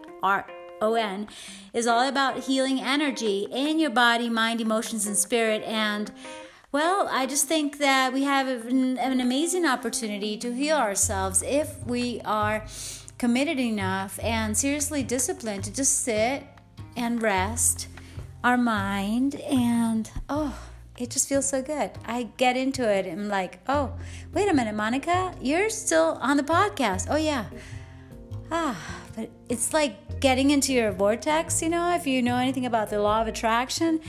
is 1.73 1.87
all 1.87 2.07
about 2.07 2.39
healing 2.39 2.81
energy 2.81 3.47
in 3.51 3.79
your 3.79 3.91
body 3.91 4.29
mind 4.29 4.59
emotions 4.61 5.05
and 5.05 5.15
spirit. 5.15 5.61
And 5.63 6.11
well, 6.71 7.07
I 7.11 7.25
just 7.25 7.47
think 7.47 7.77
that 7.79 8.13
we 8.13 8.23
have 8.23 8.47
an, 8.47 8.97
an 8.97 9.19
amazing 9.19 9.65
opportunity 9.65 10.37
to 10.37 10.53
heal 10.53 10.77
ourselves 10.77 11.43
if 11.45 11.85
we 11.85 12.21
are 12.25 12.65
committed 13.17 13.59
enough 13.59 14.19
and 14.23 14.57
seriously 14.57 15.03
disciplined 15.03 15.63
to 15.65 15.73
just 15.73 15.99
sit 15.99 16.43
and 16.97 17.21
rest 17.21 17.87
our 18.43 18.57
mind 18.57 19.35
and 19.35 20.09
oh 20.27 20.57
it 21.01 21.09
just 21.09 21.27
feels 21.27 21.49
so 21.49 21.61
good. 21.63 21.89
I 22.05 22.29
get 22.37 22.55
into 22.55 22.87
it 22.87 23.07
and 23.07 23.21
I'm 23.21 23.29
like, 23.29 23.59
oh, 23.67 23.93
wait 24.33 24.47
a 24.47 24.53
minute, 24.53 24.75
Monica, 24.75 25.33
you're 25.41 25.69
still 25.69 26.19
on 26.21 26.37
the 26.37 26.43
podcast. 26.43 27.07
Oh, 27.09 27.15
yeah. 27.15 27.45
Ah, 28.51 28.77
but 29.15 29.31
it's 29.49 29.73
like 29.73 30.19
getting 30.19 30.51
into 30.51 30.73
your 30.73 30.91
vortex, 30.91 31.61
you 31.61 31.69
know, 31.69 31.95
if 31.95 32.05
you 32.05 32.21
know 32.21 32.37
anything 32.37 32.65
about 32.65 32.89
the 32.89 33.01
law 33.01 33.21
of 33.21 33.27
attraction. 33.27 33.99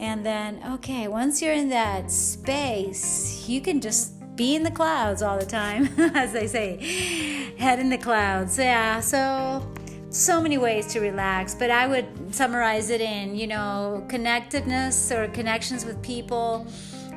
And 0.00 0.24
then, 0.24 0.62
okay, 0.66 1.08
once 1.08 1.42
you're 1.42 1.52
in 1.52 1.68
that 1.68 2.10
space, 2.10 3.46
you 3.46 3.60
can 3.60 3.82
just 3.82 4.14
be 4.34 4.56
in 4.56 4.62
the 4.62 4.70
clouds 4.70 5.20
all 5.20 5.38
the 5.38 5.44
time, 5.44 5.90
as 6.14 6.32
they 6.32 6.46
say, 6.46 7.52
head 7.58 7.78
in 7.78 7.90
the 7.90 7.98
clouds. 7.98 8.56
Yeah, 8.56 9.00
so 9.00 9.62
so 10.08 10.40
many 10.40 10.56
ways 10.56 10.86
to 10.94 11.00
relax, 11.00 11.54
but 11.54 11.70
I 11.70 11.86
would 11.86 12.34
summarize 12.34 12.88
it 12.88 13.02
in, 13.02 13.36
you 13.36 13.46
know, 13.46 14.02
connectedness 14.08 15.12
or 15.12 15.28
connections 15.28 15.84
with 15.84 16.00
people, 16.02 16.66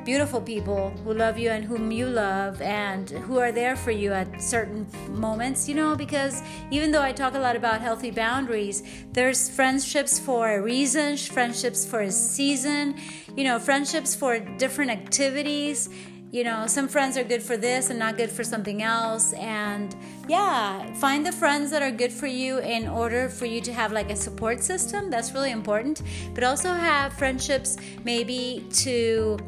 beautiful 0.04 0.40
people 0.40 0.90
who 1.02 1.14
love 1.14 1.38
you 1.38 1.50
and 1.50 1.64
whom 1.64 1.90
you 1.90 2.06
love 2.06 2.60
and 2.60 3.10
who 3.10 3.38
are 3.38 3.52
there 3.52 3.74
for 3.74 3.90
you 3.90 4.12
at 4.12 4.40
certain 4.40 4.86
moments, 5.08 5.68
you 5.68 5.74
know, 5.74 5.96
because 5.96 6.42
even 6.70 6.90
though 6.90 7.02
I 7.02 7.12
talk 7.12 7.34
a 7.34 7.38
lot 7.38 7.56
about 7.56 7.80
healthy 7.80 8.10
boundaries, 8.10 8.82
there's 9.12 9.48
friendships 9.48 10.18
for 10.18 10.56
a 10.56 10.62
reason, 10.62 11.16
friendships 11.16 11.86
for 11.86 12.02
a 12.02 12.10
season, 12.10 12.96
you 13.34 13.44
know, 13.44 13.58
friendships 13.58 14.14
for 14.14 14.38
different 14.38 14.90
activities 14.90 15.88
you 16.34 16.42
know, 16.42 16.66
some 16.66 16.88
friends 16.88 17.16
are 17.16 17.22
good 17.22 17.44
for 17.44 17.56
this 17.56 17.90
and 17.90 17.98
not 18.00 18.16
good 18.16 18.28
for 18.28 18.42
something 18.42 18.82
else. 18.82 19.32
And 19.34 19.94
yeah, 20.28 20.92
find 20.94 21.24
the 21.24 21.30
friends 21.30 21.70
that 21.70 21.80
are 21.80 21.92
good 21.92 22.10
for 22.10 22.26
you 22.26 22.58
in 22.58 22.88
order 22.88 23.28
for 23.28 23.46
you 23.46 23.60
to 23.60 23.72
have 23.72 23.92
like 23.92 24.10
a 24.10 24.16
support 24.16 24.60
system. 24.60 25.10
That's 25.10 25.30
really 25.30 25.52
important. 25.52 26.02
But 26.34 26.42
also 26.42 26.70
have 26.70 27.12
friendships 27.12 27.76
maybe 28.02 28.66
to 28.82 29.38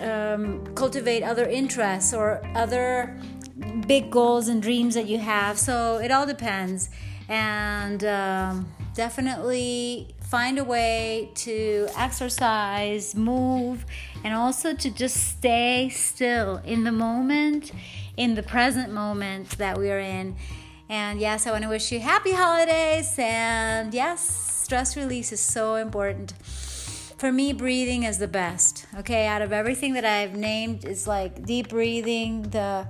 um, 0.00 0.66
cultivate 0.74 1.22
other 1.22 1.44
interests 1.48 2.14
or 2.14 2.42
other 2.54 3.18
big 3.86 4.10
goals 4.10 4.48
and 4.48 4.62
dreams 4.62 4.94
that 4.94 5.06
you 5.06 5.18
have. 5.18 5.58
So 5.58 5.98
it 5.98 6.10
all 6.10 6.26
depends. 6.26 6.90
And 7.28 8.04
um, 8.04 8.72
definitely 8.94 10.14
find 10.32 10.58
a 10.58 10.64
way 10.64 11.30
to 11.34 11.88
exercise, 11.96 13.14
move, 13.14 13.84
and 14.24 14.34
also 14.34 14.74
to 14.74 14.90
just 14.90 15.16
stay 15.38 15.90
still 15.90 16.56
in 16.64 16.84
the 16.84 16.92
moment, 16.92 17.72
in 18.16 18.34
the 18.34 18.42
present 18.42 18.92
moment 18.92 19.50
that 19.58 19.78
we 19.78 19.90
are 19.90 19.98
in. 19.98 20.36
And 20.88 21.20
yes, 21.20 21.46
I 21.46 21.52
want 21.52 21.64
to 21.64 21.68
wish 21.68 21.92
you 21.92 22.00
happy 22.00 22.32
holidays. 22.32 23.14
And 23.18 23.94
yes, 23.94 24.20
stress 24.62 24.96
release 24.96 25.32
is 25.32 25.40
so 25.40 25.76
important. 25.76 26.34
For 27.22 27.30
me, 27.30 27.52
breathing 27.52 28.02
is 28.02 28.18
the 28.18 28.26
best. 28.26 28.84
Okay, 28.98 29.28
out 29.28 29.42
of 29.42 29.52
everything 29.52 29.92
that 29.92 30.04
I've 30.04 30.34
named, 30.34 30.84
it's 30.84 31.06
like 31.06 31.46
deep 31.46 31.68
breathing, 31.68 32.42
the 32.50 32.88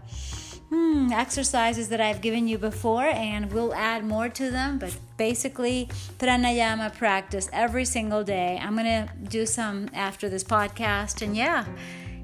hmm, 0.70 1.12
exercises 1.12 1.90
that 1.90 2.00
I've 2.00 2.22
given 2.22 2.48
you 2.48 2.56
before, 2.56 3.04
and 3.04 3.52
we'll 3.52 3.74
add 3.74 4.06
more 4.06 4.30
to 4.30 4.50
them. 4.50 4.78
But 4.78 4.96
basically, 5.18 5.90
pranayama 6.18 6.96
practice 6.96 7.50
every 7.52 7.84
single 7.84 8.24
day. 8.24 8.58
I'm 8.58 8.74
gonna 8.74 9.12
do 9.28 9.44
some 9.44 9.90
after 9.92 10.30
this 10.30 10.44
podcast, 10.44 11.20
and 11.20 11.36
yeah, 11.36 11.66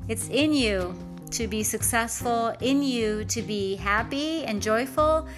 it's 0.09 0.31
in 0.31 0.55
you 0.55 0.95
to 1.33 1.47
be 1.47 1.63
successful, 1.63 2.57
in 2.61 2.83
you 2.83 3.27
to 3.27 3.43
be 3.43 3.77
happy 3.77 4.47
and 4.47 4.63
joyful 4.63 5.29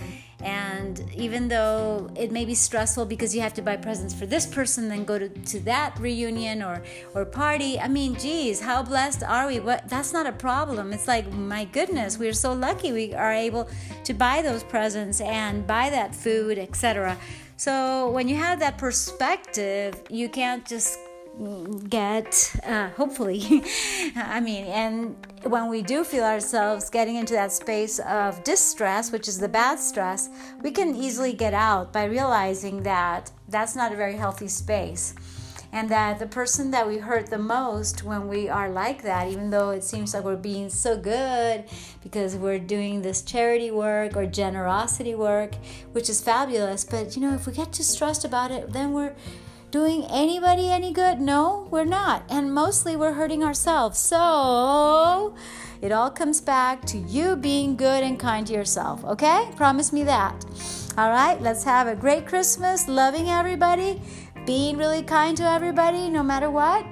and 0.42 1.04
even 1.14 1.48
though 1.48 2.10
it 2.14 2.32
may 2.32 2.44
be 2.44 2.54
stressful 2.54 3.06
because 3.06 3.34
you 3.34 3.40
have 3.40 3.54
to 3.54 3.62
buy 3.62 3.76
presents 3.76 4.14
for 4.14 4.26
this 4.26 4.46
person, 4.46 4.88
then 4.88 5.04
go 5.04 5.18
to, 5.18 5.28
to 5.28 5.60
that 5.60 5.98
reunion 5.98 6.62
or, 6.62 6.82
or 7.14 7.24
party, 7.24 7.78
I 7.78 7.88
mean, 7.88 8.14
geez, 8.16 8.60
how 8.60 8.82
blessed 8.82 9.22
are 9.22 9.46
we? 9.46 9.58
But 9.58 9.88
that's 9.88 10.12
not 10.12 10.26
a 10.26 10.32
problem. 10.32 10.92
It's 10.92 11.08
like, 11.08 11.30
my 11.32 11.64
goodness, 11.66 12.18
we're 12.18 12.32
so 12.32 12.52
lucky 12.52 12.92
we 12.92 13.14
are 13.14 13.32
able 13.32 13.68
to 14.04 14.14
buy 14.14 14.42
those 14.42 14.62
presents 14.64 15.20
and 15.20 15.66
buy 15.66 15.90
that 15.90 16.14
food, 16.14 16.58
etc. 16.58 17.18
So 17.56 18.10
when 18.10 18.28
you 18.28 18.36
have 18.36 18.60
that 18.60 18.78
perspective, 18.78 20.00
you 20.08 20.28
can't 20.28 20.66
just 20.66 20.98
get 21.88 22.54
uh, 22.66 22.88
hopefully. 22.90 23.42
I 24.16 24.40
mean 24.40 24.64
and 24.64 25.16
when 25.44 25.68
we 25.68 25.80
do 25.82 26.04
feel 26.04 26.24
ourselves 26.24 26.90
getting 26.90 27.16
into 27.16 27.32
that 27.34 27.52
space 27.52 27.98
of 28.00 28.44
distress 28.44 29.10
which 29.10 29.26
is 29.26 29.38
the 29.38 29.48
bad 29.48 29.78
stress 29.78 30.28
we 30.62 30.70
can 30.70 30.94
easily 30.94 31.32
get 31.32 31.54
out 31.54 31.92
by 31.92 32.04
realizing 32.04 32.82
that 32.82 33.30
that's 33.50 33.74
not 33.74 33.92
a 33.92 33.96
very 33.96 34.14
healthy 34.14 34.48
space. 34.48 35.14
And 35.72 35.88
that 35.90 36.18
the 36.18 36.26
person 36.26 36.72
that 36.72 36.88
we 36.88 36.98
hurt 36.98 37.30
the 37.30 37.38
most 37.38 38.02
when 38.02 38.26
we 38.26 38.48
are 38.48 38.68
like 38.68 39.02
that 39.02 39.28
even 39.28 39.50
though 39.50 39.70
it 39.70 39.84
seems 39.84 40.12
like 40.12 40.24
we're 40.24 40.34
being 40.34 40.68
so 40.68 40.98
good 40.98 41.64
because 42.02 42.34
we're 42.34 42.58
doing 42.58 43.02
this 43.02 43.22
charity 43.22 43.70
work 43.70 44.16
or 44.16 44.26
generosity 44.26 45.14
work 45.14 45.54
which 45.92 46.10
is 46.10 46.20
fabulous 46.20 46.84
but 46.84 47.14
you 47.14 47.22
know 47.22 47.34
if 47.34 47.46
we 47.46 47.52
get 47.52 47.72
too 47.72 47.84
stressed 47.84 48.24
about 48.24 48.50
it 48.50 48.72
then 48.72 48.92
we're 48.92 49.14
doing 49.70 50.04
anybody 50.06 50.68
any 50.68 50.92
good? 50.92 51.20
No, 51.20 51.68
we're 51.70 51.84
not. 51.84 52.24
And 52.28 52.52
mostly 52.52 52.96
we're 52.96 53.12
hurting 53.12 53.44
ourselves. 53.44 53.98
So 53.98 55.34
it 55.80 55.92
all 55.92 56.10
comes 56.10 56.40
back 56.40 56.84
to 56.86 56.98
you 56.98 57.36
being 57.36 57.76
good 57.76 58.02
and 58.02 58.18
kind 58.18 58.46
to 58.48 58.52
yourself. 58.52 59.04
Okay? 59.04 59.50
Promise 59.56 59.92
me 59.92 60.02
that. 60.04 60.44
All 60.98 61.10
right, 61.10 61.40
let's 61.40 61.64
have 61.64 61.86
a 61.86 61.94
great 61.94 62.26
Christmas, 62.26 62.88
loving 62.88 63.28
everybody, 63.28 64.02
being 64.44 64.76
really 64.76 65.02
kind 65.02 65.36
to 65.36 65.44
everybody 65.44 66.10
no 66.10 66.22
matter 66.22 66.50
what, 66.50 66.84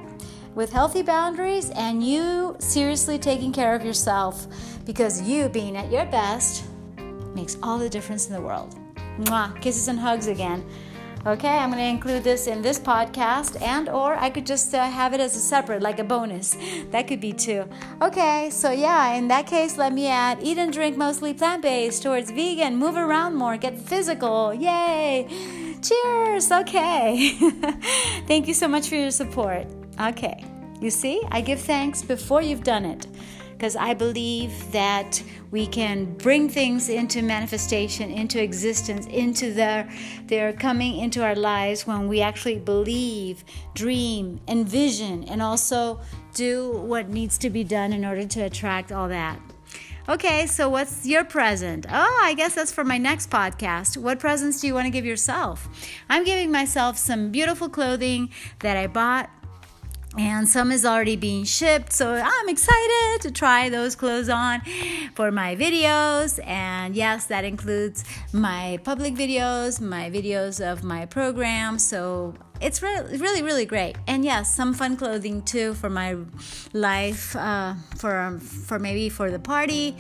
with 0.55 0.73
healthy 0.73 1.03
boundaries, 1.03 1.71
and 1.71 2.03
you 2.03 2.57
seriously 2.59 3.19
taking 3.19 3.53
care 3.53 3.75
of 3.75 3.85
yourself 3.85 4.47
because 4.87 5.21
you 5.21 5.49
being 5.49 5.77
at 5.77 5.91
your 5.91 6.07
best 6.07 6.65
makes 7.35 7.59
all 7.63 7.79
the 7.79 7.89
difference 7.89 8.29
in 8.29 8.33
the 8.33 8.41
world. 8.41 8.75
Mwah. 9.19 9.61
Kisses 9.61 9.89
and 9.89 9.99
hugs 9.99 10.29
again. 10.29 10.65
Okay, 11.27 11.49
I'm 11.49 11.71
going 11.71 11.83
to 11.83 11.89
include 11.89 12.23
this 12.23 12.47
in 12.47 12.63
this 12.63 12.79
podcast 12.79 13.61
and 13.61 13.89
or 13.89 14.15
I 14.15 14.31
could 14.31 14.47
just 14.47 14.73
uh, 14.73 14.89
have 14.89 15.13
it 15.13 15.21
as 15.21 15.37
a 15.37 15.41
separate 15.41 15.83
like 15.83 15.99
a 15.99 16.05
bonus. 16.05 16.57
That 16.91 17.07
could 17.07 17.21
be 17.21 17.33
too. 17.33 17.69
Okay, 18.01 18.49
so 18.51 18.71
yeah, 18.71 19.13
in 19.15 19.29
that 19.29 19.47
case 19.47 19.77
let 19.77 19.93
me 19.93 20.07
add 20.07 20.39
eat 20.43 20.59
and 20.59 20.73
drink 20.73 20.97
mostly 20.97 21.35
plant-based 21.35 22.03
towards 22.03 22.31
vegan, 22.31 22.77
move 22.77 22.97
around 22.97 23.35
more, 23.35 23.57
get 23.57 23.79
physical. 23.79 24.55
Yay! 24.55 25.27
Cheers. 25.83 26.51
Okay. 26.51 27.31
Thank 28.27 28.49
you 28.49 28.55
so 28.55 28.69
much 28.69 28.89
for 28.89 28.97
your 28.97 29.11
support. 29.11 29.67
Okay. 30.01 30.45
You 30.81 30.91
see, 30.91 31.21
I 31.31 31.41
give 31.41 31.61
thanks 31.61 32.03
before 32.03 32.41
you've 32.41 32.63
done 32.63 32.85
it 32.85 33.07
because 33.59 33.75
I 33.75 33.93
believe 33.93 34.71
that 34.71 35.21
we 35.51 35.67
can 35.67 36.05
bring 36.15 36.49
things 36.49 36.89
into 36.89 37.23
manifestation, 37.23 38.09
into 38.09 38.41
existence, 38.41 39.07
into 39.07 39.53
their 39.53 39.91
their 40.27 40.53
coming 40.53 40.99
into 40.99 41.25
our 41.25 41.35
lives 41.35 41.85
when 41.85 42.07
we 42.07 42.21
actually 42.21 42.61
believe, 42.61 43.43
dream, 43.75 44.41
envision, 44.47 45.25
and 45.25 45.43
also 45.43 46.01
do 46.35 46.71
what 46.71 47.09
needs 47.09 47.37
to 47.39 47.51
be 47.51 47.65
done 47.65 47.93
in 47.93 48.05
order 48.05 48.25
to 48.27 48.41
attract 48.43 48.93
all 48.93 49.09
that. 49.09 49.41
Okay, 50.09 50.47
so 50.47 50.69
what's 50.69 51.05
your 51.05 51.25
present? 51.25 51.85
Oh, 51.91 52.21
I 52.23 52.35
guess 52.35 52.55
that's 52.55 52.73
for 52.73 52.85
my 52.85 52.97
next 52.97 53.29
podcast. 53.29 53.97
What 53.97 54.21
presents 54.21 54.61
do 54.61 54.69
you 54.69 54.73
want 54.73 54.87
to 54.87 54.91
give 54.91 55.05
yourself? 55.05 55.69
I'm 56.09 56.25
giving 56.25 56.51
myself 56.53 56.97
some 56.97 57.31
beautiful 57.31 57.69
clothing 57.69 58.31
that 58.61 58.77
I 58.77 58.87
bought 58.87 59.29
and 60.17 60.49
some 60.49 60.73
is 60.73 60.87
already 60.87 61.17
being 61.17 61.45
shipped 61.45 61.93
so 61.93 62.15
i'm 62.15 62.49
excited 62.49 63.21
to 63.21 63.31
try 63.31 63.69
those 63.69 63.95
clothes 63.95 64.31
on 64.31 64.63
for 65.19 65.33
my 65.33 65.57
videos. 65.57 66.39
And 66.47 66.95
yes 66.95 67.27
that 67.27 67.45
includes 67.45 68.05
my 68.33 68.79
public 68.85 69.15
videos 69.15 69.81
my 69.81 70.11
videos 70.11 70.65
of 70.65 70.85
my 70.85 71.07
program 71.07 71.77
so 71.77 72.35
it's 72.61 72.83
really 72.83 73.19
really 73.19 73.43
really 73.43 73.67
great. 73.67 73.97
And 74.07 74.25
yes 74.25 74.55
some 74.55 74.75
fun 74.75 74.97
clothing 74.97 75.43
too 75.43 75.75
for 75.75 75.91
my 75.91 76.17
life 76.73 77.35
uh, 77.35 77.75
for 77.97 78.39
for 78.41 78.79
maybe 78.79 79.09
for 79.09 79.29
the 79.31 79.41
party. 79.41 79.97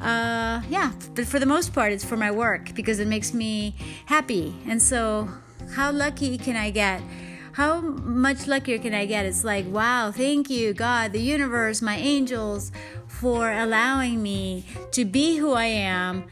Uh, 0.00 0.62
yeah 0.70 0.92
but 1.14 1.26
for 1.26 1.38
the 1.38 1.50
most 1.54 1.74
part 1.74 1.92
it's 1.92 2.04
for 2.04 2.16
my 2.16 2.30
work 2.30 2.74
because 2.74 2.98
it 2.98 3.08
makes 3.08 3.34
me 3.34 3.74
happy. 4.06 4.54
And 4.66 4.80
so 4.80 5.28
how 5.74 5.92
lucky 5.92 6.38
can 6.38 6.56
i 6.56 6.70
get 6.70 7.00
how 7.52 7.80
much 7.80 8.46
luckier 8.46 8.78
can 8.78 8.94
I 8.94 9.06
get? 9.06 9.26
It's 9.26 9.44
like, 9.44 9.66
wow, 9.66 10.10
thank 10.10 10.48
you, 10.48 10.72
God, 10.72 11.12
the 11.12 11.20
universe, 11.20 11.82
my 11.82 11.96
angels, 11.96 12.72
for 13.06 13.52
allowing 13.52 14.22
me 14.22 14.64
to 14.92 15.04
be 15.04 15.36
who 15.36 15.52
I 15.52 15.66
am 15.66 16.24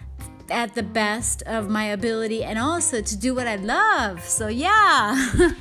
at 0.51 0.75
the 0.75 0.83
best 0.83 1.43
of 1.43 1.71
my 1.71 1.85
ability 1.85 2.43
and 2.43 2.59
also 2.59 3.01
to 3.01 3.17
do 3.17 3.35
what 3.35 3.47
I 3.47 3.57
love. 3.57 4.25
So, 4.25 4.49
yeah, 4.49 5.31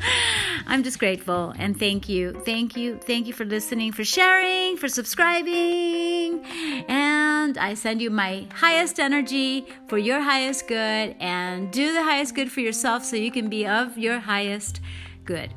I'm 0.68 0.84
just 0.84 0.98
grateful 0.98 1.54
and 1.58 1.78
thank 1.78 2.10
you. 2.10 2.42
Thank 2.46 2.76
you. 2.76 2.98
Thank 2.98 3.28
you 3.28 3.34
for 3.34 3.46
listening, 3.46 3.92
for 3.92 4.04
sharing, 4.04 4.78
for 4.78 4.88
subscribing. 4.88 6.44
And 6.88 7.58
I 7.58 7.74
send 7.76 8.02
you 8.02 8.10
my 8.10 8.48
highest 8.54 9.00
energy 9.00 9.68
for 9.88 9.98
your 9.98 10.22
highest 10.22 10.68
good 10.68 11.16
and 11.20 11.72
do 11.72 11.94
the 11.94 12.04
highest 12.04 12.34
good 12.34 12.52
for 12.52 12.62
yourself 12.62 13.04
so 13.04 13.16
you 13.16 13.32
can 13.32 13.50
be 13.50 13.68
of 13.68 13.98
your 13.98 14.20
highest 14.20 14.82
good. 15.30 15.54